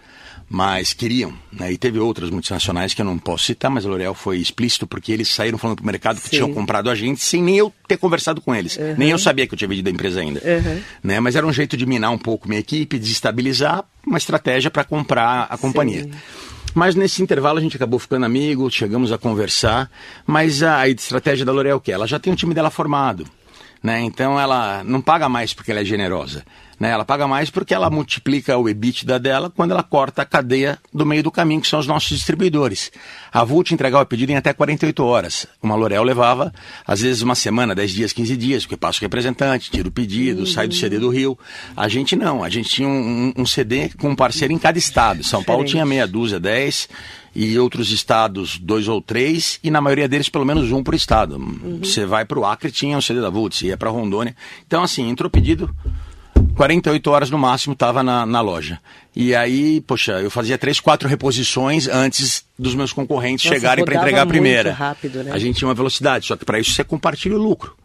mas 0.49 0.93
queriam. 0.93 1.33
Né? 1.51 1.73
E 1.73 1.77
teve 1.77 1.99
outras 1.99 2.29
multinacionais 2.29 2.93
que 2.93 3.01
eu 3.01 3.05
não 3.05 3.17
posso 3.17 3.45
citar, 3.45 3.71
mas 3.71 3.85
a 3.85 3.89
L'Oréal 3.89 4.13
foi 4.13 4.37
explícito 4.37 4.85
porque 4.85 5.11
eles 5.11 5.27
saíram 5.29 5.57
falando 5.57 5.77
para 5.77 5.83
o 5.83 5.85
mercado 5.87 6.17
que 6.17 6.29
Sim. 6.29 6.37
tinham 6.37 6.53
comprado 6.53 6.89
a 6.89 6.95
gente 6.95 7.23
sem 7.23 7.41
nem 7.41 7.57
eu 7.57 7.73
ter 7.87 7.97
conversado 7.97 8.41
com 8.41 8.53
eles. 8.53 8.77
Nem 8.97 9.09
eu 9.09 9.17
sabia 9.17 9.47
que 9.47 9.53
eu 9.53 9.57
tinha 9.57 9.67
vendido 9.67 9.89
a 9.89 9.91
empresa 9.91 10.21
ainda. 10.21 10.39
Uhum. 10.39 10.81
Né? 11.03 11.19
Mas 11.19 11.35
era 11.35 11.45
um 11.45 11.53
jeito 11.53 11.75
de 11.75 11.85
minar 11.85 12.11
um 12.11 12.17
pouco 12.17 12.47
minha 12.47 12.59
equipe, 12.59 12.99
desestabilizar 12.99 13.83
uma 14.05 14.17
estratégia 14.17 14.69
para 14.69 14.83
comprar 14.83 15.47
a 15.49 15.57
companhia. 15.57 16.09
Mas 16.73 16.95
nesse 16.95 17.21
intervalo 17.21 17.59
a 17.59 17.61
gente 17.61 17.75
acabou 17.75 17.99
ficando 17.99 18.25
amigo, 18.25 18.69
chegamos 18.69 19.11
a 19.11 19.17
conversar, 19.17 19.89
mas 20.25 20.63
a, 20.63 20.87
estratégia 20.89 21.45
da 21.45 21.51
L'Oréal 21.51 21.73
é 21.73 21.77
o 21.77 21.81
quê? 21.81 21.91
Ela 21.91 22.07
já 22.07 22.19
tem 22.19 22.33
um 22.33 22.35
time 22.35 22.53
dela 22.53 22.71
formado. 22.71 23.27
Né? 23.81 24.01
Então 24.01 24.39
ela 24.39 24.83
não 24.83 25.01
paga 25.01 25.27
mais 25.29 25.53
porque 25.53 25.69
ela 25.69 25.81
é 25.81 25.85
generosa. 25.85 26.43
Né? 26.83 26.89
Ela 26.91 27.05
paga 27.05 27.25
mais 27.29 27.49
porque 27.49 27.73
ela 27.73 27.89
multiplica 27.89 28.57
o 28.57 28.67
EBITDA 28.67 29.17
dela 29.17 29.49
quando 29.49 29.71
ela 29.71 29.81
corta 29.83 30.21
a 30.21 30.25
cadeia 30.25 30.77
do 30.93 31.05
meio 31.05 31.23
do 31.23 31.31
caminho, 31.31 31.61
que 31.61 31.67
são 31.69 31.79
os 31.79 31.87
nossos 31.87 32.09
distribuidores. 32.09 32.91
A 33.31 33.41
Vult 33.45 33.73
entregava 33.73 34.03
o 34.03 34.05
pedido 34.05 34.33
em 34.33 34.35
até 34.35 34.51
48 34.51 35.01
horas. 35.01 35.47
Uma 35.61 35.75
L'Oréal 35.75 36.03
levava, 36.03 36.53
às 36.85 36.99
vezes, 36.99 37.21
uma 37.21 37.35
semana, 37.35 37.73
10 37.73 37.91
dias, 37.91 38.11
15 38.11 38.35
dias, 38.35 38.63
porque 38.63 38.75
passa 38.75 38.97
o 38.99 39.01
representante, 39.01 39.71
tira 39.71 39.87
o 39.87 39.91
pedido, 39.91 40.45
sai 40.45 40.67
do 40.67 40.75
CD 40.75 40.99
do 40.99 41.07
Rio. 41.07 41.39
A 41.73 41.87
gente 41.87 42.17
não, 42.17 42.43
a 42.43 42.49
gente 42.49 42.67
tinha 42.69 42.87
um, 42.89 43.31
um- 43.37 43.45
CD 43.45 43.87
com 43.97 44.09
um 44.09 44.15
parceiro 44.15 44.53
em 44.53 44.57
cada 44.57 44.77
estado. 44.77 45.23
São 45.23 45.41
Paulo 45.41 45.63
Diferente. 45.63 45.71
tinha 45.71 45.85
meia 45.85 46.05
dúzia, 46.05 46.37
10, 46.37 46.89
e 47.33 47.57
outros 47.57 47.91
estados, 47.91 48.59
dois 48.59 48.89
ou 48.89 49.01
três, 49.01 49.57
e 49.63 49.71
na 49.71 49.79
maioria 49.79 50.09
deles, 50.09 50.27
pelo 50.27 50.43
menos 50.45 50.69
um 50.69 50.83
por 50.83 50.93
estado. 50.95 51.39
Você 51.81 52.05
vai 52.05 52.25
para 52.25 52.37
o 52.37 52.45
Acre, 52.45 52.71
tinha 52.71 52.97
um 52.97 53.01
CD 53.01 53.21
da 53.21 53.29
Vult, 53.29 53.55
você 53.55 53.67
ia 53.67 53.77
para 53.77 53.89
Rondônia. 53.89 54.35
Então, 54.67 54.83
assim, 54.83 55.07
entrou 55.09 55.29
pedido, 55.29 55.73
48 56.55 57.11
horas 57.11 57.29
no 57.29 57.37
máximo 57.37 57.73
estava 57.73 58.03
na, 58.03 58.25
na 58.25 58.41
loja. 58.41 58.79
E 59.15 59.35
aí, 59.35 59.81
poxa, 59.81 60.13
eu 60.21 60.29
fazia 60.29 60.57
três, 60.57 60.79
quatro 60.79 61.07
reposições 61.07 61.87
antes 61.87 62.45
dos 62.57 62.75
meus 62.75 62.93
concorrentes 62.93 63.45
Nossa, 63.45 63.55
chegarem 63.55 63.85
para 63.85 63.95
entregar 63.95 64.23
a 64.23 64.25
primeira. 64.25 64.73
rápido, 64.73 65.23
né? 65.23 65.31
A 65.31 65.37
gente 65.37 65.57
tinha 65.57 65.67
uma 65.67 65.73
velocidade, 65.73 66.25
só 66.25 66.35
que 66.35 66.45
para 66.45 66.59
isso 66.59 66.71
você 66.71 66.83
compartilha 66.83 67.35
o 67.35 67.41
lucro. 67.41 67.75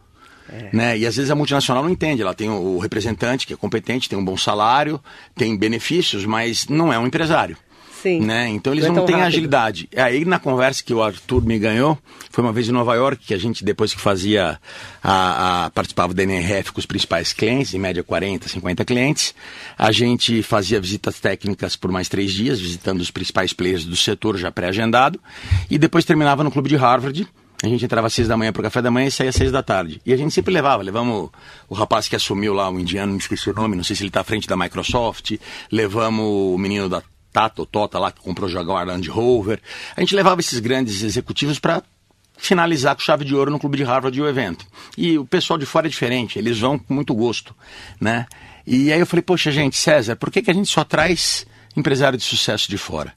É. 0.51 0.69
Né? 0.75 0.97
E 0.97 1.05
às 1.05 1.15
vezes 1.15 1.29
a 1.29 1.35
multinacional 1.35 1.83
não 1.83 1.91
entende, 1.91 2.21
ela 2.21 2.33
tem 2.33 2.49
o 2.49 2.79
representante 2.79 3.45
que 3.45 3.53
é 3.53 3.57
competente, 3.57 4.09
tem 4.09 4.17
um 4.17 4.25
bom 4.25 4.35
salário, 4.35 4.99
tem 5.35 5.55
benefícios, 5.55 6.25
mas 6.25 6.67
não 6.67 6.91
é 6.91 6.97
um 6.97 7.05
empresário. 7.05 7.55
Sim. 8.01 8.21
Né? 8.21 8.47
Então 8.49 8.73
eles 8.73 8.85
Não 8.85 8.91
é 8.91 8.95
não, 8.95 9.01
tão 9.01 9.05
têm 9.07 9.15
rápido. 9.15 9.27
agilidade. 9.27 9.89
Aí 9.95 10.23
na 10.25 10.39
conversa 10.39 10.83
que 10.83 10.93
o 10.93 11.01
Arthur 11.03 11.43
me 11.43 11.57
ganhou, 11.59 11.97
foi 12.31 12.43
uma 12.43 12.53
vez 12.53 12.69
em 12.69 12.71
Nova 12.71 12.93
York, 12.95 13.25
que 13.25 13.33
a 13.33 13.37
gente, 13.37 13.63
depois 13.63 13.93
que 13.93 13.99
fazia, 13.99 14.59
a, 15.03 15.65
a- 15.65 15.69
participava 15.71 16.13
da 16.13 16.23
NRF 16.23 16.71
com 16.71 16.79
os 16.79 16.85
principais 16.85 17.33
clientes, 17.33 17.73
em 17.73 17.79
média 17.79 18.03
40, 18.03 18.47
50 18.47 18.85
clientes, 18.85 19.35
a 19.77 19.91
gente 19.91 20.41
fazia 20.43 20.79
visitas 20.79 21.19
técnicas 21.19 21.75
por 21.75 21.91
mais 21.91 22.07
três 22.07 22.31
dias, 22.31 22.59
visitando 22.59 23.01
os 23.01 23.11
principais 23.11 23.53
players 23.53 23.83
do 23.85 23.95
setor 23.95 24.37
já 24.37 24.51
pré-agendado, 24.51 25.19
e 25.69 25.77
depois 25.77 26.05
terminava 26.05 26.43
no 26.43 26.51
clube 26.51 26.69
de 26.69 26.75
Harvard, 26.75 27.27
A 27.61 27.67
gente 27.67 27.83
entrava 27.83 28.07
às 28.07 28.13
seis 28.13 28.25
da 28.25 28.37
manhã 28.37 28.53
para 28.53 28.61
o 28.61 28.63
café 28.63 28.81
da 28.81 28.89
manhã 28.89 29.07
e 29.07 29.11
saía 29.11 29.29
às 29.31 29.35
seis 29.35 29.51
da 29.51 29.61
tarde. 29.61 29.99
E 30.05 30.13
a 30.13 30.17
gente 30.17 30.33
sempre 30.33 30.53
levava. 30.53 30.81
Levamos 30.81 31.29
o 31.67 31.73
rapaz 31.75 32.07
que 32.07 32.15
assumiu 32.15 32.53
lá, 32.53 32.69
o 32.69 32.79
indiano, 32.79 33.11
não 33.11 33.19
esqueci 33.19 33.49
o 33.49 33.53
nome, 33.53 33.75
não 33.75 33.83
sei 33.83 33.97
se 33.97 34.01
ele 34.03 34.07
está 34.09 34.21
à 34.21 34.23
frente 34.23 34.47
da 34.47 34.55
Microsoft. 34.55 35.33
Levamos 35.69 36.25
o 36.25 36.57
menino 36.57 36.87
da 36.87 37.03
Tata, 37.31 37.61
o 37.61 37.65
Tota 37.65 37.99
lá, 37.99 38.11
que 38.11 38.21
comprou 38.21 38.47
o 38.47 38.51
Jaguar 38.51 38.85
Land 38.85 39.09
Rover. 39.09 39.61
A 39.95 39.99
gente 40.01 40.15
levava 40.15 40.41
esses 40.41 40.59
grandes 40.59 41.03
executivos 41.03 41.59
para 41.59 41.83
finalizar 42.37 42.95
com 42.95 43.01
chave 43.01 43.25
de 43.25 43.35
ouro 43.35 43.51
no 43.51 43.59
clube 43.59 43.77
de 43.77 43.83
Harvard 43.83 44.19
o 44.19 44.27
evento. 44.27 44.65
E 44.97 45.17
o 45.17 45.25
pessoal 45.25 45.57
de 45.59 45.65
fora 45.65 45.87
é 45.87 45.89
diferente, 45.89 46.39
eles 46.39 46.57
vão 46.59 46.79
com 46.79 46.93
muito 46.93 47.13
gosto, 47.13 47.53
né? 47.99 48.25
E 48.65 48.91
aí 48.91 48.99
eu 48.99 49.05
falei, 49.05 49.21
poxa 49.21 49.51
gente, 49.51 49.77
César, 49.77 50.15
por 50.15 50.31
que, 50.31 50.41
que 50.41 50.51
a 50.51 50.53
gente 50.53 50.69
só 50.69 50.83
traz 50.83 51.45
empresário 51.75 52.17
de 52.17 52.23
sucesso 52.23 52.69
de 52.69 52.77
fora? 52.77 53.13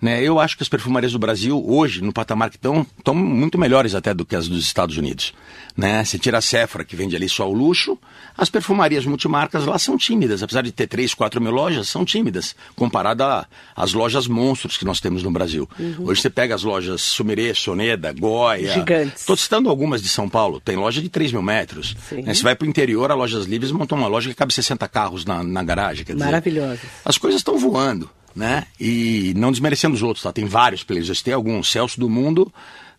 Né? 0.00 0.22
Eu 0.22 0.38
acho 0.38 0.56
que 0.56 0.62
as 0.62 0.68
perfumarias 0.68 1.12
do 1.12 1.18
Brasil, 1.18 1.62
hoje, 1.66 2.02
no 2.02 2.12
patamar 2.12 2.50
que 2.50 2.56
estão, 2.56 2.86
estão 2.98 3.14
muito 3.14 3.58
melhores 3.58 3.94
até 3.94 4.12
do 4.12 4.24
que 4.24 4.36
as 4.36 4.48
dos 4.48 4.64
Estados 4.64 4.96
Unidos. 4.96 5.32
Né? 5.76 6.04
Você 6.04 6.18
tira 6.18 6.38
a 6.38 6.40
Sephora, 6.40 6.84
que 6.84 6.96
vende 6.96 7.16
ali 7.16 7.28
só 7.28 7.48
o 7.48 7.52
luxo, 7.52 7.98
as 8.36 8.48
perfumarias 8.48 9.04
multimarcas 9.04 9.64
lá 9.64 9.78
são 9.78 9.96
tímidas. 9.96 10.42
Apesar 10.42 10.62
de 10.62 10.72
ter 10.72 10.86
3, 10.86 11.14
4 11.14 11.40
mil 11.40 11.52
lojas, 11.52 11.88
são 11.88 12.04
tímidas, 12.04 12.54
comparada 12.74 13.46
às 13.74 13.92
lojas 13.92 14.26
monstros 14.26 14.76
que 14.76 14.84
nós 14.84 15.00
temos 15.00 15.22
no 15.22 15.30
Brasil. 15.30 15.68
Uhum. 15.78 16.06
Hoje 16.06 16.20
você 16.20 16.30
pega 16.30 16.54
as 16.54 16.62
lojas 16.62 17.02
Sumirê, 17.02 17.54
Soneda, 17.54 18.12
Goya... 18.12 18.72
Gigantes. 18.72 19.20
Estou 19.20 19.36
citando 19.36 19.68
algumas 19.68 20.02
de 20.02 20.08
São 20.08 20.28
Paulo. 20.28 20.60
Tem 20.60 20.76
loja 20.76 21.00
de 21.00 21.08
3 21.08 21.32
mil 21.32 21.42
metros. 21.42 21.96
Né? 22.10 22.34
Você 22.34 22.42
vai 22.42 22.54
para 22.54 22.66
o 22.66 22.68
interior, 22.68 23.10
a 23.10 23.14
Lojas 23.14 23.46
Livres 23.46 23.70
montou 23.70 23.96
uma 23.96 24.08
loja 24.08 24.28
que 24.28 24.34
cabe 24.34 24.52
60 24.52 24.86
carros 24.88 25.24
na, 25.24 25.42
na 25.42 25.62
garagem. 25.62 26.04
Maravilhosa. 26.16 26.80
As 27.04 27.18
coisas 27.18 27.40
estão 27.40 27.58
voando 27.58 28.10
né? 28.34 28.64
E 28.80 29.32
não 29.36 29.50
desmerecendo 29.50 29.94
os 29.94 30.02
outros, 30.02 30.22
tá? 30.22 30.32
Tem 30.32 30.44
vários 30.46 30.82
players, 30.82 31.22
tem 31.22 31.34
alguns. 31.34 31.70
Celso 31.70 31.98
do 31.98 32.08
Mundo 32.08 32.52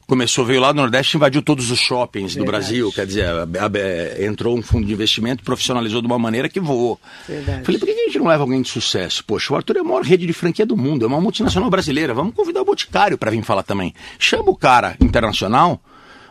começou, 0.08 0.46
veio 0.46 0.62
lá 0.62 0.72
do 0.72 0.78
Nordeste 0.78 1.18
invadiu 1.18 1.42
todos 1.42 1.72
os 1.72 1.80
shoppings 1.80 2.36
Verdade. 2.36 2.46
do 2.46 2.52
Brasil. 2.52 2.92
Quer 2.92 3.06
dizer, 3.06 3.26
a, 3.26 3.42
a, 3.42 3.44
a, 3.44 4.26
entrou 4.26 4.58
um 4.58 4.62
fundo 4.62 4.86
de 4.86 4.94
investimento, 4.94 5.44
profissionalizou 5.44 6.02
de 6.02 6.08
uma 6.08 6.20
maneira 6.20 6.48
que 6.48 6.60
voou. 6.60 7.00
Verdade. 7.28 7.64
Falei, 7.64 7.80
por 7.80 7.86
que 7.86 7.92
a 7.92 8.06
gente 8.06 8.20
não 8.20 8.28
leva 8.28 8.44
alguém 8.44 8.62
de 8.62 8.70
sucesso? 8.70 9.24
Poxa, 9.26 9.54
o 9.54 9.58
Arthur 9.58 9.78
é 9.78 9.80
a 9.80 9.84
maior 9.84 10.04
rede 10.04 10.26
de 10.26 10.34
franquia 10.34 10.66
do 10.66 10.78
mundo, 10.78 11.06
é 11.06 11.08
uma 11.08 11.22
multinacional 11.22 11.70
brasileira. 11.70 12.14
Vamos 12.14 12.36
convidar 12.36 12.62
o 12.62 12.66
Boticário 12.66 13.18
para 13.18 13.32
vir 13.32 13.44
falar 13.44 13.64
também. 13.64 13.94
Chama 14.20 14.50
o 14.50 14.56
cara 14.56 14.96
internacional 15.02 15.82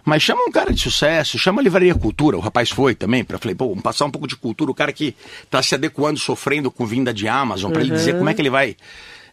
mas 0.05 0.23
chama 0.23 0.43
um 0.47 0.51
cara 0.51 0.73
de 0.73 0.81
sucesso, 0.81 1.39
chama 1.39 1.61
a 1.61 1.65
Livraria 1.65 1.95
Cultura. 1.95 2.37
O 2.37 2.41
rapaz 2.41 2.71
foi 2.71 2.95
também, 2.95 3.25
para 3.25 3.39
falei, 3.39 3.55
pô, 3.55 3.69
vamos 3.69 3.83
passar 3.83 4.05
um 4.05 4.11
pouco 4.11 4.27
de 4.27 4.37
cultura. 4.37 4.71
O 4.71 4.75
cara 4.75 4.93
que 4.93 5.17
está 5.43 5.63
se 5.63 5.75
adequando, 5.75 6.19
sofrendo 6.19 6.71
com 6.71 6.85
vinda 6.85 7.13
de 7.13 7.27
Amazon, 7.27 7.71
para 7.71 7.81
uhum. 7.81 7.87
ele 7.87 7.97
dizer 7.97 8.17
como 8.17 8.29
é 8.29 8.35
que 8.35 8.43
ele 8.43 8.51
vai 8.51 8.77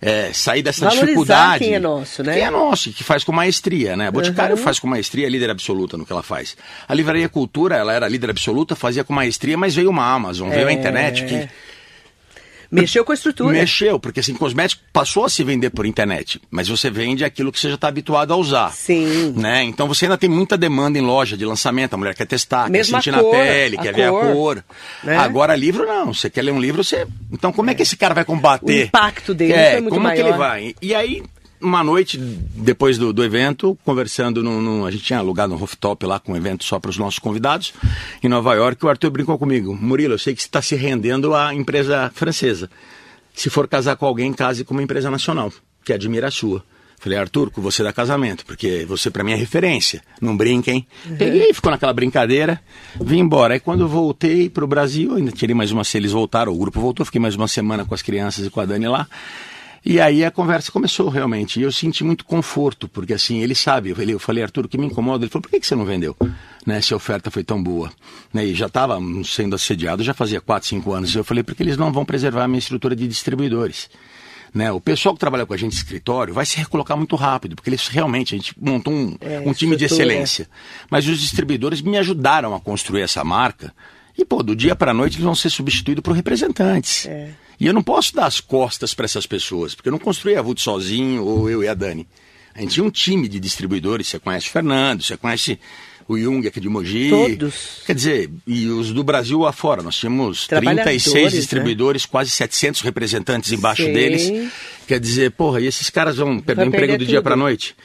é, 0.02 0.32
sair 0.34 0.64
dessa 0.64 0.86
Valorizar 0.86 1.06
dificuldade. 1.06 1.64
quem 1.64 1.74
é 1.76 1.80
nosso, 1.80 2.24
né? 2.24 2.34
Quem 2.34 2.44
é 2.44 2.50
nosso, 2.50 2.92
que 2.92 3.04
faz 3.04 3.24
com 3.24 3.32
maestria, 3.32 3.96
né? 3.96 4.08
A 4.08 4.12
Boticário 4.12 4.56
uhum. 4.56 4.62
faz 4.62 4.80
com 4.80 4.88
maestria, 4.88 5.28
é 5.28 5.30
líder 5.30 5.50
absoluta 5.50 5.96
no 5.96 6.06
que 6.06 6.12
ela 6.12 6.24
faz. 6.24 6.58
A 6.88 6.94
Livraria 6.94 7.30
Cultura, 7.30 7.76
ela 7.76 7.94
era 7.94 8.08
líder 8.08 8.32
absoluta, 8.32 8.76
fazia 8.76 9.04
com 9.04 9.14
maestria, 9.14 9.58
mas 9.58 9.76
veio 9.76 9.90
uma 9.90 10.12
Amazon, 10.12 10.52
é... 10.52 10.56
veio 10.56 10.68
a 10.68 10.72
é. 10.72 10.74
internet 10.74 11.26
que 11.26 11.50
Mexeu 12.72 13.04
com 13.04 13.12
a 13.12 13.16
estrutura. 13.16 13.52
Mexeu, 13.52 14.00
porque 14.00 14.22
assim, 14.22 14.34
cosmético 14.34 14.82
passou 14.94 15.26
a 15.26 15.30
se 15.30 15.44
vender 15.44 15.70
por 15.72 15.86
internet, 15.86 16.42
mas 16.50 16.70
você 16.70 16.90
vende 16.90 17.26
aquilo 17.26 17.52
que 17.52 17.60
você 17.60 17.68
já 17.68 17.76
está 17.76 17.88
habituado 17.88 18.32
a 18.34 18.38
usar. 18.38 18.72
Sim. 18.72 19.34
Né? 19.36 19.64
Então 19.64 19.88
você 19.88 20.06
ainda 20.06 20.18
tem 20.18 20.30
muita 20.30 20.58
demanda 20.58 20.98
em 20.98 21.02
loja 21.02 21.36
de 21.36 21.46
lançamento, 21.46 21.94
a 21.94 21.98
mulher 21.98 22.16
quer 22.16 22.26
testar, 22.26 22.70
Mesma 22.70 23.00
quer 23.00 23.12
sentir 23.12 23.20
cor, 23.20 23.34
na 23.34 23.40
pele, 23.44 23.78
quer 23.78 23.94
ver 23.94 24.04
a 24.06 24.12
cor. 24.12 24.64
Né? 25.04 25.18
Agora 25.18 25.56
livro 25.56 25.86
não, 25.86 26.14
você 26.14 26.30
quer 26.30 26.44
ler 26.44 26.52
um 26.52 26.60
livro, 26.60 26.84
você... 26.84 27.06
Então 27.32 27.52
como 27.52 27.70
é, 27.70 27.74
é 27.74 27.76
que 27.76 27.84
esse 27.84 27.98
cara 27.98 28.14
vai 28.14 28.24
combater? 28.24 28.84
O 28.84 28.86
impacto 28.86 29.34
dele 29.34 29.54
é, 29.54 29.74
é 29.74 29.82
muito 29.82 29.94
como 29.94 30.04
maior. 30.04 30.14
é 30.14 30.24
que 30.24 30.30
ele 30.30 30.38
vai? 30.38 30.76
E 30.82 30.96
aí 30.96 31.24
uma 31.62 31.84
noite 31.84 32.18
depois 32.18 32.98
do, 32.98 33.14
do 33.14 33.24
evento, 33.24 33.78
conversando, 33.84 34.44
no, 34.44 34.62
no, 34.62 34.86
a 34.86 34.92
gente 34.92 35.04
tinha 35.04 35.20
alugado 35.20 35.54
um 35.54 35.58
rooftop 35.58 36.06
lá 36.06 36.20
com 36.20 36.34
um 36.34 36.36
evento 36.36 36.64
só 36.64 36.80
para 36.80 36.90
os 36.90 36.98
nossos 36.98 37.20
convidados, 37.20 37.74
em 38.24 38.28
Nova 38.28 38.54
York, 38.54 38.86
o 38.86 38.90
Arthur 38.90 39.10
brincou 39.12 39.38
comigo, 39.38 39.78
Murilo, 39.80 40.14
eu 40.16 40.20
sei 40.20 40.34
que 40.34 40.42
você 40.42 40.48
está 40.48 40.62
se 40.62 40.76
rendendo 40.76 41.34
à 41.34 41.54
empresa 41.54 42.12
francesa. 42.14 42.70
Se 43.34 43.50
for 43.50 43.68
casar 43.68 43.96
com 43.96 44.06
alguém, 44.06 44.34
case 44.34 44.64
com 44.64 44.74
uma 44.74 44.84
empresa 44.84 45.10
nacional, 45.10 45.52
que 45.84 45.94
admira 45.94 46.28
a 46.28 46.32
sua. 46.32 46.64
Falei, 47.02 47.18
Arthur, 47.18 47.50
com 47.50 47.64
você 47.64 47.82
dá 47.82 47.92
casamento, 47.92 48.46
porque 48.46 48.86
você 48.88 49.10
para 49.10 49.24
mim 49.24 49.32
é 49.32 49.36
referência. 49.36 50.04
Não 50.22 50.38
brinquem. 50.38 50.86
Uhum. 51.04 51.16
Peguei, 51.16 51.52
ficou 51.52 51.72
naquela 51.72 51.92
brincadeira, 51.92 52.62
vim 53.00 53.18
embora. 53.18 53.56
Aí 53.56 53.60
quando 53.60 53.88
voltei 53.88 54.52
para 54.52 54.64
o 54.64 54.68
Brasil, 54.68 55.16
ainda 55.16 55.32
tirei 55.32 55.56
mais 55.56 55.72
uma, 55.72 55.84
se 55.84 55.98
eles 55.98 56.12
voltaram, 56.12 56.54
o 56.54 56.58
grupo 56.60 56.80
voltou, 56.80 57.04
fiquei 57.04 57.20
mais 57.20 57.36
uma 57.36 57.48
semana 57.48 57.84
com 57.86 57.96
as 57.96 58.04
crianças 58.04 58.46
e 58.46 58.52
com 58.52 58.60
a 58.60 58.66
Dani 58.66 58.88
lá. 58.88 59.08
E 59.84 60.00
aí 60.00 60.24
a 60.24 60.30
conversa 60.30 60.72
começou 60.72 61.10
realmente. 61.10 61.60
E 61.60 61.64
eu 61.64 61.72
senti 61.72 62.04
muito 62.04 62.24
conforto, 62.24 62.88
porque 62.88 63.14
assim, 63.14 63.42
ele 63.42 63.56
sabe. 63.56 63.90
Eu 63.90 63.96
falei, 63.96 64.14
eu 64.14 64.20
falei 64.20 64.44
Arthur, 64.44 64.66
o 64.66 64.70
que 64.70 64.78
me 64.78 64.86
incomoda? 64.86 65.24
Ele 65.26 65.32
falou, 65.32 65.42
por 65.42 65.50
que, 65.50 65.60
que 65.60 65.66
você 65.66 65.76
não 65.76 65.86
vendeu? 65.86 66.16
Né, 66.66 66.80
se 66.82 66.94
a 66.94 66.98
oferta 66.98 67.32
foi 67.32 67.44
tão 67.44 67.62
boa. 67.62 67.92
Né, 68.32 68.46
e 68.46 68.54
já 68.54 68.68
estava 68.68 69.00
sendo 69.26 69.56
assediado, 69.56 70.04
já 70.04 70.14
fazia 70.14 70.40
4, 70.40 70.70
5 70.70 70.94
anos. 70.94 71.16
Eu 71.16 71.24
falei, 71.24 71.44
porque 71.44 71.64
eles 71.64 71.78
não 71.78 71.92
vão 71.92 72.06
preservar 72.06 72.44
a 72.44 72.48
minha 72.48 72.60
estrutura 72.60 72.96
de 72.96 73.08
distribuidores. 73.08 73.90
Né, 74.54 74.72
o 74.72 74.82
pessoal 74.82 75.16
que 75.16 75.20
trabalha 75.20 75.46
com 75.46 75.54
a 75.54 75.58
gente 75.58 75.72
no 75.72 75.78
escritório 75.78 76.34
vai 76.34 76.46
se 76.46 76.58
recolocar 76.58 76.96
muito 76.98 77.16
rápido, 77.16 77.56
porque 77.56 77.70
eles 77.70 77.88
realmente, 77.88 78.36
a 78.36 78.38
gente 78.38 78.54
montou 78.60 78.94
um, 78.94 79.16
é, 79.22 79.40
um 79.40 79.54
time 79.54 79.78
de 79.78 79.86
excelência. 79.86 80.48
Mas 80.90 81.08
os 81.08 81.20
distribuidores 81.20 81.82
me 81.82 81.98
ajudaram 81.98 82.54
a 82.54 82.60
construir 82.60 83.02
essa 83.02 83.24
marca. 83.24 83.74
E, 84.18 84.26
pô, 84.26 84.44
do 84.44 84.56
dia 84.56 84.76
para 84.76 84.92
a 84.92 84.94
noite 84.94 85.16
eles 85.16 85.26
vão 85.26 85.36
ser 85.36 85.50
substituídos 85.50 86.02
por 86.02 86.14
representantes. 86.14 87.06
É. 87.06 87.32
E 87.60 87.68
eu 87.68 87.74
não 87.74 87.84
posso 87.84 88.16
dar 88.16 88.26
as 88.26 88.40
costas 88.40 88.94
para 88.94 89.06
essas 89.06 89.26
pessoas, 89.26 89.76
porque 89.76 89.90
eu 89.90 89.92
não 89.92 90.00
construí 90.00 90.36
a 90.36 90.42
VUT 90.42 90.62
sozinho, 90.62 91.24
ou 91.24 91.50
eu 91.50 91.64
e 91.64 91.68
a 91.68 91.74
Dani. 91.74 92.08
A 92.54 92.60
gente 92.60 92.74
tinha 92.74 92.84
um 92.84 92.90
time 92.90 93.28
de 93.28 93.40
distribuidores, 93.40 94.08
você 94.08 94.20
conhece 94.20 94.48
o 94.48 94.52
Fernando, 94.52 95.04
você 95.04 95.16
conhece 95.16 95.60
o 96.08 96.18
Jung 96.18 96.46
aqui 96.46 96.60
de 96.60 96.68
Mogi. 96.68 97.10
Todos. 97.10 97.84
Quer 97.86 97.96
dizer, 97.96 98.30
e 98.46 98.68
os 98.68 98.92
do 98.92 99.04
Brasil 99.04 99.46
afora. 99.46 99.82
Nós 99.82 99.96
tínhamos 99.96 100.48
36 100.48 101.14
né? 101.14 101.30
distribuidores, 101.40 102.04
né? 102.04 102.10
quase 102.12 102.30
700 102.32 102.82
representantes 102.82 103.52
embaixo 103.52 103.84
deles. 103.84 104.52
Quer 104.88 105.00
dizer, 105.00 105.32
porra, 105.32 105.62
e 105.62 105.68
esses 105.68 105.90
caras 105.90 106.18
vão 106.18 106.40
perder 106.40 106.64
o 106.64 106.68
emprego 106.68 106.98
do 106.98 107.06
dia 107.06 107.22
para 107.22 107.36
noite? 107.36 107.76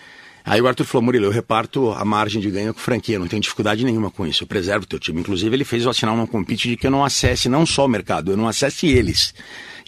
Aí 0.46 0.60
o 0.60 0.68
Arthur 0.68 0.84
falou, 0.84 1.04
Murilo, 1.04 1.24
eu 1.24 1.30
reparto 1.32 1.90
a 1.90 2.04
margem 2.04 2.40
de 2.40 2.48
ganho 2.48 2.72
com 2.72 2.78
franquia, 2.78 3.18
não 3.18 3.26
tenho 3.26 3.42
dificuldade 3.42 3.84
nenhuma 3.84 4.12
com 4.12 4.24
isso, 4.24 4.44
eu 4.44 4.46
preservo 4.46 4.84
o 4.84 4.88
teu 4.88 5.00
time. 5.00 5.20
Inclusive 5.20 5.56
ele 5.56 5.64
fez 5.64 5.82
eu 5.82 5.90
assinar 5.90 6.14
um 6.14 6.24
compete 6.24 6.68
de 6.68 6.76
que 6.76 6.86
eu 6.86 6.90
não 6.90 7.04
acesse 7.04 7.48
não 7.48 7.66
só 7.66 7.84
o 7.84 7.88
mercado, 7.88 8.30
eu 8.30 8.36
não 8.36 8.46
acesse 8.46 8.86
eles. 8.86 9.34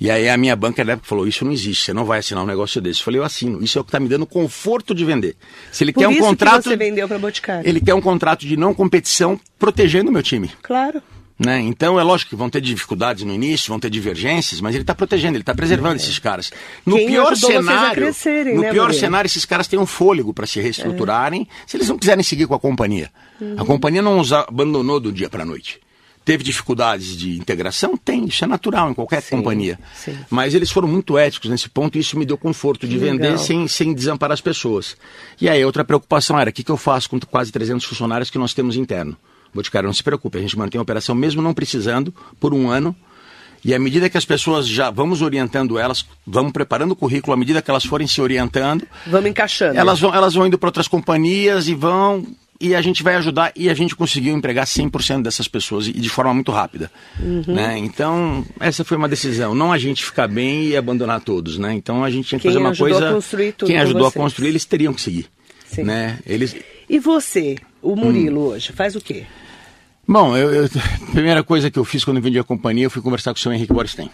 E 0.00 0.10
aí 0.10 0.28
a 0.28 0.36
minha 0.36 0.56
banca 0.56 0.84
na 0.84 0.94
época 0.94 1.08
falou, 1.08 1.28
isso 1.28 1.44
não 1.44 1.52
existe, 1.52 1.84
você 1.84 1.92
não 1.92 2.04
vai 2.04 2.18
assinar 2.18 2.42
um 2.42 2.46
negócio 2.46 2.80
desse. 2.80 3.00
Eu 3.00 3.04
falei, 3.04 3.20
eu 3.20 3.24
assino, 3.24 3.62
isso 3.62 3.78
é 3.78 3.80
o 3.80 3.84
que 3.84 3.90
está 3.90 4.00
me 4.00 4.08
dando 4.08 4.26
conforto 4.26 4.92
de 4.94 5.04
vender. 5.04 5.36
Se 5.70 5.84
ele 5.84 5.92
Por 5.92 6.00
quer 6.00 6.08
um 6.08 6.18
contrato... 6.18 6.64
Você 6.64 6.76
vendeu 6.76 7.06
para 7.06 7.18
Boticário. 7.18 7.68
Ele 7.68 7.80
quer 7.80 7.94
um 7.94 8.00
contrato 8.00 8.44
de 8.44 8.56
não 8.56 8.74
competição 8.74 9.38
protegendo 9.58 10.10
o 10.10 10.12
meu 10.12 10.22
time. 10.24 10.50
Claro. 10.60 11.00
Né? 11.38 11.60
Então 11.60 12.00
é 12.00 12.02
lógico 12.02 12.30
que 12.30 12.36
vão 12.36 12.50
ter 12.50 12.60
dificuldades 12.60 13.22
no 13.24 13.32
início, 13.32 13.68
vão 13.68 13.78
ter 13.78 13.88
divergências, 13.88 14.60
mas 14.60 14.74
ele 14.74 14.82
está 14.82 14.92
protegendo, 14.92 15.36
ele 15.36 15.42
está 15.42 15.54
preservando 15.54 15.94
é. 15.94 15.96
esses 15.96 16.18
caras. 16.18 16.50
No 16.84 16.96
Quem 16.96 17.06
pior 17.06 17.36
cenário, 17.36 18.06
no 18.54 18.60
né, 18.60 18.70
pior 18.72 18.86
Maria? 18.86 18.98
cenário, 18.98 19.26
esses 19.28 19.44
caras 19.44 19.68
têm 19.68 19.78
um 19.78 19.86
fôlego 19.86 20.34
para 20.34 20.46
se 20.48 20.60
reestruturarem, 20.60 21.42
é. 21.42 21.54
se 21.64 21.76
eles 21.76 21.88
não 21.88 21.96
quiserem 21.96 22.24
seguir 22.24 22.48
com 22.48 22.54
a 22.54 22.58
companhia. 22.58 23.08
Uhum. 23.40 23.54
A 23.56 23.64
companhia 23.64 24.02
não 24.02 24.18
os 24.18 24.32
abandonou 24.32 24.98
do 24.98 25.12
dia 25.12 25.30
para 25.30 25.44
a 25.44 25.46
noite. 25.46 25.80
Teve 26.24 26.42
dificuldades 26.42 27.16
de 27.16 27.38
integração? 27.38 27.96
Tem, 27.96 28.26
isso 28.26 28.44
é 28.44 28.46
natural 28.46 28.90
em 28.90 28.94
qualquer 28.94 29.22
sim, 29.22 29.36
companhia. 29.36 29.78
Sim. 29.94 30.18
Mas 30.28 30.54
eles 30.54 30.70
foram 30.70 30.86
muito 30.88 31.16
éticos 31.16 31.48
nesse 31.48 31.70
ponto 31.70 31.96
e 31.96 32.00
isso 32.00 32.18
me 32.18 32.26
deu 32.26 32.36
conforto 32.36 32.86
de 32.86 32.98
Legal. 32.98 33.16
vender 33.16 33.38
sem, 33.38 33.66
sem 33.66 33.94
desamparar 33.94 34.34
as 34.34 34.40
pessoas. 34.40 34.94
E 35.40 35.48
aí 35.48 35.64
outra 35.64 35.84
preocupação 35.84 36.38
era, 36.38 36.50
o 36.50 36.52
que, 36.52 36.62
que 36.62 36.70
eu 36.70 36.76
faço 36.76 37.08
com 37.08 37.18
quase 37.20 37.50
300 37.50 37.86
funcionários 37.86 38.28
que 38.28 38.36
nós 38.36 38.52
temos 38.52 38.76
interno? 38.76 39.16
Boticário, 39.54 39.86
não 39.86 39.94
se 39.94 40.02
preocupe, 40.02 40.38
a 40.38 40.40
gente 40.40 40.58
mantém 40.58 40.78
a 40.78 40.82
operação 40.82 41.14
mesmo 41.14 41.42
não 41.42 41.54
precisando 41.54 42.14
por 42.38 42.54
um 42.54 42.70
ano. 42.70 42.94
E 43.64 43.74
à 43.74 43.78
medida 43.78 44.08
que 44.08 44.16
as 44.16 44.24
pessoas 44.24 44.68
já 44.68 44.88
vamos 44.88 45.20
orientando 45.20 45.78
elas, 45.78 46.06
vamos 46.26 46.52
preparando 46.52 46.92
o 46.92 46.96
currículo, 46.96 47.34
à 47.34 47.36
medida 47.36 47.60
que 47.60 47.70
elas 47.70 47.84
forem 47.84 48.06
se 48.06 48.20
orientando, 48.20 48.86
vamos 49.06 49.28
encaixando. 49.28 49.78
Elas 49.78 49.98
vão, 49.98 50.14
elas 50.14 50.34
vão 50.34 50.46
indo 50.46 50.56
para 50.56 50.68
outras 50.68 50.86
companhias 50.86 51.66
e 51.66 51.74
vão 51.74 52.24
e 52.60 52.74
a 52.74 52.82
gente 52.82 53.02
vai 53.02 53.14
ajudar 53.16 53.52
e 53.54 53.70
a 53.70 53.74
gente 53.74 53.94
conseguiu 53.94 54.36
empregar 54.36 54.66
100% 54.66 55.22
dessas 55.22 55.46
pessoas 55.46 55.86
e 55.86 55.92
de 55.92 56.08
forma 56.08 56.34
muito 56.34 56.50
rápida, 56.50 56.90
uhum. 57.20 57.44
né? 57.46 57.78
Então, 57.78 58.44
essa 58.58 58.84
foi 58.84 58.96
uma 58.96 59.08
decisão, 59.08 59.54
não 59.54 59.72
a 59.72 59.78
gente 59.78 60.04
ficar 60.04 60.26
bem 60.26 60.66
e 60.66 60.76
abandonar 60.76 61.20
todos, 61.20 61.56
né? 61.56 61.72
Então 61.72 62.02
a 62.02 62.10
gente 62.10 62.28
tinha 62.28 62.38
que 62.38 62.42
Quem 62.42 62.52
fazer 62.52 62.64
uma 62.64 62.74
coisa 62.74 63.10
a 63.10 63.12
construir 63.12 63.52
tudo 63.52 63.68
Quem 63.68 63.78
ajudou 63.78 64.06
a 64.06 64.10
vocês. 64.10 64.22
construir, 64.22 64.48
eles 64.48 64.64
teriam 64.64 64.92
que 64.92 65.00
seguir, 65.00 65.26
Sim. 65.66 65.84
né? 65.84 66.18
Eles 66.26 66.56
E 66.88 66.98
você, 66.98 67.56
o 67.82 67.96
Murilo 67.96 68.40
hum. 68.40 68.46
hoje, 68.48 68.72
faz 68.72 68.94
o 68.96 69.00
quê? 69.00 69.24
Bom, 70.06 70.36
eu, 70.36 70.50
eu, 70.52 70.64
a 70.64 71.10
primeira 71.12 71.42
coisa 71.42 71.70
que 71.70 71.78
eu 71.78 71.84
fiz 71.84 72.04
quando 72.04 72.20
vendi 72.20 72.38
a 72.38 72.44
companhia, 72.44 72.88
fui 72.88 73.02
conversar 73.02 73.32
com 73.32 73.38
o 73.38 73.40
senhor 73.40 73.54
Henrique 73.54 73.72
Borstein. 73.72 74.10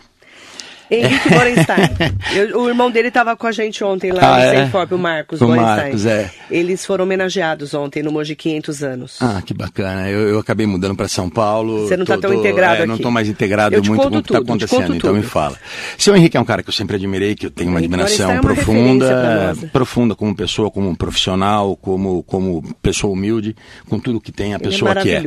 Henrique 0.90 1.28
Borenstein. 1.30 1.88
Eu- 2.35 2.60
o 2.62 2.68
irmão 2.68 2.90
dele 2.90 3.08
estava 3.08 3.35
com 3.37 3.46
a 3.46 3.52
gente 3.52 3.82
ontem 3.82 4.12
lá 4.12 4.20
Ah, 4.22 4.37
no 4.37 4.78
é? 4.78 4.87
O 4.94 4.98
Marcos 4.98 5.40
O 5.40 5.46
Borenstein. 5.46 5.76
Marcos, 5.76 6.06
é. 6.06 6.30
Eles 6.50 6.85
foram 6.85 7.04
homenageados 7.04 7.72
ontem 7.74 8.02
no 8.02 8.12
Moji 8.12 8.37
500 8.37 8.82
anos. 8.82 9.16
Ah, 9.20 9.42
que 9.44 9.54
bacana. 9.54 10.08
Eu, 10.08 10.28
eu 10.28 10.38
acabei 10.38 10.66
mudando 10.66 10.94
para 10.94 11.08
São 11.08 11.28
Paulo. 11.30 11.87
Você 11.88 11.96
não 11.96 12.04
tá 12.04 12.14
Tô- 12.16 12.22
tão 12.22 12.32
tô- 12.32 12.38
integrado 12.40 12.82
é, 12.82 12.87
Não 12.87 12.94
aqui. 12.94 13.00
estou 13.02 13.10
mais 13.12 13.28
integrado 13.28 13.76
muito 13.82 14.02
com 14.02 14.08
o 14.08 14.22
que 14.22 14.28
está 14.32 14.38
acontecendo, 14.38 14.94
então 14.94 15.12
me 15.14 15.20
tudo. 15.20 15.30
fala. 15.30 15.56
Seu 15.98 16.14
Henrique 16.14 16.37
é 16.37 16.40
um 16.40 16.44
cara 16.44 16.62
que 16.62 16.68
eu 16.68 16.72
sempre 16.74 16.96
admirei, 16.96 17.35
que 17.35 17.46
eu 17.46 17.50
tenho 17.50 17.70
uma 17.70 17.80
Henrique 17.80 17.94
admiração 17.94 18.30
é 18.30 18.35
uma 18.35 18.42
profunda, 18.42 19.54
né? 19.54 19.68
profunda 19.72 20.14
como 20.14 20.35
pessoa, 20.37 20.70
como 20.70 20.94
profissional, 20.96 21.76
como, 21.76 22.22
como 22.24 22.62
pessoa 22.82 23.12
humilde, 23.12 23.56
com 23.88 23.98
tudo 23.98 24.20
que 24.20 24.30
tem 24.32 24.52
a 24.54 24.56
Ele 24.56 24.64
é 24.66 24.70
pessoa 24.70 24.94
que 24.96 25.10
é. 25.10 25.22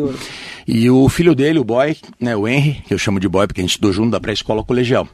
E 0.67 0.89
o 0.89 1.07
filho 1.09 1.33
dele, 1.33 1.59
o 1.59 1.63
boy, 1.63 1.95
né, 2.19 2.35
o 2.35 2.47
Henry, 2.47 2.81
que 2.87 2.93
eu 2.93 2.97
chamo 2.97 3.19
de 3.19 3.27
boy 3.27 3.47
porque 3.47 3.61
a 3.61 3.63
gente 3.63 3.71
estudou 3.71 3.91
junto 3.93 4.11
da 4.11 4.19
pré-escola 4.19 4.63
colegial. 4.63 5.07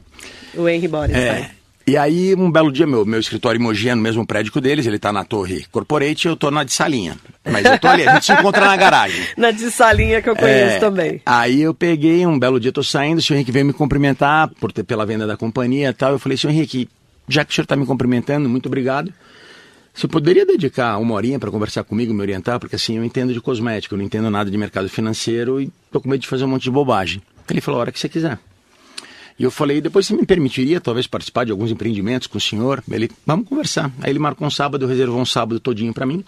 O 0.56 0.68
Henry 0.68 0.88
Borenstein. 0.88 1.24
É. 1.24 1.50
E 1.86 1.98
aí, 1.98 2.34
um 2.34 2.50
belo 2.50 2.72
dia, 2.72 2.86
meu, 2.86 3.04
meu 3.04 3.20
escritório 3.20 3.60
em 3.60 3.62
Mogi 3.62 3.90
é 3.90 3.94
no 3.94 4.00
mesmo 4.00 4.26
prédio 4.26 4.58
deles, 4.58 4.86
ele 4.86 4.98
tá 4.98 5.12
na 5.12 5.22
torre 5.22 5.66
corporate 5.70 6.26
e 6.26 6.30
eu 6.30 6.34
tô 6.34 6.50
na 6.50 6.64
de 6.64 6.72
salinha. 6.72 7.14
Mas 7.44 7.62
eu 7.66 7.78
tô 7.78 7.88
ali, 7.88 8.08
a 8.08 8.14
gente 8.14 8.24
se 8.24 8.32
encontra 8.32 8.64
na 8.64 8.74
garagem. 8.74 9.22
Na 9.36 9.50
de 9.50 9.70
salinha 9.70 10.22
que 10.22 10.30
eu 10.30 10.34
conheço 10.34 10.76
É, 10.76 10.78
também. 10.78 11.20
Aí 11.26 11.60
eu 11.60 11.74
peguei, 11.74 12.26
um 12.26 12.38
belo 12.38 12.58
dia 12.58 12.72
tô 12.72 12.82
saindo, 12.82 13.18
o 13.18 13.22
senhor 13.22 13.36
Henrique 13.36 13.52
veio 13.52 13.66
me 13.66 13.74
cumprimentar 13.74 14.48
por 14.58 14.72
ter, 14.72 14.82
pela 14.82 15.04
venda 15.04 15.26
da 15.26 15.36
companhia 15.36 15.90
e 15.90 15.92
tal. 15.92 16.12
Eu 16.12 16.18
falei, 16.18 16.38
senhor 16.38 16.54
Henrique, 16.54 16.88
já 17.28 17.44
que 17.44 17.52
o 17.52 17.54
senhor 17.54 17.64
está 17.64 17.76
me 17.76 17.84
cumprimentando, 17.84 18.48
muito 18.48 18.64
obrigado. 18.64 19.12
Você 19.92 20.08
poderia 20.08 20.46
dedicar 20.46 20.96
uma 20.96 21.14
horinha 21.14 21.38
para 21.38 21.50
conversar 21.50 21.84
comigo, 21.84 22.14
me 22.14 22.22
orientar? 22.22 22.58
Porque 22.58 22.76
assim, 22.76 22.96
eu 22.96 23.04
entendo 23.04 23.34
de 23.34 23.42
cosmética, 23.42 23.94
eu 23.94 23.98
não 23.98 24.04
entendo 24.06 24.30
nada 24.30 24.50
de 24.50 24.56
mercado 24.56 24.88
financeiro 24.88 25.60
e 25.60 25.70
tô 25.92 26.00
com 26.00 26.08
medo 26.08 26.22
de 26.22 26.28
fazer 26.28 26.44
um 26.44 26.48
monte 26.48 26.62
de 26.62 26.70
bobagem. 26.70 27.20
Ele 27.50 27.60
falou, 27.60 27.78
a 27.78 27.82
hora 27.82 27.92
que 27.92 28.00
você 28.00 28.08
quiser. 28.08 28.38
E 29.38 29.42
eu 29.42 29.50
falei, 29.50 29.80
depois 29.80 30.06
você 30.06 30.14
me 30.14 30.24
permitiria 30.24 30.80
talvez 30.80 31.06
participar 31.06 31.44
de 31.44 31.50
alguns 31.50 31.70
empreendimentos 31.70 32.28
com 32.28 32.38
o 32.38 32.40
senhor? 32.40 32.82
Ele, 32.90 33.10
vamos 33.26 33.48
conversar. 33.48 33.90
Aí 34.00 34.10
ele 34.10 34.18
marcou 34.18 34.46
um 34.46 34.50
sábado, 34.50 34.86
reservou 34.86 35.20
um 35.20 35.26
sábado 35.26 35.58
todinho 35.58 35.92
para 35.92 36.06
mim. 36.06 36.24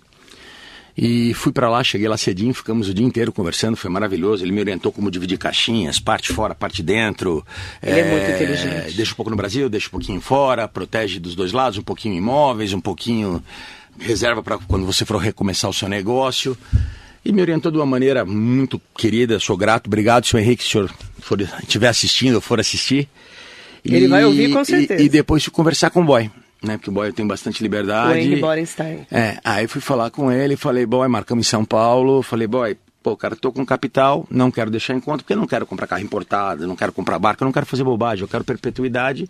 E 0.99 1.35
fui 1.35 1.53
para 1.53 1.69
lá, 1.69 1.85
cheguei 1.85 2.09
lá 2.09 2.17
cedinho, 2.17 2.55
ficamos 2.55 2.89
o 2.89 2.95
dia 2.95 3.05
inteiro 3.05 3.31
conversando, 3.31 3.77
foi 3.77 3.91
maravilhoso. 3.91 4.43
Ele 4.43 4.51
me 4.51 4.61
orientou 4.61 4.91
como 4.91 5.11
dividir 5.11 5.37
caixinhas, 5.37 6.01
parte 6.01 6.33
fora, 6.33 6.55
parte 6.55 6.83
dentro. 6.83 7.47
Ele 7.83 8.01
é 8.01 8.11
muito 8.11 8.31
inteligente. 8.31 8.97
Deixa 8.97 9.13
um 9.13 9.17
pouco 9.17 9.31
no 9.31 9.37
Brasil, 9.37 9.69
deixa 9.69 9.89
um 9.89 9.91
pouquinho 9.91 10.21
fora, 10.23 10.67
protege 10.67 11.21
dos 11.21 11.35
dois 11.35 11.53
lados, 11.53 11.79
um 11.79 11.83
pouquinho 11.83 12.15
imóveis, 12.15 12.73
um 12.73 12.81
pouquinho 12.81 13.45
reserva 13.99 14.43
para 14.43 14.57
quando 14.59 14.87
você 14.87 15.05
for 15.05 15.19
recomeçar 15.19 15.71
o 15.71 15.75
seu 15.75 15.89
negócio. 15.89 16.57
E 17.27 17.33
me 17.33 17.41
orientou 17.41 17.73
de 17.73 17.79
uma 17.79 17.85
maneira 17.85 18.25
muito 18.25 18.81
querida, 18.97 19.41
sou 19.41 19.57
grato. 19.57 19.89
Obrigado, 19.89 20.25
senhor 20.25 20.41
Henrique, 20.41 20.63
se 20.63 20.69
o 20.69 20.73
senhor 20.73 20.95
for, 21.19 21.41
estiver 21.41 21.89
assistindo 21.89 22.37
ou 22.37 22.41
for 22.41 22.61
assistir. 22.61 23.09
Ele 23.85 24.07
vai 24.07 24.25
ouvir, 24.25 24.53
com 24.53 24.61
e- 24.61 24.65
certeza. 24.65 25.03
E, 25.03 25.09
depois 25.09 25.43
fui 25.43 25.53
conversar 25.53 25.91
com 25.91 26.03
o 26.03 26.05
boy, 26.05 26.31
né? 26.63 26.77
Porque 26.77 26.89
o 26.89 26.93
boy 26.93 27.13
tem 27.13 27.27
bastante 27.27 27.65
liberdade. 27.65 28.13
O 28.13 28.23
Henry 28.23 28.41
Borenstein. 28.41 29.07
É, 29.11 29.39
aí 29.45 29.67
fui 29.67 29.81
falar 29.81 30.11
com 30.11 30.31
ele, 30.31 30.57
falei, 30.57 30.87
boy, 30.87 31.09
marcamos 31.09 31.49
em 31.49 31.51
São 31.51 31.65
Paulo, 31.65 32.23
falei, 32.23 32.47
boy, 32.47 32.77
pô, 33.03 33.17
cara, 33.17 33.35
tô 33.35 33.51
com 33.51 33.67
capital, 33.67 34.25
não 34.31 34.49
quero 34.49 34.71
deixar 34.71 34.95
em 34.95 35.01
conta, 35.01 35.25
porque 35.25 35.33
eu 35.33 35.37
não 35.37 35.49
quero 35.49 35.67
comprar 35.67 35.89
carro 35.89 36.03
importado, 36.03 36.65
não 36.65 36.77
quero 36.77 36.93
comprar 36.93 37.19
barco, 37.19 37.43
eu 37.43 37.47
não 37.47 37.53
quero 37.53 37.67
fazer 37.67 37.83
bobagem, 37.83 38.23
eu 38.23 38.29
quero 38.29 38.45
perpetuidade 38.45 39.29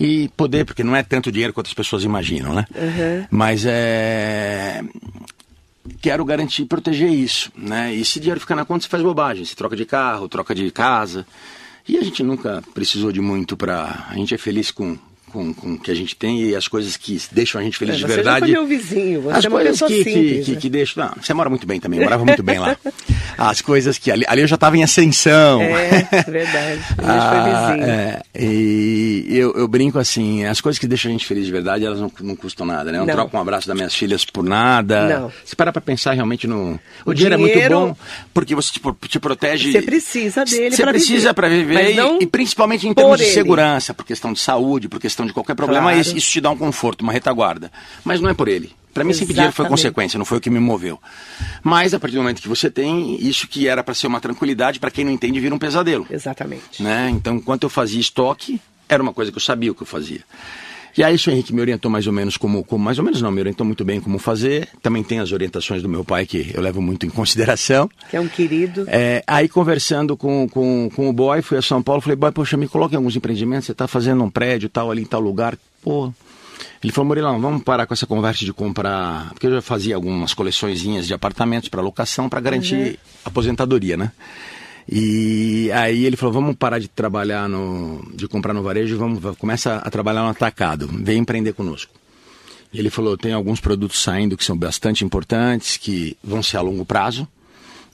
e 0.00 0.28
poder, 0.36 0.64
porque 0.64 0.82
não 0.82 0.96
é 0.96 1.04
tanto 1.04 1.30
dinheiro 1.30 1.52
quanto 1.52 1.68
as 1.68 1.74
pessoas 1.74 2.02
imaginam, 2.02 2.54
né? 2.54 2.64
Uhum. 2.74 3.26
Mas 3.30 3.64
é. 3.66 4.82
Quero 6.00 6.24
garantir, 6.24 6.66
proteger 6.66 7.10
isso, 7.10 7.50
né? 7.56 7.94
E 7.94 8.04
se 8.04 8.20
dinheiro 8.20 8.40
ficar 8.40 8.54
na 8.54 8.64
conta, 8.64 8.82
você 8.84 8.88
faz 8.88 9.02
bobagem, 9.02 9.44
você 9.44 9.54
troca 9.54 9.74
de 9.74 9.86
carro, 9.86 10.28
troca 10.28 10.54
de 10.54 10.70
casa. 10.70 11.26
E 11.88 11.96
a 11.96 12.02
gente 12.02 12.22
nunca 12.22 12.62
precisou 12.74 13.10
de 13.10 13.20
muito 13.20 13.56
pra. 13.56 14.06
A 14.08 14.14
gente 14.14 14.34
é 14.34 14.38
feliz 14.38 14.70
com, 14.70 14.98
com, 15.30 15.54
com 15.54 15.72
o 15.74 15.78
que 15.78 15.90
a 15.90 15.94
gente 15.94 16.14
tem 16.14 16.42
e 16.42 16.54
as 16.56 16.68
coisas 16.68 16.96
que 16.96 17.20
deixam 17.32 17.60
a 17.60 17.64
gente 17.64 17.78
feliz 17.78 17.94
É, 17.94 17.98
de 17.98 18.02
você 18.04 18.14
verdade. 18.16 18.40
já 18.40 18.46
foi 18.46 18.50
meu 18.52 18.66
vizinho, 18.66 19.22
você 19.22 19.38
As 19.38 19.44
é 19.44 19.48
uma 19.48 19.60
coisas 19.60 19.80
que, 19.80 20.04
simples. 20.04 20.44
que, 20.46 20.52
né? 20.52 20.58
que 20.60 20.68
deixam. 20.68 21.04
Não, 21.04 21.12
você 21.22 21.32
mora 21.32 21.48
muito 21.48 21.66
bem 21.66 21.80
também, 21.80 22.00
morava 22.00 22.24
muito 22.24 22.42
bem 22.42 22.58
lá. 22.58 22.76
As 23.38 23.60
coisas 23.62 23.96
que. 23.96 24.10
Ali, 24.10 24.24
ali 24.28 24.42
eu 24.42 24.46
já 24.46 24.56
estava 24.56 24.76
em 24.76 24.82
ascensão. 24.82 25.62
É, 25.62 26.24
verdade. 26.28 26.80
A 26.98 27.00
gente 27.00 27.00
Ah, 27.08 27.66
foi 27.66 27.76
vizinho. 27.78 27.90
é, 27.90 28.22
e 28.34 29.26
eu, 29.30 29.52
eu 29.54 29.66
brinco 29.68 29.98
assim, 29.98 30.44
as 30.44 30.60
coisas 30.60 30.78
que 30.78 30.86
deixam 30.86 31.10
a 31.10 31.12
gente 31.12 31.24
feliz 31.26 31.46
de 31.46 31.52
verdade, 31.52 31.84
elas 31.84 32.00
não, 32.00 32.10
não 32.20 32.36
custam 32.36 32.66
nada, 32.66 32.90
né? 32.92 32.98
Eu 32.98 33.00
não, 33.00 33.06
Não. 33.06 33.14
troco 33.14 33.36
um 33.36 33.40
abraço 33.40 33.66
das 33.66 33.76
minhas 33.76 33.94
filhas 33.94 34.24
por 34.24 34.44
nada. 34.44 35.20
Não. 35.20 35.32
Se 35.44 35.54
parar 35.56 35.72
pra 35.72 35.80
pensar 35.80 36.12
realmente 36.12 36.46
no... 36.46 36.78
O, 37.06 37.10
O 37.10 37.14
dinheiro, 37.14 37.34
é 37.34 37.38
dinheiro- 37.38 37.78
muito 37.80 37.94
bom, 37.94 37.96
porque 38.34 38.54
você 38.54 38.72
te, 38.72 38.80
pro- 38.80 38.96
te 39.08 39.18
protege... 39.18 39.72
Você 39.72 39.82
precisa 39.82 40.44
dele 40.44 40.74
Você 40.76 40.84
precisa 40.86 41.18
viver. 41.20 41.34
para 41.34 41.48
viver, 41.48 41.74
Mas 41.74 41.96
e- 42.20 42.24
e, 42.24 42.26
principalmente 42.26 42.86
em 42.88 42.92
termos 42.94 43.16
de 43.18 43.24
ele. 43.24 43.32
segurança, 43.32 43.94
por 43.94 44.04
questão 44.04 44.32
de 44.32 44.40
saúde, 44.40 44.88
por 44.88 45.00
questão 45.00 45.19
de 45.26 45.32
qualquer 45.32 45.54
problema, 45.54 45.84
Claro. 45.88 46.00
isso, 46.00 46.16
isso 46.16 46.30
te 46.30 46.40
dá 46.40 46.50
um 46.50 46.56
conforto, 46.56 47.02
uma 47.02 47.12
retaguarda. 47.12 47.70
Mas 48.04 48.20
não 48.20 48.28
é 48.28 48.34
por 48.34 48.48
ele. 48.48 48.72
Para 48.92 49.04
mim, 49.04 49.12
sempre 49.12 49.34
dinheiro 49.34 49.52
foi 49.54 49.66
consequência, 49.68 50.18
não 50.18 50.24
foi 50.24 50.38
o 50.38 50.40
que 50.40 50.50
me 50.50 50.58
moveu. 50.58 50.98
Mas, 51.62 51.94
a 51.94 52.00
partir 52.00 52.16
do 52.16 52.22
momento 52.22 52.42
que 52.42 52.48
você 52.48 52.68
tem, 52.68 53.16
isso 53.24 53.46
que 53.46 53.68
era 53.68 53.84
para 53.84 53.94
ser 53.94 54.08
uma 54.08 54.20
tranquilidade, 54.20 54.80
para 54.80 54.90
quem 54.90 55.04
não 55.04 55.12
entende, 55.12 55.38
vira 55.38 55.54
um 55.54 55.58
pesadelo 55.58 56.06
Exatamente. 56.10 56.82
né? 56.82 57.08
Então, 57.10 57.36
enquanto 57.36 57.62
eu 57.62 57.70
fazia 57.70 58.00
estoque, 58.00 58.60
era 58.88 59.00
uma 59.00 59.12
coisa 59.12 59.30
que 59.30 59.38
eu 59.38 59.42
sabia 59.42 59.70
o 59.70 59.74
que 59.76 59.82
eu 59.82 59.86
fazia. 59.86 60.22
E 60.96 61.04
aí, 61.04 61.14
o 61.14 61.30
Henrique 61.30 61.54
me 61.54 61.60
orientou 61.60 61.90
mais 61.90 62.06
ou 62.06 62.12
menos 62.12 62.36
como, 62.36 62.64
como, 62.64 62.84
mais 62.84 62.98
ou 62.98 63.04
menos 63.04 63.22
não, 63.22 63.30
me 63.30 63.40
orientou 63.40 63.64
muito 63.64 63.84
bem 63.84 64.00
como 64.00 64.18
fazer. 64.18 64.68
Também 64.82 65.02
tem 65.02 65.20
as 65.20 65.32
orientações 65.32 65.82
do 65.82 65.88
meu 65.88 66.04
pai 66.04 66.26
que 66.26 66.52
eu 66.54 66.60
levo 66.60 66.80
muito 66.80 67.06
em 67.06 67.10
consideração. 67.10 67.88
Que 68.08 68.16
é 68.16 68.20
um 68.20 68.28
querido. 68.28 68.84
É, 68.88 69.22
aí, 69.26 69.48
conversando 69.48 70.16
com, 70.16 70.48
com, 70.48 70.90
com 70.94 71.08
o 71.08 71.12
boy, 71.12 71.42
fui 71.42 71.58
a 71.58 71.62
São 71.62 71.82
Paulo, 71.82 72.00
falei, 72.00 72.16
boy, 72.16 72.32
poxa, 72.32 72.56
me 72.56 72.68
coloque 72.68 72.94
em 72.94 72.96
alguns 72.96 73.16
empreendimentos, 73.16 73.66
você 73.66 73.72
está 73.72 73.86
fazendo 73.86 74.22
um 74.24 74.30
prédio 74.30 74.68
tal 74.68 74.90
ali 74.90 75.02
em 75.02 75.06
tal 75.06 75.20
lugar. 75.20 75.56
Pô, 75.82 76.12
ele 76.82 76.92
falou, 76.92 77.08
Murilão, 77.08 77.40
vamos 77.40 77.62
parar 77.62 77.86
com 77.86 77.92
essa 77.92 78.06
conversa 78.06 78.44
de 78.44 78.52
comprar. 78.52 79.30
Porque 79.30 79.46
eu 79.46 79.52
já 79.52 79.62
fazia 79.62 79.94
algumas 79.94 80.32
coleçõezinhas 80.32 81.06
de 81.06 81.12
apartamentos 81.12 81.68
para 81.68 81.82
locação 81.82 82.28
para 82.28 82.40
garantir 82.40 82.98
aposentadoria, 83.24 83.96
né? 83.96 84.12
E 84.92 85.70
aí 85.72 86.04
ele 86.04 86.16
falou, 86.16 86.32
vamos 86.32 86.56
parar 86.56 86.80
de 86.80 86.88
trabalhar 86.88 87.48
no. 87.48 88.04
de 88.12 88.26
comprar 88.26 88.52
no 88.52 88.62
varejo, 88.62 88.98
vamos, 88.98 89.20
va- 89.20 89.34
começa 89.36 89.76
a 89.76 89.88
trabalhar 89.90 90.22
no 90.22 90.28
atacado, 90.30 90.88
vem 90.92 91.18
empreender 91.18 91.52
conosco. 91.52 91.92
Ele 92.74 92.90
falou, 92.90 93.16
tem 93.16 93.32
alguns 93.32 93.60
produtos 93.60 94.02
saindo 94.02 94.36
que 94.36 94.44
são 94.44 94.56
bastante 94.56 95.04
importantes, 95.04 95.76
que 95.76 96.16
vão 96.22 96.42
ser 96.42 96.56
a 96.56 96.60
longo 96.60 96.84
prazo, 96.84 97.26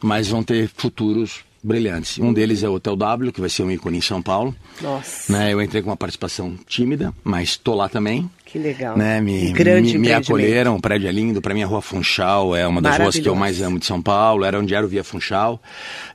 mas 0.02 0.28
vão 0.28 0.42
ter 0.42 0.70
futuros 0.74 1.40
brilhantes. 1.62 2.18
Um 2.18 2.32
deles 2.32 2.62
é 2.62 2.68
o 2.68 2.74
Hotel 2.74 2.96
W, 2.96 3.32
que 3.32 3.40
vai 3.40 3.50
ser 3.50 3.62
um 3.62 3.70
ícone 3.70 3.98
em 3.98 4.02
São 4.02 4.22
Paulo. 4.22 4.54
Nossa, 4.80 5.32
Né, 5.32 5.52
eu 5.52 5.60
entrei 5.60 5.82
com 5.82 5.90
uma 5.90 5.96
participação 5.96 6.56
tímida, 6.66 7.12
mas 7.24 7.50
estou 7.50 7.74
lá 7.74 7.88
também. 7.88 8.30
Que 8.56 8.58
legal. 8.58 8.96
Né, 8.96 9.20
me, 9.20 9.48
Um 9.48 9.52
grande 9.52 9.92
me, 9.98 10.08
me 10.08 10.12
acolheram, 10.12 10.76
o 10.76 10.80
prédio 10.80 11.08
é 11.08 11.12
lindo. 11.12 11.42
Para 11.42 11.52
mim, 11.52 11.62
a 11.62 11.66
Rua 11.66 11.82
Funchal 11.82 12.56
é 12.56 12.66
uma 12.66 12.80
das 12.80 12.98
ruas 12.98 13.18
que 13.18 13.28
eu 13.28 13.34
mais 13.34 13.60
amo 13.60 13.78
de 13.78 13.84
São 13.84 14.00
Paulo. 14.00 14.44
Era 14.44 14.58
onde 14.58 14.74
era 14.74 14.84
o 14.84 14.88
Via 14.88 15.04
Funchal, 15.04 15.60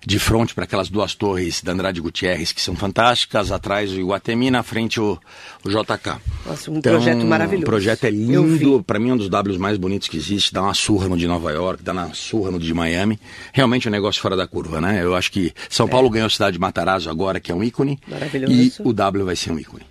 de 0.05 0.17
frente 0.17 0.55
para 0.55 0.63
aquelas 0.63 0.89
duas 0.89 1.13
torres 1.13 1.61
da 1.61 1.71
Andrade 1.71 2.01
Gutierrez, 2.01 2.51
que 2.51 2.61
são 2.61 2.75
fantásticas. 2.75 3.51
Atrás 3.51 3.91
o 3.91 3.99
Iguatemi, 3.99 4.49
na 4.49 4.63
frente 4.63 4.99
o, 4.99 5.19
o 5.63 5.69
JK. 5.69 6.19
Nossa, 6.45 6.71
um 6.71 6.81
projeto 6.81 7.25
maravilhoso. 7.25 7.63
O 7.63 7.69
projeto 7.69 8.05
é 8.05 8.09
lindo. 8.09 8.83
Para 8.83 8.97
mim, 8.97 9.11
é 9.11 9.13
um 9.13 9.17
dos 9.17 9.29
Ws 9.29 9.57
mais 9.57 9.77
bonitos 9.77 10.07
que 10.07 10.17
existe. 10.17 10.53
Dá 10.53 10.63
uma 10.63 10.73
surra 10.73 11.07
no 11.07 11.17
de 11.17 11.27
Nova 11.27 11.51
York, 11.51 11.83
dá 11.83 11.91
uma 11.91 12.13
surra 12.13 12.49
no 12.49 12.59
de 12.59 12.73
Miami. 12.73 13.19
Realmente 13.53 13.87
um 13.87 13.91
negócio 13.91 14.21
fora 14.21 14.35
da 14.35 14.47
curva, 14.47 14.81
né? 14.81 15.03
Eu 15.03 15.15
acho 15.15 15.31
que 15.31 15.53
São 15.69 15.87
Paulo 15.87 16.09
ganhou 16.09 16.25
a 16.25 16.29
cidade 16.29 16.53
de 16.53 16.59
Matarazzo 16.59 17.09
agora, 17.09 17.39
que 17.39 17.51
é 17.51 17.55
um 17.55 17.63
ícone. 17.63 17.99
É. 18.07 18.11
Maravilhoso. 18.11 18.53
E 18.53 18.73
o 18.79 18.93
W 18.93 19.25
vai 19.25 19.35
ser 19.35 19.51
um 19.51 19.59
ícone. 19.59 19.90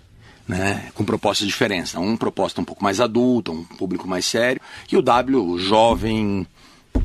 Né, 0.51 0.89
com 0.93 1.05
propostas 1.05 1.47
diferentes. 1.47 1.95
Um 1.95 2.17
proposta 2.17 2.59
um 2.59 2.65
pouco 2.65 2.83
mais 2.83 2.99
adulta, 2.99 3.53
um 3.53 3.63
público 3.63 4.05
mais 4.05 4.25
sério, 4.25 4.61
e 4.91 4.97
o 4.97 5.01
W, 5.01 5.57
jovem, 5.57 6.45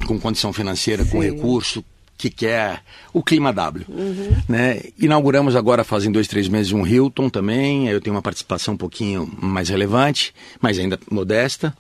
com 0.05 0.19
condição 0.19 0.53
financeira, 0.53 1.05
com 1.05 1.23
Sim. 1.23 1.31
recurso, 1.31 1.85
que 2.19 2.29
quer 2.29 2.83
o 3.13 3.23
clima 3.23 3.53
W. 3.53 3.85
Uhum. 3.89 4.37
Né? 4.49 4.81
Inauguramos 4.99 5.55
agora, 5.55 5.85
fazem 5.85 6.11
dois, 6.11 6.27
três 6.27 6.49
meses, 6.49 6.73
um 6.73 6.85
Hilton 6.85 7.29
também. 7.29 7.89
Eu 7.89 8.01
tenho 8.01 8.17
uma 8.17 8.23
participação 8.23 8.75
um 8.75 8.77
pouquinho 8.77 9.31
mais 9.41 9.69
relevante, 9.69 10.35
mas 10.61 10.77
ainda 10.79 10.99
modesta. 11.09 11.73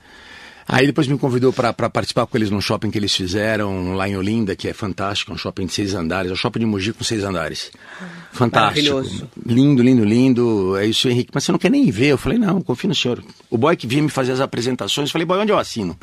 Aí 0.68 0.86
depois 0.86 1.06
me 1.06 1.16
convidou 1.16 1.52
para 1.52 1.72
participar 1.72 2.26
com 2.26 2.36
eles 2.36 2.50
num 2.50 2.60
shopping 2.60 2.90
que 2.90 2.98
eles 2.98 3.14
fizeram 3.14 3.94
lá 3.94 4.08
em 4.08 4.16
Olinda, 4.16 4.56
que 4.56 4.66
é 4.66 4.72
fantástico, 4.72 5.30
é 5.30 5.34
um 5.34 5.38
shopping 5.38 5.66
de 5.66 5.72
seis 5.72 5.94
andares, 5.94 6.30
é 6.30 6.34
o 6.34 6.36
shopping 6.36 6.60
de 6.60 6.66
Mogi 6.66 6.92
com 6.92 7.04
seis 7.04 7.22
andares. 7.22 7.70
Fantástico. 8.32 8.94
Maravilhoso. 8.94 9.28
Lindo, 9.46 9.82
lindo, 9.82 10.04
lindo. 10.04 10.76
É 10.76 10.84
isso, 10.86 11.08
Henrique. 11.08 11.30
Mas 11.32 11.44
você 11.44 11.52
não 11.52 11.58
quer 11.58 11.70
nem 11.70 11.90
ver? 11.90 12.08
Eu 12.08 12.18
falei, 12.18 12.38
não, 12.38 12.60
confio 12.60 12.88
no 12.88 12.94
senhor. 12.94 13.22
O 13.48 13.56
boy 13.56 13.76
que 13.76 13.86
vinha 13.86 14.02
me 14.02 14.10
fazer 14.10 14.32
as 14.32 14.40
apresentações, 14.40 15.08
eu 15.08 15.12
falei, 15.12 15.24
boy, 15.24 15.38
onde 15.38 15.52
eu 15.52 15.58
assino? 15.58 15.96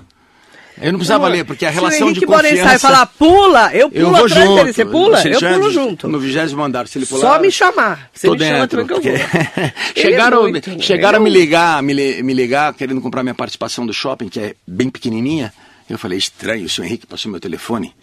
Eu 0.82 0.92
não 0.92 1.00
precisava 1.00 1.28
ler, 1.28 1.46
porque 1.46 1.66
a 1.66 1.72
Se 1.72 1.78
o 1.78 1.80
relação 1.82 2.00
de 2.00 2.04
Henrique 2.06 2.26
Borenstein 2.26 2.58
confiança... 2.64 2.80
falar, 2.80 3.06
pula, 3.06 3.72
eu 3.74 3.80
Eu 3.82 3.90
pulo 3.92 4.06
vou 4.16 4.26
atrás 4.26 4.46
junto. 4.48 4.56
dele. 4.56 4.74
Você 4.74 4.86
pula? 4.86 5.18
Se 5.22 5.28
ele 5.28 5.36
Eu 5.36 5.40
pulo 5.40 5.72
junto. 5.72 6.08
No 6.08 6.20
vigésimo 6.20 6.64
andar, 6.64 6.88
se 6.88 6.98
ele 6.98 7.06
pular... 7.06 7.22
Só 7.22 7.40
me 7.40 7.52
chamar. 7.52 8.10
Você 8.14 8.28
Tô 8.28 8.34
me 8.34 8.40
chama 8.40 8.60
dentro. 8.60 8.80
eu 8.82 8.88
vou. 8.88 8.96
porque- 8.96 9.10
Ele 9.16 9.20
é 9.20 9.74
chegaram 9.96 10.42
muito- 10.42 10.82
chegaram 10.84 11.18
a 11.20 11.22
ele 11.22 11.30
me 11.30 11.38
é 11.38 11.40
ligar, 11.42 11.84
me, 11.84 12.24
me 12.24 12.34
ligar, 12.34 12.74
querendo 12.74 13.00
comprar 13.02 13.22
minha 13.24 13.36
participação 13.36 13.86
do 13.86 13.94
shopping, 13.94 14.28
que 14.30 14.40
é 14.40 14.56
bem 14.68 14.90
pequenininha. 14.90 15.54
Eu 15.90 15.98
falei, 15.98 16.18
estranho, 16.18 16.66
o 16.66 16.70
senhor 16.70 16.88
Henrique 16.88 17.06
passou 17.06 17.32
meu 17.32 17.40
telefone. 17.40 17.94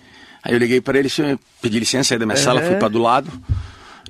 Aí 0.42 0.52
eu 0.52 0.58
liguei 0.58 0.80
para 0.80 0.98
ele, 0.98 1.08
senhor, 1.08 1.38
pedi 1.60 1.78
licença, 1.78 2.10
saí 2.10 2.18
da 2.18 2.24
minha 2.26 2.36
sala, 2.36 2.62
fui 2.62 2.76
para 2.76 2.88
do 2.88 2.98
lado. 2.98 3.30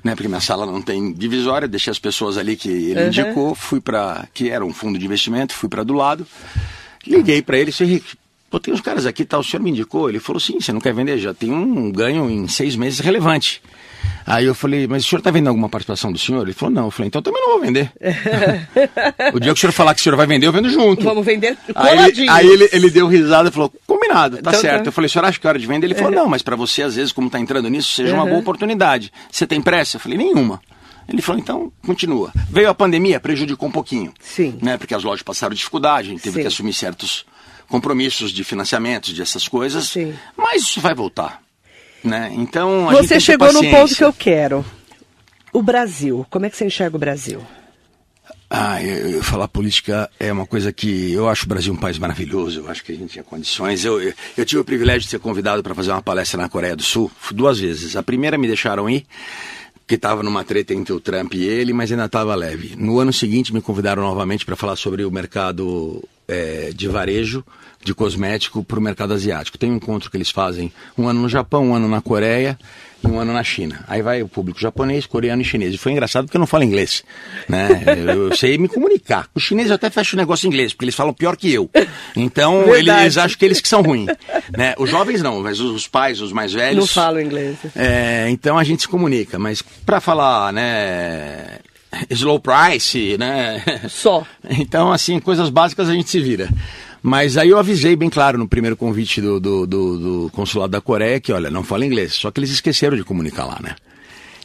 né? 0.03 0.13
Porque 0.15 0.27
minha 0.27 0.39
sala 0.41 0.65
não 0.65 0.81
tem 0.81 1.11
divisória, 1.13 1.67
deixei 1.67 1.91
as 1.91 1.99
pessoas 1.99 2.37
ali 2.37 2.55
que 2.55 2.69
ele 2.69 3.01
uhum. 3.01 3.07
indicou, 3.07 3.55
fui 3.55 3.79
para 3.81 4.27
que 4.33 4.49
era 4.49 4.63
um 4.63 4.73
fundo 4.73 4.97
de 4.99 5.05
investimento, 5.05 5.53
fui 5.53 5.67
para 5.69 5.83
do 5.83 5.93
lado, 5.93 6.25
liguei 7.05 7.41
para 7.41 7.57
ele, 7.57 7.71
disse, 7.71 7.83
Henrique, 7.83 8.15
pô, 8.51 8.59
tem 8.59 8.73
uns 8.73 8.81
caras 8.81 9.05
aqui, 9.05 9.23
tá, 9.23 9.39
o 9.39 9.43
senhor 9.43 9.63
me 9.63 9.71
indicou, 9.71 10.09
ele 10.09 10.19
falou, 10.19 10.39
sim, 10.39 10.59
você 10.59 10.73
não 10.73 10.81
quer 10.81 10.93
vender, 10.93 11.17
já 11.17 11.33
tem 11.33 11.51
um 11.51 11.89
ganho 11.89 12.29
em 12.29 12.49
seis 12.49 12.75
meses 12.75 12.99
relevante. 12.99 13.61
Aí 14.25 14.45
eu 14.45 14.53
falei, 14.53 14.87
mas 14.87 15.05
o 15.05 15.07
senhor 15.07 15.19
está 15.19 15.31
vendendo 15.31 15.49
alguma 15.49 15.69
participação 15.69 16.11
do 16.11 16.19
senhor? 16.19 16.43
Ele 16.43 16.53
falou, 16.53 16.73
não. 16.73 16.85
Eu 16.85 16.91
falei, 16.91 17.07
então 17.07 17.21
também 17.21 17.41
não 17.41 17.51
vou 17.51 17.61
vender. 17.61 17.91
o 19.33 19.39
dia 19.39 19.53
que 19.53 19.57
o 19.57 19.61
senhor 19.61 19.71
falar 19.71 19.93
que 19.95 20.01
o 20.01 20.03
senhor 20.03 20.15
vai 20.15 20.27
vender, 20.27 20.47
eu 20.47 20.51
vendo 20.51 20.69
junto. 20.69 21.03
Vamos 21.03 21.25
vender 21.25 21.57
coladinho. 21.73 22.31
Aí, 22.31 22.47
ele, 22.47 22.49
aí 22.49 22.63
ele, 22.63 22.69
ele, 22.71 22.89
deu 22.89 23.07
risada 23.07 23.49
e 23.49 23.51
falou, 23.51 23.71
combinado, 23.87 24.37
tá 24.37 24.51
então, 24.51 24.61
certo. 24.61 24.83
Tá. 24.83 24.89
Eu 24.89 24.91
falei, 24.91 25.07
o 25.07 25.09
senhor 25.09 25.25
acha 25.25 25.39
que 25.39 25.47
é 25.47 25.49
hora 25.49 25.59
de 25.59 25.65
vender? 25.65 25.87
Ele 25.87 25.95
falou, 25.95 26.11
não, 26.11 26.27
mas 26.27 26.41
para 26.41 26.55
você, 26.55 26.83
às 26.83 26.95
vezes, 26.95 27.11
como 27.11 27.27
está 27.27 27.39
entrando 27.39 27.69
nisso, 27.69 27.93
seja 27.93 28.13
uhum. 28.13 28.19
uma 28.19 28.25
boa 28.25 28.39
oportunidade. 28.39 29.11
Você 29.31 29.47
tem 29.47 29.61
pressa? 29.61 29.97
Eu 29.97 30.01
falei, 30.01 30.17
nenhuma. 30.17 30.61
Ele 31.07 31.21
falou, 31.21 31.41
então, 31.41 31.71
continua. 31.85 32.31
Veio 32.49 32.69
a 32.69 32.75
pandemia, 32.75 33.19
prejudicou 33.19 33.69
um 33.69 33.71
pouquinho. 33.71 34.13
Sim. 34.19 34.57
Né, 34.61 34.77
porque 34.77 34.93
as 34.93 35.03
lojas 35.03 35.23
passaram 35.23 35.53
dificuldade, 35.53 36.09
a 36.09 36.11
gente 36.11 36.21
teve 36.21 36.35
Sim. 36.35 36.41
que 36.41 36.47
assumir 36.47 36.73
certos 36.73 37.25
compromissos 37.71 38.31
de 38.31 38.43
financiamentos, 38.43 39.13
de 39.13 39.21
essas 39.21 39.47
coisas. 39.47 39.87
Sim. 39.87 40.13
Mas 40.37 40.63
isso 40.63 40.81
vai 40.81 40.93
voltar. 40.93 41.41
Né? 42.03 42.31
Então, 42.35 42.87
Você 42.91 43.19
chegou 43.19 43.51
no 43.53 43.67
ponto 43.69 43.95
que 43.95 44.03
eu 44.03 44.13
quero. 44.13 44.65
O 45.53 45.63
Brasil, 45.63 46.25
como 46.29 46.45
é 46.45 46.49
que 46.49 46.57
você 46.57 46.65
enxerga 46.65 46.95
o 46.95 46.99
Brasil? 46.99 47.41
Ah, 48.49 48.83
eu, 48.83 49.11
eu, 49.11 49.23
falar 49.23 49.47
política 49.47 50.09
é 50.19 50.31
uma 50.31 50.45
coisa 50.45 50.73
que 50.73 51.13
eu 51.13 51.29
acho 51.29 51.45
o 51.45 51.47
Brasil 51.47 51.73
um 51.73 51.77
país 51.77 51.97
maravilhoso, 51.97 52.59
eu 52.59 52.69
acho 52.69 52.83
que 52.83 52.91
a 52.91 52.95
gente 52.95 53.11
tinha 53.11 53.23
condições. 53.23 53.85
Eu, 53.85 54.01
eu, 54.01 54.13
eu 54.37 54.45
tive 54.45 54.59
o 54.59 54.65
privilégio 54.65 55.03
de 55.03 55.07
ser 55.07 55.19
convidado 55.19 55.63
para 55.63 55.73
fazer 55.73 55.91
uma 55.91 56.01
palestra 56.01 56.41
na 56.41 56.49
Coreia 56.49 56.75
do 56.75 56.83
Sul 56.83 57.09
duas 57.31 57.59
vezes. 57.59 57.95
A 57.95 58.03
primeira 58.03 58.37
me 58.37 58.47
deixaram 58.47 58.89
ir, 58.89 59.05
que 59.87 59.95
estava 59.95 60.23
numa 60.23 60.43
treta 60.43 60.73
entre 60.73 60.93
o 60.93 60.99
Trump 60.99 61.33
e 61.33 61.43
ele, 61.43 61.73
mas 61.73 61.91
ainda 61.91 62.05
estava 62.05 62.33
leve. 62.35 62.75
No 62.77 62.99
ano 62.99 63.11
seguinte 63.11 63.53
me 63.53 63.61
convidaram 63.61 64.03
novamente 64.03 64.45
para 64.45 64.55
falar 64.55 64.75
sobre 64.75 65.03
o 65.03 65.11
mercado 65.11 66.03
é, 66.27 66.71
de 66.73 66.87
varejo 66.87 67.43
de 67.83 67.93
cosmético 67.93 68.63
para 68.63 68.79
o 68.79 68.81
mercado 68.81 69.13
asiático. 69.13 69.57
Tem 69.57 69.71
um 69.71 69.75
encontro 69.75 70.09
que 70.09 70.17
eles 70.17 70.29
fazem 70.29 70.71
um 70.97 71.07
ano 71.07 71.21
no 71.21 71.29
Japão, 71.29 71.69
um 71.69 71.75
ano 71.75 71.87
na 71.87 72.01
Coreia 72.01 72.57
e 73.03 73.07
um 73.07 73.19
ano 73.19 73.33
na 73.33 73.43
China. 73.43 73.83
Aí 73.87 74.01
vai 74.01 74.21
o 74.21 74.27
público 74.27 74.59
japonês, 74.59 75.05
coreano 75.05 75.41
e 75.41 75.45
chinês. 75.45 75.73
E 75.73 75.77
foi 75.77 75.91
engraçado 75.91 76.25
porque 76.25 76.37
eu 76.37 76.39
não 76.39 76.47
falo 76.47 76.63
inglês. 76.63 77.03
Né? 77.47 77.83
Eu, 77.85 78.29
eu 78.29 78.35
sei 78.35 78.57
me 78.57 78.67
comunicar. 78.67 79.27
Os 79.33 79.43
chineses 79.43 79.71
até 79.71 79.89
fecham 79.89 80.17
o 80.17 80.21
negócio 80.21 80.45
em 80.45 80.49
inglês, 80.49 80.73
porque 80.73 80.85
eles 80.85 80.95
falam 80.95 81.13
pior 81.13 81.35
que 81.35 81.51
eu. 81.51 81.69
Então 82.15 82.73
eles 82.75 83.17
acham 83.17 83.37
que 83.37 83.45
eles 83.45 83.61
que 83.61 83.67
são 83.67 83.81
ruins. 83.81 84.07
Né? 84.55 84.73
Os 84.77 84.89
jovens 84.89 85.21
não, 85.21 85.41
mas 85.41 85.59
os 85.59 85.87
pais, 85.87 86.21
os 86.21 86.31
mais 86.31 86.53
velhos. 86.53 86.77
Não 86.77 86.87
falam 86.87 87.21
inglês. 87.21 87.57
É, 87.75 88.27
então 88.29 88.57
a 88.57 88.63
gente 88.63 88.83
se 88.83 88.87
comunica. 88.87 89.39
Mas 89.39 89.61
para 89.61 89.99
falar, 89.99 90.53
né? 90.53 91.59
Slow 92.09 92.39
price, 92.39 93.17
né? 93.17 93.63
Só. 93.89 94.25
Então, 94.49 94.91
assim, 94.91 95.19
coisas 95.19 95.49
básicas 95.49 95.89
a 95.89 95.93
gente 95.93 96.09
se 96.09 96.19
vira. 96.19 96.49
Mas 97.01 97.35
aí 97.35 97.49
eu 97.49 97.57
avisei 97.57 97.95
bem 97.95 98.09
claro 98.09 98.37
no 98.37 98.47
primeiro 98.47 98.77
convite 98.77 99.21
do, 99.21 99.39
do, 99.39 99.65
do, 99.65 99.97
do 99.97 100.29
consulado 100.31 100.71
da 100.71 100.81
Coreia 100.81 101.19
que, 101.19 101.33
olha, 101.33 101.49
não 101.49 101.63
fala 101.63 101.85
inglês. 101.85 102.13
Só 102.13 102.29
que 102.29 102.39
eles 102.39 102.51
esqueceram 102.51 102.95
de 102.95 103.03
comunicar 103.03 103.45
lá, 103.45 103.59
né? 103.61 103.75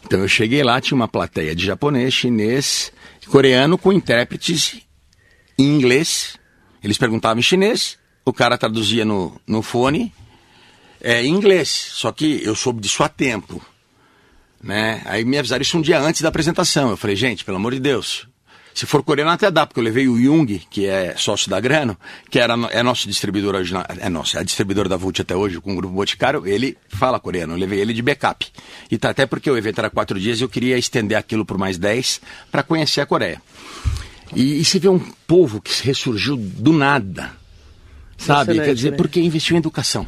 Então 0.04 0.20
eu 0.20 0.28
cheguei 0.28 0.62
lá, 0.62 0.80
tinha 0.80 0.96
uma 0.96 1.08
plateia 1.08 1.54
de 1.54 1.66
japonês, 1.66 2.14
chinês, 2.14 2.92
coreano 3.26 3.76
com 3.76 3.92
intérpretes 3.92 4.80
em 5.58 5.64
inglês. 5.64 6.38
Eles 6.82 6.96
perguntavam 6.96 7.40
em 7.40 7.42
chinês, 7.42 7.98
o 8.24 8.32
cara 8.32 8.56
traduzia 8.56 9.04
no, 9.04 9.38
no 9.46 9.60
fone 9.62 10.12
é, 11.00 11.22
em 11.24 11.34
inglês. 11.34 11.68
Só 11.68 12.10
que 12.10 12.40
eu 12.42 12.54
soube 12.54 12.80
disso 12.80 13.02
há 13.02 13.08
tempo. 13.08 13.60
Né? 14.62 15.02
Aí 15.04 15.24
me 15.24 15.36
avisaram 15.36 15.62
isso 15.62 15.76
um 15.76 15.82
dia 15.82 16.00
antes 16.00 16.22
da 16.22 16.28
apresentação. 16.28 16.90
Eu 16.90 16.96
falei, 16.96 17.16
gente, 17.16 17.44
pelo 17.44 17.58
amor 17.58 17.74
de 17.74 17.80
Deus, 17.80 18.26
se 18.76 18.84
for 18.84 19.02
coreano 19.02 19.30
até 19.30 19.50
dá, 19.50 19.66
porque 19.66 19.80
eu 19.80 19.84
levei 19.84 20.06
o 20.06 20.22
Jung, 20.22 20.60
que 20.68 20.84
é 20.84 21.16
sócio 21.16 21.48
da 21.48 21.58
Grano, 21.58 21.96
que 22.28 22.38
era, 22.38 22.52
é 22.70 22.82
nosso 22.82 23.08
distribuidor 23.08 23.54
original, 23.54 23.86
é 23.88 24.10
nosso, 24.10 24.38
é 24.38 24.44
distribuidor 24.44 24.86
da 24.86 24.98
Vult 24.98 25.18
até 25.18 25.34
hoje, 25.34 25.58
com 25.62 25.72
o 25.72 25.76
Grupo 25.76 25.94
Boticário, 25.94 26.46
ele 26.46 26.76
fala 26.86 27.18
coreano, 27.18 27.54
eu 27.54 27.58
levei 27.58 27.80
ele 27.80 27.94
de 27.94 28.02
backup. 28.02 28.46
E 28.90 28.98
tá, 28.98 29.08
até 29.08 29.24
porque 29.24 29.50
o 29.50 29.56
evento 29.56 29.78
era 29.78 29.88
quatro 29.88 30.20
dias 30.20 30.40
e 30.40 30.42
eu 30.42 30.48
queria 30.50 30.76
estender 30.76 31.16
aquilo 31.16 31.42
por 31.42 31.56
mais 31.56 31.78
dez 31.78 32.20
para 32.52 32.62
conhecer 32.62 33.00
a 33.00 33.06
Coreia. 33.06 33.40
E, 34.34 34.60
e 34.60 34.64
se 34.66 34.78
vê 34.78 34.90
um 34.90 34.98
povo 35.26 35.58
que 35.58 35.82
ressurgiu 35.82 36.36
do 36.36 36.74
nada, 36.74 37.32
sabe? 38.18 38.60
Quer 38.60 38.74
dizer, 38.74 38.90
né? 38.90 38.96
porque 38.98 39.18
investiu 39.18 39.56
em 39.56 39.58
educação. 39.58 40.06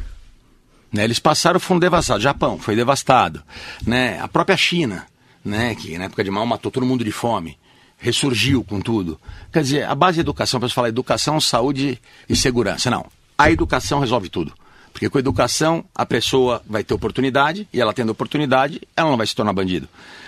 Né? 0.93 1.05
Eles 1.05 1.17
passaram, 1.17 1.59
foram 1.59 1.79
devastados. 1.79 2.21
Japão 2.21 2.59
foi 2.59 2.75
devastado. 2.75 3.41
Né? 3.83 4.19
A 4.19 4.27
própria 4.27 4.55
China, 4.55 5.07
né? 5.43 5.73
que 5.73 5.97
na 5.97 6.03
época 6.03 6.23
de 6.23 6.29
mal 6.29 6.45
matou 6.45 6.69
todo 6.69 6.85
mundo 6.85 7.03
de 7.03 7.11
fome 7.11 7.57
ressurgiu 7.99 8.63
com 8.63 8.79
tudo. 8.79 9.19
Quer 9.51 9.61
dizer, 9.61 9.83
a 9.85 9.93
base 9.93 10.17
da 10.17 10.21
educação, 10.21 10.57
a 10.57 10.61
pessoa 10.61 10.75
fala 10.75 10.89
educação, 10.89 11.39
saúde 11.39 12.01
e 12.27 12.35
segurança. 12.35 12.89
Não. 12.89 13.05
A 13.37 13.51
educação 13.51 13.99
resolve 13.99 14.29
tudo. 14.29 14.53
Porque 14.91 15.09
com 15.09 15.17
a 15.17 15.21
educação 15.21 15.85
a 15.93 16.05
pessoa 16.05 16.61
vai 16.67 16.83
ter 16.83 16.93
oportunidade 16.93 17.67
e 17.71 17.79
ela 17.79 17.93
tendo 17.93 18.11
oportunidade, 18.11 18.81
ela 18.95 19.09
não 19.09 19.17
vai 19.17 19.27
se 19.27 19.35
tornar 19.35 19.53
bandido. 19.53 19.87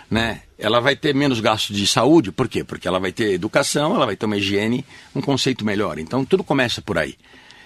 Né? 0.10 0.42
Ela 0.58 0.80
vai 0.80 0.96
ter 0.96 1.16
menos 1.16 1.40
gastos 1.40 1.76
de 1.76 1.88
saúde, 1.88 2.32
por 2.32 2.48
quê? 2.48 2.64
Porque 2.64 2.88
ela 2.88 3.00
vai 3.00 3.12
ter 3.12 3.32
educação, 3.34 3.96
ela 3.96 4.06
vai 4.06 4.16
ter 4.16 4.26
uma 4.26 4.38
higiene, 4.38 4.86
um 5.16 5.22
conceito 5.22 5.66
melhor. 5.66 5.98
Então 5.98 6.24
tudo 6.24 6.44
começa 6.44 6.82
por 6.82 6.98
aí. 6.98 7.16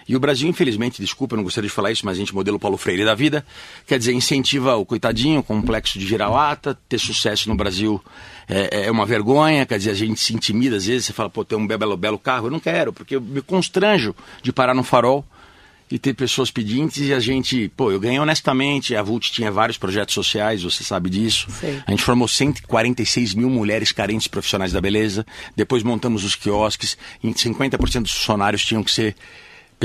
E 0.08 0.16
o 0.16 0.20
Brasil, 0.20 0.48
infelizmente, 0.48 1.02
desculpa, 1.02 1.34
eu 1.34 1.38
não 1.38 1.44
gostaria 1.44 1.68
de 1.68 1.74
falar 1.74 1.92
isso, 1.92 2.06
mas 2.06 2.16
a 2.16 2.20
gente, 2.20 2.34
modelo 2.34 2.60
Paulo 2.60 2.78
Freire 2.78 3.04
da 3.04 3.16
vida, 3.16 3.46
quer 3.88 3.98
dizer, 3.98 4.14
incentiva 4.14 4.76
o 4.76 4.86
coitadinho, 4.86 5.40
o 5.40 5.44
complexo 5.44 5.98
de 5.98 6.06
vira-lata, 6.06 6.78
ter 6.88 7.00
sucesso 7.00 7.50
no 7.50 7.56
Brasil 7.56 8.02
é, 8.48 8.86
é, 8.86 8.92
uma 8.92 9.06
vergonha, 9.06 9.66
quer 9.66 9.80
dizer, 9.80 9.92
a 9.92 9.96
gente 9.96 10.20
se 10.20 10.34
intimida 10.34 10.76
às 10.76 10.86
vezes, 10.86 11.08
você 11.08 11.14
fala, 11.14 11.30
pô, 11.30 11.44
tem 11.44 11.58
um 11.58 11.66
belo, 11.66 11.98
belo 11.98 12.20
carro, 12.20 12.48
eu 12.48 12.52
não 12.52 12.60
quero, 12.60 12.94
porque 12.94 13.16
eu 13.16 13.22
me 13.22 13.42
constranjo 13.42 14.16
de 14.44 14.54
parar 14.54 14.76
no 14.76 14.84
farol 14.84 15.26
e 15.90 16.00
ter 16.00 16.14
pessoas 16.14 16.50
pedintes 16.50 17.08
e 17.08 17.14
a 17.14 17.20
gente, 17.20 17.72
pô, 17.76 17.92
eu 17.92 18.00
ganhei 18.00 18.20
honestamente, 18.20 18.96
a 18.96 19.04
Vult 19.04 19.32
tinha 19.32 19.52
vários 19.52 19.78
projetos 19.78 20.14
sociais, 20.16 20.64
você 20.64 20.84
sabe 20.84 21.10
disso. 21.10 21.48
A 21.86 21.92
gente 21.92 22.04
formou 22.04 22.28
146 22.28 23.36
mil 23.36 23.50
mulheres 23.50 23.92
carentes 23.92 24.28
profissionais 24.28 24.72
da 24.72 24.82
beleza, 24.82 25.26
depois 25.56 25.84
montamos 25.84 26.24
os 26.24 26.36
quiosques, 26.36 26.98
em 27.24 27.34
50% 27.34 28.02
dos 28.02 28.12
funcionários 28.12 28.66
tinham 28.66 28.84
que 28.84 28.92
ser 28.92 29.16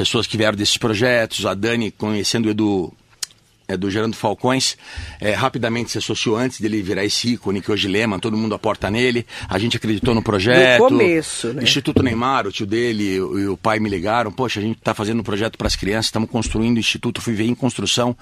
pessoas 0.01 0.27
que 0.27 0.37
vieram 0.37 0.57
desses 0.57 0.79
projetos, 0.79 1.45
a 1.45 1.53
Dani, 1.53 1.91
conhecendo 1.91 2.47
o 2.47 2.51
Edu, 2.51 2.93
é, 3.69 3.77
do 3.77 3.91
Gerando 3.91 4.17
Falcões, 4.17 4.79
é, 5.21 5.33
rapidamente 5.33 5.91
se 5.91 5.99
associou 5.99 6.37
antes 6.37 6.59
dele 6.59 6.81
virar 6.81 7.05
esse 7.05 7.35
ícone 7.35 7.61
que 7.61 7.71
hoje 7.71 7.87
lema, 7.87 8.19
todo 8.19 8.35
mundo 8.35 8.55
aporta 8.55 8.91
nele, 8.91 9.27
a 9.47 9.59
gente 9.59 9.77
acreditou 9.77 10.15
no 10.15 10.23
projeto. 10.23 10.85
No 10.85 10.89
começo, 10.89 11.53
né? 11.53 11.63
Instituto 11.63 12.03
Neymar, 12.03 12.47
o 12.47 12.53
tio 12.53 12.67
dele 12.67 13.17
e 13.17 13.21
o, 13.21 13.59
pai 13.59 13.79
me 13.79 13.91
ligaram, 13.91 14.33
poxa, 14.33 14.59
a 14.59 14.63
gente 14.63 14.79
está 14.79 14.95
fazendo 14.95 15.21
um 15.21 15.23
projeto 15.23 15.59
para 15.59 15.67
as 15.67 15.77
crianças, 15.77 16.07
estamos 16.07 16.31
construindo 16.31 16.79
o 16.79 16.81
instituto, 16.81 17.21
fui 17.21 17.35
ver 17.35 17.45
em 17.45 17.55
construção. 17.55 18.17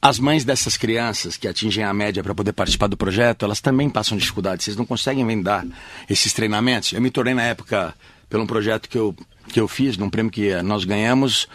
As 0.00 0.18
mães 0.18 0.42
dessas 0.42 0.78
crianças 0.78 1.36
que 1.36 1.46
atingem 1.46 1.84
a 1.84 1.92
média 1.92 2.22
para 2.22 2.34
poder 2.34 2.54
participar 2.54 2.86
do 2.86 2.96
projeto, 2.96 3.44
elas 3.44 3.60
também 3.60 3.90
passam 3.90 4.16
dificuldade, 4.16 4.64
vocês 4.64 4.76
não 4.76 4.86
conseguem 4.86 5.26
vender 5.26 5.66
esses 6.08 6.32
treinamentos. 6.32 6.94
Eu 6.94 7.02
me 7.02 7.10
tornei 7.10 7.34
na 7.34 7.42
época, 7.42 7.94
pelo 8.30 8.46
projeto 8.46 8.88
que 8.88 8.96
eu 8.96 9.14
que 9.48 9.60
eu 9.60 9.66
fiz, 9.66 9.96
num 9.96 10.08
prêmio 10.08 10.30
que 10.30 10.62
nós 10.62 10.84
ganhamos, 10.84 11.48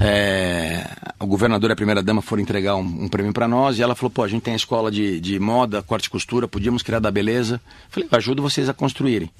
é, 0.00 0.88
o 1.20 1.26
governador 1.26 1.70
e 1.70 1.72
a 1.72 1.76
primeira-dama 1.76 2.22
foram 2.22 2.42
entregar 2.42 2.74
um, 2.74 3.04
um 3.04 3.08
prêmio 3.08 3.32
para 3.32 3.46
nós 3.46 3.78
e 3.78 3.82
ela 3.82 3.94
falou: 3.94 4.10
pô, 4.10 4.22
a 4.22 4.28
gente 4.28 4.42
tem 4.42 4.54
a 4.54 4.56
escola 4.56 4.90
de, 4.90 5.20
de 5.20 5.38
moda, 5.38 5.82
corte 5.82 6.06
e 6.06 6.10
costura, 6.10 6.48
podíamos 6.48 6.82
criar 6.82 6.98
da 6.98 7.10
beleza. 7.10 7.60
Falei: 7.90 8.08
ajudo 8.10 8.42
vocês 8.42 8.68
a 8.68 8.74
construírem. 8.74 9.30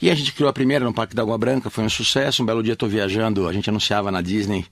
E 0.00 0.08
a 0.08 0.14
gente 0.14 0.32
criou 0.32 0.48
a 0.48 0.52
primeira 0.52 0.82
no 0.82 0.94
Parque 0.94 1.14
da 1.14 1.20
Água 1.20 1.36
Branca, 1.36 1.68
foi 1.68 1.84
um 1.84 1.90
sucesso. 1.90 2.42
Um 2.42 2.46
belo 2.46 2.62
dia 2.62 2.72
estou 2.72 2.88
viajando, 2.88 3.46
a 3.46 3.52
gente 3.52 3.68
anunciava 3.68 4.10
na 4.10 4.22
Disney. 4.22 4.64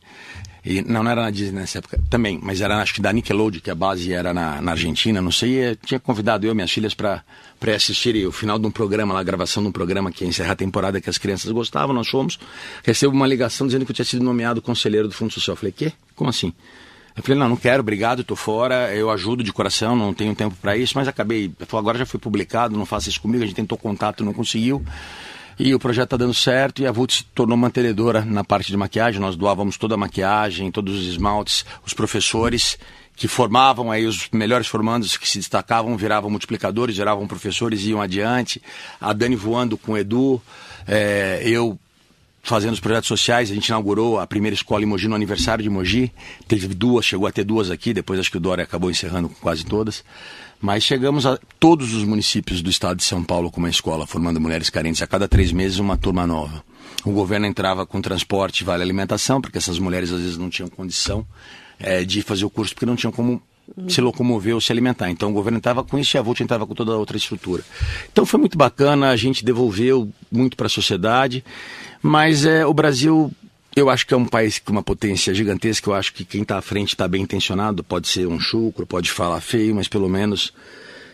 E, 0.71 0.83
não, 0.83 1.03
não 1.03 1.11
era 1.11 1.23
na 1.23 1.31
Disney 1.31 1.61
nessa 1.61 1.79
época 1.79 1.99
também, 2.11 2.39
mas 2.43 2.61
era 2.61 2.77
acho 2.77 2.93
que 2.93 3.01
da 3.01 3.11
Nickelodeon, 3.11 3.63
que 3.63 3.71
a 3.71 3.75
base 3.75 4.13
era 4.13 4.35
na, 4.35 4.61
na 4.61 4.73
Argentina, 4.73 5.23
não 5.23 5.33
sei. 5.33 5.65
E 5.65 5.77
tinha 5.77 5.99
convidado 5.99 6.47
eu 6.47 6.53
e 6.53 6.55
minhas 6.55 6.71
filhas 6.71 6.93
para 6.93 7.25
assistirem 7.75 8.27
o 8.27 8.33
final 8.33 8.59
de 8.59 8.67
um 8.67 8.71
programa, 8.71 9.15
lá, 9.15 9.21
a 9.21 9.23
gravação 9.23 9.63
de 9.63 9.71
um 9.71 9.73
programa 9.73 10.13
que 10.13 10.25
ia 10.25 10.29
encerrar 10.29 10.53
a 10.53 10.57
temporada 10.57 11.01
que 11.01 11.09
as 11.09 11.17
crianças 11.17 11.51
gostavam. 11.51 11.95
Nós 11.95 12.09
fomos. 12.09 12.39
Recebo 12.85 13.15
uma 13.15 13.27
ligação 13.27 13.67
dizendo 13.67 13.87
que 13.87 13.93
eu 13.93 13.95
tinha 13.95 14.05
sido 14.05 14.23
nomeado 14.23 14.61
conselheiro 14.61 15.09
do 15.09 15.15
Fundo 15.15 15.33
Social. 15.33 15.55
Eu 15.55 15.59
falei: 15.59 15.73
quê? 15.73 15.91
Como 16.15 16.29
assim? 16.29 16.53
Eu 17.17 17.23
falei, 17.23 17.39
não, 17.39 17.49
não 17.49 17.57
quero, 17.57 17.81
obrigado, 17.81 18.21
estou 18.21 18.37
fora, 18.37 18.95
eu 18.95 19.11
ajudo 19.11 19.43
de 19.43 19.53
coração, 19.53 19.97
não 19.97 20.15
tenho 20.15 20.37
tempo 20.37 20.55
para 20.63 20.77
isso, 20.77 20.93
mas 20.95 21.09
acabei, 21.09 21.51
agora 21.73 21.99
já 21.99 22.07
foi 22.07 22.21
publicado, 22.21 22.79
não 22.79 22.87
faça 22.87 23.09
isso 23.09 23.21
comigo, 23.21 23.43
a 23.43 23.47
gente 23.47 23.57
tentou 23.57 23.77
contato, 23.77 24.25
não 24.25 24.33
conseguiu. 24.33 24.85
E 25.59 25.75
o 25.75 25.79
projeto 25.79 26.05
está 26.05 26.17
dando 26.17 26.35
certo 26.35 26.83
e 26.83 26.87
a 26.87 26.93
Vult 26.93 27.13
se 27.13 27.25
tornou 27.35 27.57
mantenedora 27.57 28.25
na 28.25 28.45
parte 28.45 28.71
de 28.71 28.77
maquiagem. 28.77 29.21
Nós 29.21 29.35
doávamos 29.35 29.77
toda 29.77 29.95
a 29.95 29.99
maquiagem, 29.99 30.71
todos 30.71 31.01
os 31.01 31.07
esmaltes, 31.07 31.65
os 31.85 31.93
professores 31.93 32.79
que 33.17 33.27
formavam 33.27 33.91
aí 33.91 34.07
os 34.07 34.29
melhores 34.33 34.69
formandos 34.69 35.17
que 35.17 35.29
se 35.29 35.39
destacavam, 35.39 35.97
viravam 35.97 36.31
multiplicadores, 36.31 36.97
viravam 36.97 37.27
professores 37.27 37.83
e 37.83 37.91
iam 37.91 38.01
adiante. 38.01 38.63
A 39.01 39.13
Dani 39.13 39.35
voando 39.35 39.77
com 39.77 39.93
o 39.93 39.99
Edu, 39.99 40.41
é, 40.87 41.41
eu 41.43 41.77
fazendo 42.45 42.75
os 42.75 42.81
projetos 42.81 43.09
sociais. 43.09 43.51
A 43.51 43.55
gente 43.55 43.67
inaugurou 43.67 44.21
a 44.21 44.27
primeira 44.27 44.55
escola 44.55 44.85
em 44.85 44.87
Mogi 44.87 45.09
no 45.09 45.17
aniversário 45.17 45.65
de 45.65 45.69
Mogi. 45.69 46.13
Teve 46.47 46.69
duas, 46.69 47.05
chegou 47.05 47.27
a 47.27 47.33
ter 47.33 47.43
duas 47.43 47.71
aqui, 47.71 47.93
depois 47.93 48.21
acho 48.21 48.31
que 48.31 48.37
o 48.37 48.41
Dória 48.41 48.63
acabou 48.63 48.91
encerrando 48.91 49.29
quase 49.41 49.67
todas. 49.67 50.05
Mas 50.61 50.83
chegamos 50.83 51.25
a 51.25 51.39
todos 51.61 51.95
os 51.95 52.05
municípios 52.05 52.61
do 52.61 52.71
estado 52.71 52.97
de 52.97 53.05
São 53.05 53.23
Paulo 53.23 53.51
com 53.51 53.59
uma 53.61 53.71
escola, 53.71 54.07
formando 54.07 54.41
mulheres 54.41 54.69
carentes. 54.69 55.03
A 55.03 55.07
cada 55.07 55.29
três 55.29 55.53
meses, 55.53 55.79
uma 55.79 55.97
turma 55.97 56.27
nova. 56.27 56.65
O 57.05 57.13
governo 57.13 57.47
entrava 57.47 57.87
com 57.87 58.01
transporte, 58.01 58.65
vale 58.65 58.83
alimentação, 58.83 59.41
porque 59.41 59.59
essas 59.59 59.79
mulheres 59.79 60.13
às 60.13 60.21
vezes 60.21 60.37
não 60.37 60.51
tinham 60.51 60.69
condição 60.69 61.25
é, 61.79 62.05
de 62.05 62.23
fazer 62.23 62.45
o 62.45 62.51
curso, 62.51 62.75
porque 62.75 62.87
não 62.87 62.97
tinham 62.97 63.13
como 63.13 63.41
se 63.87 64.01
locomover 64.01 64.55
ou 64.55 64.61
se 64.61 64.73
alimentar. 64.73 65.11
Então 65.11 65.31
o 65.31 65.33
governo 65.33 65.59
estava 65.59 65.85
com 65.85 65.99
isso 65.99 66.17
e 66.17 66.19
a 66.19 66.23
Volt 66.23 66.41
entrava 66.41 66.67
com 66.67 66.75
toda 66.75 66.93
a 66.93 66.97
outra 66.97 67.17
estrutura. 67.17 67.63
Então 68.11 68.25
foi 68.25 68.41
muito 68.41 68.57
bacana, 68.57 69.11
a 69.11 69.17
gente 69.17 69.45
devolveu 69.45 70.11
muito 70.31 70.57
para 70.57 70.67
a 70.67 70.71
sociedade, 70.71 71.45
mas 72.03 72.45
é, 72.45 72.67
o 72.67 72.75
Brasil 72.75 73.31
eu 73.77 73.89
acho 73.89 74.07
que 74.07 74.15
é 74.15 74.17
um 74.17 74.25
país 74.25 74.59
com 74.59 74.73
uma 74.73 74.83
potência 74.83 75.33
gigantesca. 75.35 75.89
Eu 75.89 75.95
acho 75.95 76.13
que 76.13 76.25
quem 76.25 76.43
está 76.43 76.59
à 76.59 76.63
frente 76.63 76.91
está 76.91 77.07
bem 77.07 77.23
intencionado. 77.23 77.85
Pode 77.85 78.09
ser 78.09 78.27
um 78.27 78.41
chucro, 78.41 78.87
pode 78.87 79.11
falar 79.11 79.41
feio, 79.41 79.75
mas 79.75 79.89
pelo 79.89 80.09
menos 80.09 80.53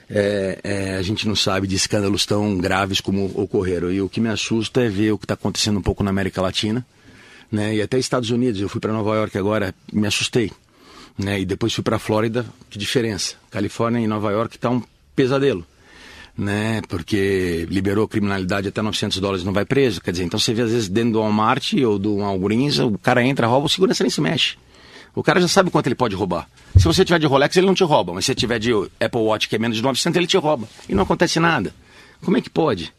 é, 0.09 0.59
é, 0.63 0.97
a 0.97 1.03
gente 1.03 1.27
não 1.27 1.37
sabe 1.37 1.67
de 1.67 1.77
escândalos 1.77 2.25
tão 2.25 2.57
graves 2.59 3.01
como 3.01 3.31
ocorreram. 3.35 3.91
E 3.91 4.01
o 4.01 4.09
que 4.09 4.21
me 4.21 4.29
assusta 4.29 4.83
é 4.83 4.89
ver 4.89 5.13
o 5.13 5.19
que 5.19 5.25
está 5.25 5.35
acontecendo 5.35 5.79
um 5.79 5.83
pouco 5.83 6.03
na 6.03 6.11
América 6.11 6.41
Latina, 6.41 6.85
né? 7.51 7.75
E 7.75 7.83
até 7.83 7.99
Estados 7.99 8.31
Unidos. 8.31 8.61
Eu 8.61 8.69
fui 8.69 8.81
para 8.81 8.93
Nova 8.93 9.15
York 9.15 9.37
agora, 9.37 9.75
me 9.93 10.07
assustei, 10.07 10.51
né? 11.19 11.41
E 11.41 11.45
depois 11.45 11.75
fui 11.75 11.85
para 11.85 11.99
Flórida. 11.99 12.47
Que 12.71 12.79
diferença? 12.79 13.35
Califórnia 13.51 14.01
e 14.01 14.07
Nova 14.07 14.31
York 14.31 14.57
está 14.57 14.71
um 14.71 14.83
pesadelo 15.15 15.67
né? 16.37 16.83
Porque 16.89 17.67
liberou 17.71 18.09
criminalidade 18.09 18.69
até 18.69 18.83
900 18.83 19.19
dólares 19.19 19.45
não 19.45 19.53
vai 19.53 19.65
preso. 19.65 20.01
Quer 20.01 20.11
dizer, 20.11 20.25
então 20.25 20.39
você 20.39 20.53
vê 20.53 20.63
às 20.63 20.71
vezes 20.71 20.89
dentro 20.89 21.13
do 21.13 21.21
Walmart 21.21 21.73
ou 21.75 21.99
do 21.99 22.17
Walgreens, 22.17 22.79
o 22.79 22.99
cara 22.99 23.23
entra, 23.23 23.47
rouba, 23.47 23.67
o 23.67 23.69
segurança 23.69 24.03
nem 24.03 24.11
se 24.11 24.21
mexe. 24.21 24.57
O 25.15 25.23
cara 25.23 25.41
já 25.41 25.47
sabe 25.47 25.71
quanto 25.71 25.87
ele 25.87 25.95
pode 25.95 26.17
roubar. 26.17 26.49
Se 26.77 26.85
você 26.85 27.05
tiver 27.05 27.21
de 27.21 27.27
Rolex, 27.27 27.57
ele 27.57 27.67
não 27.67 27.75
te 27.75 27.85
rouba. 27.85 28.13
Mas 28.13 28.25
se 28.25 28.33
você 28.33 28.35
tiver 28.35 28.59
de 28.59 28.73
Apple 28.73 29.21
Watch, 29.21 29.49
que 29.49 29.55
é 29.55 29.59
menos 29.59 29.77
de 29.77 29.83
900, 29.83 30.17
ele 30.17 30.27
te 30.27 30.37
rouba. 30.37 30.69
E 30.89 30.95
não 30.95 31.05
acontece 31.05 31.39
nada. 31.39 31.73
Como 32.21 32.37
é 32.37 32.41
que 32.41 32.51
pode? 32.51 32.93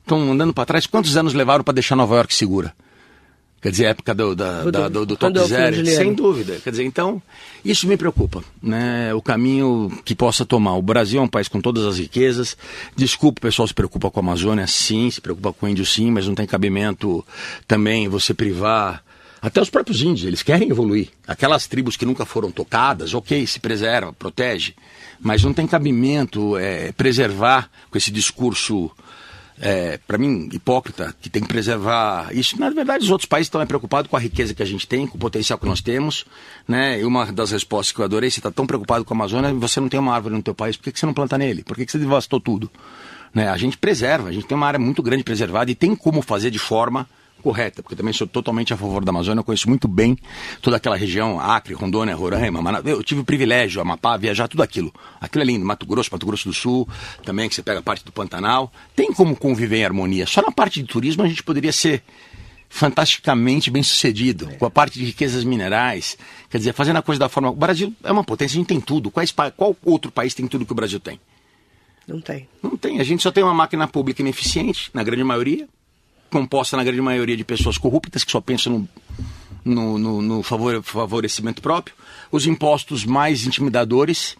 Estão 0.00 0.32
andando 0.32 0.54
para 0.54 0.64
trás. 0.64 0.86
Quantos 0.86 1.14
anos 1.18 1.34
levaram 1.34 1.62
para 1.62 1.74
deixar 1.74 1.94
Nova 1.94 2.16
York 2.16 2.34
segura? 2.34 2.74
Quer 3.60 3.72
dizer, 3.72 3.86
a 3.86 3.90
época 3.90 4.14
do, 4.14 4.36
da, 4.36 4.70
da, 4.70 4.88
do, 4.88 5.04
do 5.04 5.16
top 5.16 5.36
zero, 5.40 5.84
sem 5.84 6.14
dúvida. 6.14 6.60
Quer 6.62 6.70
dizer, 6.70 6.84
então, 6.84 7.20
isso 7.64 7.88
me 7.88 7.96
preocupa, 7.96 8.44
né? 8.62 9.12
O 9.14 9.20
caminho 9.20 9.90
que 10.04 10.14
possa 10.14 10.46
tomar. 10.46 10.76
O 10.76 10.82
Brasil 10.82 11.20
é 11.20 11.22
um 11.24 11.28
país 11.28 11.48
com 11.48 11.60
todas 11.60 11.84
as 11.84 11.98
riquezas. 11.98 12.56
Desculpa, 12.94 13.40
o 13.40 13.42
pessoal 13.42 13.66
se 13.66 13.74
preocupa 13.74 14.10
com 14.12 14.20
a 14.20 14.22
Amazônia, 14.22 14.66
sim, 14.68 15.10
se 15.10 15.20
preocupa 15.20 15.52
com 15.52 15.66
o 15.66 15.68
índio, 15.68 15.84
sim, 15.84 16.08
mas 16.10 16.28
não 16.28 16.36
tem 16.36 16.46
cabimento 16.46 17.24
também 17.66 18.08
você 18.08 18.32
privar. 18.32 19.02
Até 19.42 19.60
os 19.60 19.70
próprios 19.70 20.02
índios, 20.02 20.26
eles 20.26 20.42
querem 20.42 20.70
evoluir. 20.70 21.08
Aquelas 21.26 21.66
tribos 21.66 21.96
que 21.96 22.06
nunca 22.06 22.24
foram 22.24 22.52
tocadas, 22.52 23.12
ok, 23.12 23.44
se 23.46 23.58
preserva, 23.58 24.12
protege. 24.12 24.74
Mas 25.20 25.42
não 25.42 25.52
tem 25.52 25.66
cabimento 25.66 26.56
é, 26.56 26.92
preservar 26.92 27.70
com 27.90 27.98
esse 27.98 28.10
discurso 28.10 28.90
é, 29.60 29.98
para 30.06 30.18
mim, 30.18 30.48
hipócrita, 30.52 31.14
que 31.20 31.28
tem 31.28 31.42
que 31.42 31.48
preservar 31.48 32.28
isso. 32.32 32.58
Na 32.58 32.70
verdade, 32.70 33.04
os 33.04 33.10
outros 33.10 33.28
países 33.28 33.46
estão 33.46 33.64
preocupados 33.66 34.10
com 34.10 34.16
a 34.16 34.20
riqueza 34.20 34.54
que 34.54 34.62
a 34.62 34.66
gente 34.66 34.86
tem, 34.86 35.06
com 35.06 35.16
o 35.16 35.20
potencial 35.20 35.58
que 35.58 35.66
nós 35.66 35.80
temos. 35.80 36.24
Né? 36.66 37.00
E 37.00 37.04
uma 37.04 37.26
das 37.32 37.50
respostas 37.50 37.92
que 37.92 38.00
eu 38.00 38.04
adorei, 38.04 38.30
você 38.30 38.38
está 38.38 38.50
tão 38.50 38.66
preocupado 38.66 39.04
com 39.04 39.14
a 39.14 39.16
Amazônia, 39.16 39.52
você 39.54 39.80
não 39.80 39.88
tem 39.88 39.98
uma 39.98 40.14
árvore 40.14 40.34
no 40.34 40.42
teu 40.42 40.54
país, 40.54 40.76
por 40.76 40.84
que, 40.84 40.92
que 40.92 41.00
você 41.00 41.06
não 41.06 41.14
planta 41.14 41.36
nele? 41.36 41.62
Por 41.62 41.76
que, 41.76 41.84
que 41.84 41.92
você 41.92 41.98
devastou 41.98 42.40
tudo? 42.40 42.70
Né? 43.34 43.48
A 43.48 43.56
gente 43.56 43.76
preserva, 43.76 44.28
a 44.28 44.32
gente 44.32 44.46
tem 44.46 44.56
uma 44.56 44.66
área 44.66 44.78
muito 44.78 45.02
grande 45.02 45.24
preservada 45.24 45.70
e 45.70 45.74
tem 45.74 45.94
como 45.94 46.22
fazer 46.22 46.50
de 46.50 46.58
forma 46.58 47.08
correta, 47.42 47.82
porque 47.82 47.96
também 47.96 48.12
sou 48.12 48.26
totalmente 48.26 48.72
a 48.72 48.76
favor 48.76 49.04
da 49.04 49.10
Amazônia, 49.10 49.40
eu 49.40 49.44
conheço 49.44 49.68
muito 49.68 49.88
bem 49.88 50.16
toda 50.60 50.76
aquela 50.76 50.96
região, 50.96 51.40
Acre, 51.40 51.74
Rondônia, 51.74 52.14
Roraima, 52.14 52.60
Manaus. 52.60 52.84
Eu 52.86 53.02
tive 53.02 53.20
o 53.20 53.24
privilégio, 53.24 53.80
Amapá, 53.80 54.16
viajar 54.16 54.48
tudo 54.48 54.62
aquilo. 54.62 54.92
Aquilo 55.20 55.42
é 55.42 55.46
lindo, 55.46 55.64
Mato 55.64 55.86
Grosso, 55.86 56.10
Mato 56.12 56.26
Grosso 56.26 56.48
do 56.48 56.54
Sul, 56.54 56.88
também 57.24 57.48
que 57.48 57.54
você 57.54 57.62
pega 57.62 57.80
a 57.80 57.82
parte 57.82 58.04
do 58.04 58.12
Pantanal. 58.12 58.72
Tem 58.94 59.12
como 59.12 59.34
conviver 59.36 59.78
em 59.78 59.84
harmonia. 59.84 60.26
Só 60.26 60.42
na 60.42 60.50
parte 60.50 60.82
de 60.82 60.86
turismo 60.86 61.22
a 61.22 61.28
gente 61.28 61.42
poderia 61.42 61.72
ser 61.72 62.02
fantasticamente 62.68 63.70
bem 63.70 63.82
sucedido, 63.82 64.48
com 64.58 64.66
a 64.66 64.70
parte 64.70 64.98
de 64.98 65.04
riquezas 65.06 65.42
minerais, 65.42 66.18
quer 66.50 66.58
dizer, 66.58 66.74
fazendo 66.74 66.98
a 66.98 67.02
coisa 67.02 67.18
da 67.18 67.28
forma. 67.28 67.48
O 67.50 67.54
Brasil 67.54 67.94
é 68.04 68.12
uma 68.12 68.24
potência, 68.24 68.56
a 68.56 68.58
gente 68.58 68.68
tem 68.68 68.80
tudo. 68.80 69.10
Quais, 69.10 69.32
qual 69.56 69.74
outro 69.84 70.12
país 70.12 70.34
tem 70.34 70.46
tudo 70.46 70.66
que 70.66 70.72
o 70.72 70.74
Brasil 70.74 71.00
tem? 71.00 71.18
Não 72.06 72.20
tem. 72.20 72.48
Não 72.62 72.76
tem. 72.76 73.00
A 73.00 73.04
gente 73.04 73.22
só 73.22 73.30
tem 73.30 73.42
uma 73.42 73.54
máquina 73.54 73.86
pública 73.88 74.22
ineficiente, 74.22 74.90
na 74.92 75.02
grande 75.02 75.24
maioria 75.24 75.68
composta 76.30 76.76
na 76.76 76.84
grande 76.84 77.00
maioria 77.00 77.36
de 77.36 77.44
pessoas 77.44 77.78
corruptas 77.78 78.24
que 78.24 78.30
só 78.30 78.40
pensam 78.40 78.88
no, 79.64 79.98
no, 79.98 80.22
no, 80.22 80.42
favorecimento 80.42 81.60
próprio, 81.60 81.94
os 82.30 82.46
impostos 82.46 83.04
mais 83.04 83.46
intimidadores, 83.46 84.36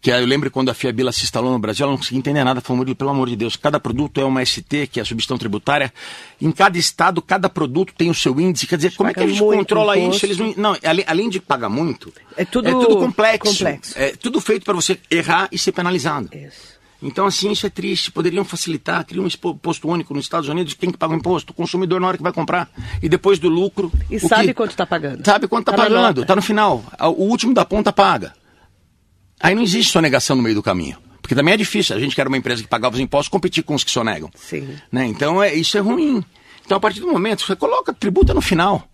que 0.00 0.10
eu 0.10 0.24
lembro 0.24 0.50
quando 0.50 0.68
a 0.68 0.74
Fiabila 0.74 1.10
se 1.10 1.24
instalou 1.24 1.50
no 1.50 1.58
Brasil, 1.58 1.84
ela 1.84 1.92
não 1.92 1.98
conseguia 1.98 2.18
entender 2.18 2.44
nada, 2.44 2.60
falou, 2.60 2.94
pelo 2.94 3.10
amor 3.10 3.28
de 3.28 3.36
Deus, 3.36 3.56
cada 3.56 3.80
produto 3.80 4.20
é 4.20 4.24
uma 4.24 4.44
ST, 4.44 4.86
que 4.86 5.00
é 5.00 5.02
a 5.02 5.04
substituição 5.04 5.38
tributária, 5.38 5.92
em 6.40 6.52
cada 6.52 6.78
estado, 6.78 7.20
cada 7.20 7.48
produto 7.48 7.92
tem 7.96 8.08
o 8.08 8.14
seu 8.14 8.38
índice, 8.38 8.66
quer 8.66 8.76
dizer, 8.76 8.94
como 8.94 9.10
é 9.10 9.14
que 9.14 9.20
a 9.20 9.26
gente 9.26 9.40
controla 9.40 9.98
imposto. 9.98 10.26
isso? 10.26 10.26
Eles 10.26 10.56
não, 10.56 10.72
não, 10.72 10.76
além 11.06 11.28
de 11.28 11.40
pagar 11.40 11.68
muito, 11.68 12.12
é 12.36 12.44
tudo, 12.44 12.68
é 12.68 12.72
tudo 12.72 12.96
complexo, 12.98 13.52
complexo. 13.52 13.98
é 13.98 14.10
tudo 14.10 14.40
feito 14.40 14.64
para 14.64 14.74
você 14.74 14.98
errar 15.10 15.48
e 15.50 15.58
ser 15.58 15.72
penalizado. 15.72 16.30
Isso. 16.32 16.77
Então, 17.00 17.26
assim, 17.26 17.50
isso 17.52 17.66
é 17.66 17.70
triste. 17.70 18.10
Poderiam 18.10 18.44
facilitar, 18.44 19.04
criar 19.04 19.22
um 19.22 19.26
imposto 19.26 19.88
único 19.88 20.12
nos 20.12 20.24
Estados 20.24 20.48
Unidos. 20.48 20.74
Quem 20.74 20.90
que 20.90 20.98
paga 20.98 21.14
o 21.14 21.16
imposto? 21.16 21.52
O 21.52 21.54
consumidor 21.54 22.00
na 22.00 22.08
hora 22.08 22.16
que 22.16 22.22
vai 22.22 22.32
comprar. 22.32 22.68
E 23.00 23.08
depois 23.08 23.38
do 23.38 23.48
lucro. 23.48 23.92
E 24.10 24.18
sabe 24.18 24.48
que... 24.48 24.54
quanto 24.54 24.70
está 24.72 24.84
pagando. 24.84 25.24
Sabe 25.24 25.46
quanto 25.46 25.70
está 25.70 25.76
tá 25.76 25.88
pagando. 25.88 26.22
Está 26.22 26.34
no 26.34 26.42
final. 26.42 26.84
O 27.00 27.24
último 27.24 27.54
da 27.54 27.64
ponta 27.64 27.92
paga. 27.92 28.32
Aí 29.40 29.54
não 29.54 29.62
existe 29.62 29.92
sonegação 29.92 30.34
no 30.34 30.42
meio 30.42 30.56
do 30.56 30.62
caminho. 30.62 30.96
Porque 31.22 31.34
também 31.34 31.54
é 31.54 31.56
difícil. 31.56 31.94
A 31.94 32.00
gente 32.00 32.14
que 32.14 32.20
era 32.20 32.28
uma 32.28 32.36
empresa 32.36 32.62
que 32.62 32.68
pagava 32.68 32.94
os 32.94 33.00
impostos 33.00 33.28
competir 33.28 33.62
com 33.62 33.74
os 33.74 33.84
que 33.84 33.90
sonegam. 33.90 34.30
Sim. 34.34 34.68
Né? 34.90 35.06
Então, 35.06 35.40
é, 35.40 35.54
isso 35.54 35.76
é 35.78 35.80
ruim. 35.80 36.24
Então, 36.66 36.76
a 36.76 36.80
partir 36.80 37.00
do 37.00 37.06
momento, 37.06 37.44
você 37.44 37.54
coloca, 37.54 37.92
tributa 37.92 38.34
no 38.34 38.40
final. 38.40 38.88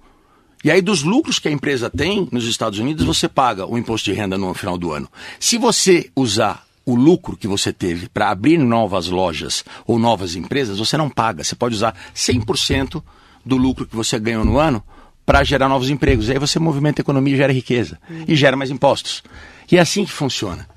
E 0.63 0.71
aí, 0.71 0.83
dos 0.83 1.03
lucros 1.03 1.39
que 1.39 1.49
a 1.49 1.51
empresa 1.51 1.89
tem 1.89 2.29
nos 2.31 2.47
Estados 2.47 2.79
Unidos, 2.79 3.05
você 3.05 3.29
paga 3.29 3.67
o 3.67 3.79
imposto 3.79 4.11
de 4.11 4.17
renda 4.17 4.37
no 4.37 4.53
final 4.53 4.77
do 4.77 4.93
ano. 4.93 5.09
Se 5.39 5.57
você 5.57 6.11
usar 6.17 6.65
o 6.87 6.95
lucro 6.95 7.37
que 7.37 7.49
você 7.49 7.73
teve 7.73 8.09
para 8.09 8.31
abrir 8.31 8.59
novas 8.59 9.09
lojas 9.09 9.65
ou 9.87 9.99
novas 9.99 10.37
empresas, 10.37 10.79
você 10.79 10.97
não 10.97 11.09
paga. 11.09 11.43
Você 11.43 11.55
pode 11.55 11.75
usar 11.75 11.95
100% 12.15 13.03
do 13.45 13.57
lucro 13.57 13.87
que 13.87 13.97
você 13.97 14.19
ganhou 14.19 14.45
no 14.45 14.59
ano 14.59 14.83
para 15.25 15.43
gerar 15.45 15.69
novos 15.69 15.89
empregos. 15.91 16.29
Aí 16.29 16.39
você 16.39 16.59
movimenta 16.59 17.01
a 17.01 17.03
economia 17.03 17.35
e 17.35 17.37
gera 17.37 17.53
riqueza. 17.53 17.99
Uhum. 18.09 18.25
E 18.29 18.37
gera 18.37 18.57
mais 18.57 18.71
impostos. 18.71 19.23
E 19.71 19.79
é 19.79 19.81
assim 19.81 20.05
que 20.05 20.13
funciona. 20.13 20.69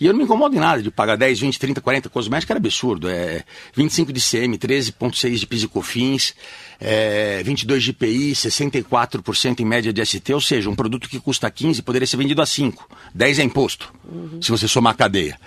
E 0.00 0.06
eu 0.06 0.12
não 0.12 0.18
me 0.18 0.24
incomodo 0.24 0.54
em 0.54 0.58
nada 0.58 0.82
de 0.82 0.90
pagar 0.90 1.16
10, 1.16 1.40
20, 1.40 1.58
30, 1.58 1.80
40 1.80 2.08
cosméticos, 2.08 2.50
era 2.50 2.58
absurdo. 2.58 3.08
É 3.08 3.42
25 3.74 4.12
de 4.12 4.20
CM, 4.20 4.58
13,6 4.58 5.36
de 5.36 5.46
PIS 5.46 5.62
e 5.62 5.68
COFINS, 5.68 6.34
é 6.80 7.42
22 7.42 7.82
de 7.82 7.90
IPI, 7.90 8.32
64% 8.32 9.60
em 9.60 9.64
média 9.64 9.92
de 9.92 10.04
ST, 10.04 10.34
ou 10.34 10.40
seja, 10.40 10.68
um 10.68 10.74
produto 10.74 11.08
que 11.08 11.18
custa 11.18 11.50
15 11.50 11.82
poderia 11.82 12.06
ser 12.06 12.16
vendido 12.16 12.42
a 12.42 12.46
5. 12.46 12.88
10 13.14 13.38
é 13.38 13.42
imposto, 13.42 13.92
uhum. 14.04 14.40
se 14.42 14.50
você 14.50 14.68
somar 14.68 14.92
a 14.92 14.96
cadeia. 14.96 15.38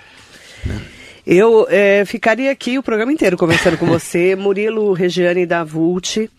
Né? 0.66 0.82
Eu 1.26 1.68
é, 1.70 2.04
ficaria 2.06 2.52
aqui 2.52 2.80
o 2.80 2.84
programa 2.84 3.14
inteiro 3.14 3.38
conversando 3.38 3.78
com 3.78 3.86
você, 3.86 4.34
Murilo 4.38 4.93
Regiane 4.93 5.45
da 5.45 5.64
Vult. 5.64 6.30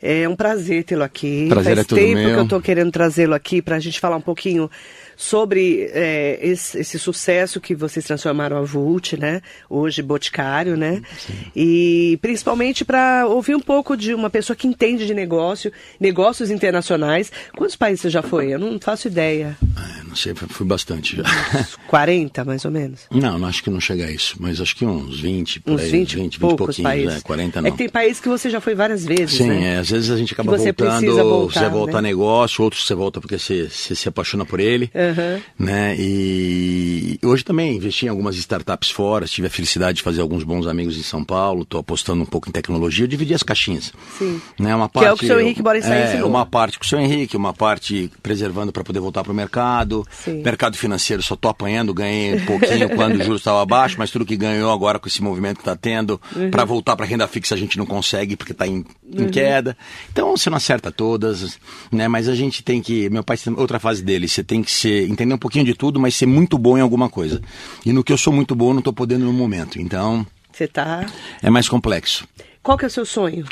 É 0.00 0.28
um 0.28 0.36
prazer 0.36 0.84
tê-lo 0.84 1.02
aqui. 1.02 1.46
Prazer 1.48 1.74
Faz 1.74 1.84
é 1.84 1.88
tudo 1.88 1.98
tempo 1.98 2.14
meu. 2.14 2.30
que 2.30 2.36
eu 2.36 2.42
estou 2.44 2.60
querendo 2.60 2.92
trazê-lo 2.92 3.34
aqui 3.34 3.60
para 3.60 3.74
a 3.74 3.80
gente 3.80 3.98
falar 3.98 4.16
um 4.16 4.20
pouquinho 4.20 4.70
sobre 5.18 5.90
é, 5.92 6.38
esse, 6.40 6.78
esse, 6.78 6.96
sucesso 6.96 7.60
que 7.60 7.74
vocês 7.74 8.04
transformaram 8.04 8.56
a 8.56 8.62
Vult, 8.62 9.14
né? 9.16 9.42
Hoje 9.68 10.00
Boticário, 10.00 10.76
né? 10.76 11.02
Sim. 11.18 11.34
E 11.56 12.18
principalmente 12.22 12.84
para 12.84 13.26
ouvir 13.26 13.56
um 13.56 13.60
pouco 13.60 13.96
de 13.96 14.14
uma 14.14 14.30
pessoa 14.30 14.56
que 14.56 14.68
entende 14.68 15.08
de 15.08 15.12
negócio, 15.12 15.72
negócios 15.98 16.52
internacionais. 16.52 17.32
Quantos 17.56 17.74
países 17.74 18.02
você 18.02 18.10
já 18.10 18.22
foi? 18.22 18.54
Eu 18.54 18.60
não 18.60 18.78
faço 18.78 19.08
ideia. 19.08 19.58
É, 19.76 20.04
não 20.04 20.14
sei, 20.14 20.34
fui 20.36 20.64
bastante 20.64 21.16
já. 21.16 21.24
Uns 21.58 21.76
40, 21.88 22.44
mais 22.44 22.64
ou 22.64 22.70
menos? 22.70 23.00
Não, 23.10 23.40
não 23.40 23.48
acho 23.48 23.64
que 23.64 23.70
não 23.70 23.80
chega 23.80 24.06
a 24.06 24.10
isso, 24.12 24.36
mas 24.38 24.60
acho 24.60 24.76
que 24.76 24.86
uns 24.86 25.18
20, 25.18 25.60
por 25.60 25.72
uns 25.72 25.80
aí, 25.80 25.90
20, 25.90 26.14
20, 26.14 26.22
20 26.22 26.38
poucos 26.38 26.78
países. 26.78 27.16
É, 27.16 27.20
40 27.22 27.60
não. 27.60 27.68
É 27.68 27.70
que 27.72 27.78
tem 27.78 27.88
países 27.88 28.20
que 28.20 28.28
você 28.28 28.48
já 28.48 28.60
foi 28.60 28.76
várias 28.76 29.04
vezes, 29.04 29.38
Sim, 29.38 29.48
né? 29.48 29.74
é, 29.74 29.78
às 29.78 29.90
vezes 29.90 30.10
a 30.10 30.16
gente 30.16 30.32
acaba 30.32 30.56
você 30.56 30.70
voltando, 30.70 31.16
voltar, 31.16 31.60
você 31.60 31.68
volta 31.68 31.92
né? 31.94 31.98
a 31.98 32.02
negócio, 32.02 32.62
outros 32.62 32.86
você 32.86 32.94
volta 32.94 33.20
porque 33.20 33.36
você, 33.36 33.68
você 33.68 33.96
se 33.96 34.08
apaixona 34.08 34.46
por 34.46 34.60
ele. 34.60 34.88
Uhum. 35.10 35.40
Né? 35.58 35.96
E 35.98 37.18
hoje 37.22 37.44
também 37.44 37.76
investi 37.76 38.06
em 38.06 38.08
algumas 38.08 38.36
startups 38.36 38.90
fora, 38.90 39.26
tive 39.26 39.46
a 39.46 39.50
felicidade 39.50 39.98
de 39.98 40.02
fazer 40.02 40.20
alguns 40.20 40.44
bons 40.44 40.66
amigos 40.66 40.96
em 40.96 41.02
São 41.02 41.24
Paulo, 41.24 41.62
estou 41.62 41.80
apostando 41.80 42.22
um 42.22 42.26
pouco 42.26 42.48
em 42.48 42.52
tecnologia, 42.52 43.04
eu 43.04 43.08
dividi 43.08 43.34
as 43.34 43.42
caixinhas. 43.42 43.92
Sim. 44.18 44.40
Né? 44.58 44.74
Uma 44.74 44.88
que 44.88 44.98
é 44.98 45.00
o 45.00 45.04
parte, 45.04 45.18
que 45.18 45.24
o 45.24 45.28
seu 45.28 45.40
Henrique 45.40 45.62
Boris 45.62 45.84
é, 45.84 46.08
ensinou. 46.08 46.28
uma 46.28 46.46
parte 46.46 46.78
com 46.78 46.84
o 46.84 46.88
seu 46.88 46.98
Henrique, 46.98 47.36
uma 47.36 47.52
parte 47.52 48.10
preservando 48.22 48.72
para 48.72 48.84
poder 48.84 49.00
voltar 49.00 49.22
para 49.22 49.32
o 49.32 49.34
mercado, 49.34 50.06
Sim. 50.10 50.42
Mercado 50.42 50.76
financeiro, 50.76 51.22
só 51.22 51.36
tô 51.36 51.48
apanhando, 51.48 51.92
ganhei 51.92 52.34
um 52.34 52.44
pouquinho 52.44 52.88
quando 52.96 53.16
o 53.20 53.24
juros 53.24 53.40
estava 53.40 53.62
abaixo, 53.62 53.96
mas 53.98 54.10
tudo 54.10 54.24
que 54.24 54.36
ganhou 54.36 54.72
agora 54.72 54.98
com 54.98 55.08
esse 55.08 55.22
movimento 55.22 55.56
que 55.56 55.62
está 55.62 55.76
tendo, 55.76 56.20
uhum. 56.34 56.50
para 56.50 56.64
voltar 56.64 56.96
para 56.96 57.06
renda 57.06 57.26
fixa 57.26 57.54
a 57.54 57.58
gente 57.58 57.78
não 57.78 57.86
consegue 57.86 58.36
porque 58.36 58.52
está 58.52 58.66
em, 58.66 58.84
em 59.06 59.22
uhum. 59.22 59.30
queda. 59.30 59.76
Então 60.12 60.36
você 60.36 60.50
não 60.50 60.56
acerta 60.56 60.90
todas, 60.90 61.58
né? 61.90 62.08
Mas 62.08 62.28
a 62.28 62.34
gente 62.34 62.62
tem 62.62 62.80
que. 62.80 63.08
Meu 63.10 63.22
pai 63.22 63.36
tem 63.36 63.52
outra 63.54 63.78
fase 63.78 64.02
dele, 64.02 64.28
você 64.28 64.42
tem 64.42 64.62
que 64.62 64.70
ser, 64.70 64.97
entender 65.04 65.34
um 65.34 65.38
pouquinho 65.38 65.64
de 65.64 65.74
tudo, 65.74 66.00
mas 66.00 66.14
ser 66.14 66.26
muito 66.26 66.58
bom 66.58 66.78
em 66.78 66.80
alguma 66.80 67.08
coisa. 67.08 67.40
E 67.84 67.92
no 67.92 68.02
que 68.02 68.12
eu 68.12 68.18
sou 68.18 68.32
muito 68.32 68.54
bom, 68.54 68.72
não 68.72 68.78
estou 68.78 68.92
podendo 68.92 69.24
no 69.24 69.32
momento. 69.32 69.80
Então. 69.80 70.26
Você 70.52 70.66
tá. 70.66 71.06
É 71.42 71.50
mais 71.50 71.68
complexo. 71.68 72.26
Qual 72.62 72.76
que 72.76 72.84
é 72.84 72.88
o 72.88 72.90
seu 72.90 73.06
sonho? 73.06 73.44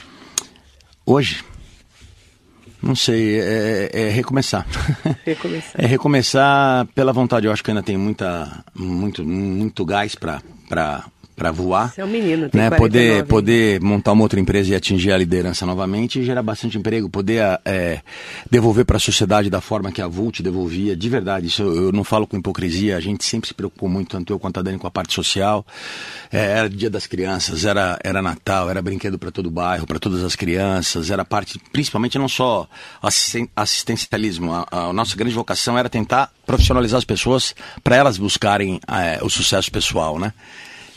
Hoje? 1.05 1.45
Não 2.83 2.95
sei, 2.95 3.41
é, 3.41 3.91
é 3.93 4.09
recomeçar. 4.11 4.67
Recomeçar. 5.25 5.85
é 5.85 5.87
recomeçar 5.87 6.87
pela 6.95 7.13
vontade. 7.13 7.47
Eu 7.47 7.53
acho 7.53 7.65
que 7.65 7.71
ainda 7.71 7.83
tem 7.83 7.97
muita, 7.97 8.65
muito, 8.75 9.25
muito 9.25 9.85
gás 9.85 10.15
para 10.15 11.05
para 11.37 11.53
voar. 11.53 11.93
Você 11.93 12.01
é 12.01 12.05
um 12.05 12.09
menino, 12.09 12.49
tem 12.49 12.61
né? 12.61 12.71
Poder, 12.71 13.25
poder 13.27 13.81
montar 13.83 14.13
uma 14.13 14.23
outra 14.23 14.41
empresa 14.41 14.73
e 14.73 14.75
atingir 14.75 15.13
a 15.13 15.19
liderança 15.19 15.67
novamente 15.67 16.19
e 16.19 16.25
gerar 16.25 16.43
bastante 16.43 16.79
emprego, 16.79 17.11
poder 17.11 17.61
é, 17.65 18.01
devolver 18.51 18.87
para 18.87 18.97
a 18.97 19.01
sociedade 19.01 19.51
da 19.51 19.61
forma 19.61 19.93
que 19.93 20.01
a 20.01 20.09
Vult 20.09 20.43
devolvia, 20.43 20.97
de 20.97 21.09
verdade. 21.11 21.49
Isso 21.49 21.63
eu, 21.63 21.85
eu, 21.85 21.93
não 21.93 22.03
falo 22.03 22.27
com 22.27 22.39
hipocrisia, 22.39 22.97
a 22.97 23.01
gente 23.01 23.23
sempre 23.25 23.47
se 23.49 23.55
preocupou 23.55 23.87
muito, 23.89 24.09
tanto 24.09 24.33
eu 24.33 24.39
quanto 24.39 24.59
a 24.59 24.63
Dani, 24.63 24.79
com 24.79 24.87
a 24.87 24.91
parte 24.91 25.13
social. 25.13 25.65
É, 26.33 26.59
era 26.59 26.71
dia 26.71 26.89
das 26.89 27.07
crianças, 27.07 27.67
era, 27.67 27.99
era 28.03 28.23
Natal, 28.23 28.71
era 28.71 28.81
brinquedo 28.81 29.19
para 29.19 29.31
todo 29.31 29.47
o 29.47 29.51
bairro, 29.51 29.87
para 29.87 29.99
todas 29.99 30.25
as 30.25 30.35
crianças, 30.35 31.11
era 31.11 31.25
parte, 31.25 31.61
principalmente 31.71 32.19
não 32.19 32.29
só 32.29 32.67
assistencialismo, 33.55 34.53
a, 34.55 34.67
a 34.71 34.93
nossa 34.93 35.15
grande 35.15 35.35
vocação 35.35 35.77
era 35.77 35.91
tentar 35.91 36.31
profissionalizar 36.47 36.97
as 36.97 37.05
pessoas 37.05 37.55
para 37.85 37.97
elas 37.97 38.17
buscarem 38.17 38.81
é, 38.89 39.23
o 39.23 39.29
sucesso 39.29 39.71
pessoal, 39.71 40.19
né? 40.19 40.33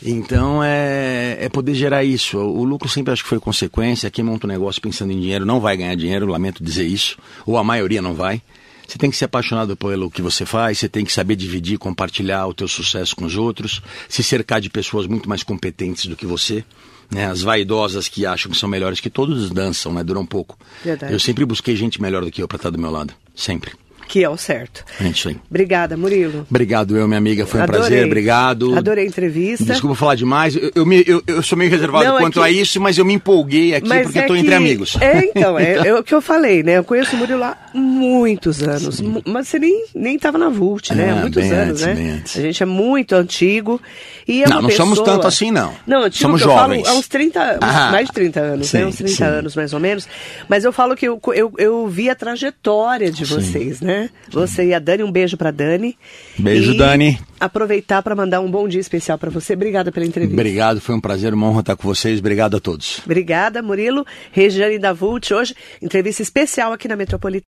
Então 0.02 0.62
é, 0.62 1.36
é 1.40 1.48
poder 1.48 1.74
gerar 1.74 2.04
isso. 2.04 2.38
O 2.38 2.64
lucro 2.64 2.88
sempre 2.88 3.12
acho 3.12 3.22
que 3.22 3.28
foi 3.28 3.38
consequência. 3.38 4.10
Quem 4.10 4.24
monta 4.24 4.46
um 4.46 4.50
negócio 4.50 4.80
pensando 4.80 5.12
em 5.12 5.20
dinheiro 5.20 5.44
não 5.44 5.60
vai 5.60 5.76
ganhar 5.76 5.94
dinheiro, 5.94 6.26
lamento 6.26 6.62
dizer 6.64 6.86
isso. 6.86 7.18
Ou 7.46 7.58
a 7.58 7.64
maioria 7.64 8.00
não 8.00 8.14
vai. 8.14 8.42
Você 8.86 8.98
tem 8.98 9.10
que 9.10 9.16
ser 9.16 9.26
apaixonado 9.26 9.76
pelo 9.76 10.10
que 10.10 10.20
você 10.20 10.44
faz, 10.44 10.78
você 10.78 10.88
tem 10.88 11.04
que 11.04 11.12
saber 11.12 11.36
dividir, 11.36 11.78
compartilhar 11.78 12.48
o 12.48 12.54
teu 12.54 12.66
sucesso 12.66 13.14
com 13.14 13.24
os 13.24 13.36
outros, 13.36 13.80
se 14.08 14.20
cercar 14.20 14.60
de 14.60 14.68
pessoas 14.68 15.06
muito 15.06 15.28
mais 15.28 15.44
competentes 15.44 16.06
do 16.06 16.16
que 16.16 16.26
você. 16.26 16.64
Né? 17.08 17.26
As 17.26 17.40
vaidosas 17.40 18.08
que 18.08 18.26
acham 18.26 18.50
que 18.50 18.58
são 18.58 18.68
melhores 18.68 18.98
que 18.98 19.08
todos 19.08 19.48
dançam, 19.50 19.92
né? 19.92 20.02
Duram 20.02 20.22
um 20.22 20.26
pouco. 20.26 20.58
Verdade. 20.84 21.12
Eu 21.12 21.20
sempre 21.20 21.44
busquei 21.44 21.76
gente 21.76 22.02
melhor 22.02 22.24
do 22.24 22.30
que 22.32 22.42
eu 22.42 22.48
para 22.48 22.56
estar 22.56 22.70
do 22.70 22.78
meu 22.78 22.90
lado. 22.90 23.14
Sempre 23.34 23.72
que 24.10 24.24
é 24.24 24.28
o 24.28 24.36
certo. 24.36 24.84
É 25.00 25.06
isso 25.06 25.28
aí. 25.28 25.36
Obrigada, 25.48 25.96
Murilo. 25.96 26.44
Obrigado, 26.50 26.96
eu, 26.96 27.06
minha 27.06 27.16
amiga. 27.16 27.46
Foi 27.46 27.60
um 27.60 27.62
Adorei. 27.62 27.80
prazer. 27.80 28.06
Obrigado. 28.06 28.76
Adorei 28.76 29.04
a 29.04 29.06
entrevista. 29.06 29.66
Desculpa 29.66 29.94
falar 29.94 30.16
demais. 30.16 30.56
Eu, 30.56 30.72
eu, 30.74 30.92
eu, 31.06 31.22
eu 31.28 31.42
sou 31.44 31.56
meio 31.56 31.70
reservado 31.70 32.06
Não, 32.06 32.18
é 32.18 32.20
quanto 32.20 32.42
é 32.42 32.50
que... 32.50 32.58
a 32.58 32.60
isso, 32.60 32.80
mas 32.80 32.98
eu 32.98 33.04
me 33.04 33.14
empolguei 33.14 33.72
aqui 33.72 33.88
mas 33.88 34.02
porque 34.02 34.18
é 34.18 34.22
estou 34.22 34.34
que... 34.34 34.42
entre 34.42 34.54
amigos. 34.54 34.96
É, 35.00 35.30
então, 35.30 35.56
é, 35.56 35.74
é, 35.86 35.94
o 35.94 36.02
que 36.02 36.12
eu 36.12 36.20
falei, 36.20 36.64
né? 36.64 36.78
Eu 36.78 36.84
conheço 36.84 37.14
o 37.14 37.18
Murilo 37.20 37.44
há 37.44 37.56
muitos 37.72 38.60
anos. 38.64 38.96
Sim. 38.96 39.22
Mas 39.24 39.46
você 39.46 39.60
nem, 39.60 39.84
nem 39.94 40.18
tava 40.18 40.36
na 40.36 40.48
VULT, 40.48 40.92
né? 40.92 41.12
há 41.12 41.16
é, 41.16 41.20
muitos 41.20 41.52
anos, 41.52 41.82
antes, 41.84 42.00
né? 42.00 42.22
A 42.34 42.40
gente 42.40 42.62
é 42.64 42.66
muito 42.66 43.14
antigo. 43.14 43.80
E 44.26 44.42
é 44.42 44.48
não, 44.48 44.62
não 44.62 44.68
pessoa... 44.68 44.88
somos 44.88 45.00
tanto 45.00 45.28
assim, 45.28 45.52
não. 45.52 45.72
Não, 45.86 46.02
antigo 46.02 46.22
somos 46.22 46.40
jovens. 46.40 46.86
Há 46.88 46.94
uns 46.94 47.06
30, 47.06 47.58
ah, 47.60 47.90
mais 47.92 48.06
de 48.08 48.12
30 48.12 48.40
anos, 48.40 48.66
sim, 48.66 48.78
né? 48.78 48.86
Uns 48.86 48.96
30 48.96 49.12
sim. 49.12 49.22
anos 49.22 49.54
mais 49.54 49.72
ou 49.72 49.78
menos. 49.78 50.08
Mas 50.48 50.64
eu 50.64 50.72
falo 50.72 50.96
que 50.96 51.06
eu, 51.06 51.20
eu, 51.32 51.52
eu 51.58 51.86
vi 51.86 52.10
a 52.10 52.16
trajetória 52.16 53.12
de 53.12 53.24
vocês, 53.24 53.80
né? 53.80 53.99
Você 54.30 54.66
e 54.66 54.74
a 54.74 54.78
Dani, 54.78 55.02
um 55.02 55.10
beijo 55.10 55.36
para 55.36 55.50
Dani. 55.50 55.96
Beijo, 56.38 56.72
e 56.72 56.76
Dani. 56.76 57.18
Aproveitar 57.38 58.02
para 58.02 58.14
mandar 58.14 58.40
um 58.40 58.50
bom 58.50 58.68
dia 58.68 58.80
especial 58.80 59.18
para 59.18 59.30
você. 59.30 59.54
Obrigada 59.54 59.90
pela 59.90 60.06
entrevista. 60.06 60.34
Obrigado, 60.34 60.80
foi 60.80 60.94
um 60.94 61.00
prazer, 61.00 61.34
uma 61.34 61.48
honra 61.48 61.60
estar 61.60 61.76
com 61.76 61.88
vocês. 61.88 62.18
Obrigado 62.20 62.56
a 62.56 62.60
todos. 62.60 63.00
Obrigada, 63.04 63.62
Murilo. 63.62 64.06
Regiane 64.30 64.78
da 64.78 64.92
Vult, 64.92 65.32
hoje, 65.32 65.54
entrevista 65.82 66.22
especial 66.22 66.72
aqui 66.72 66.86
na 66.86 66.96
Metropolitana. 66.96 67.44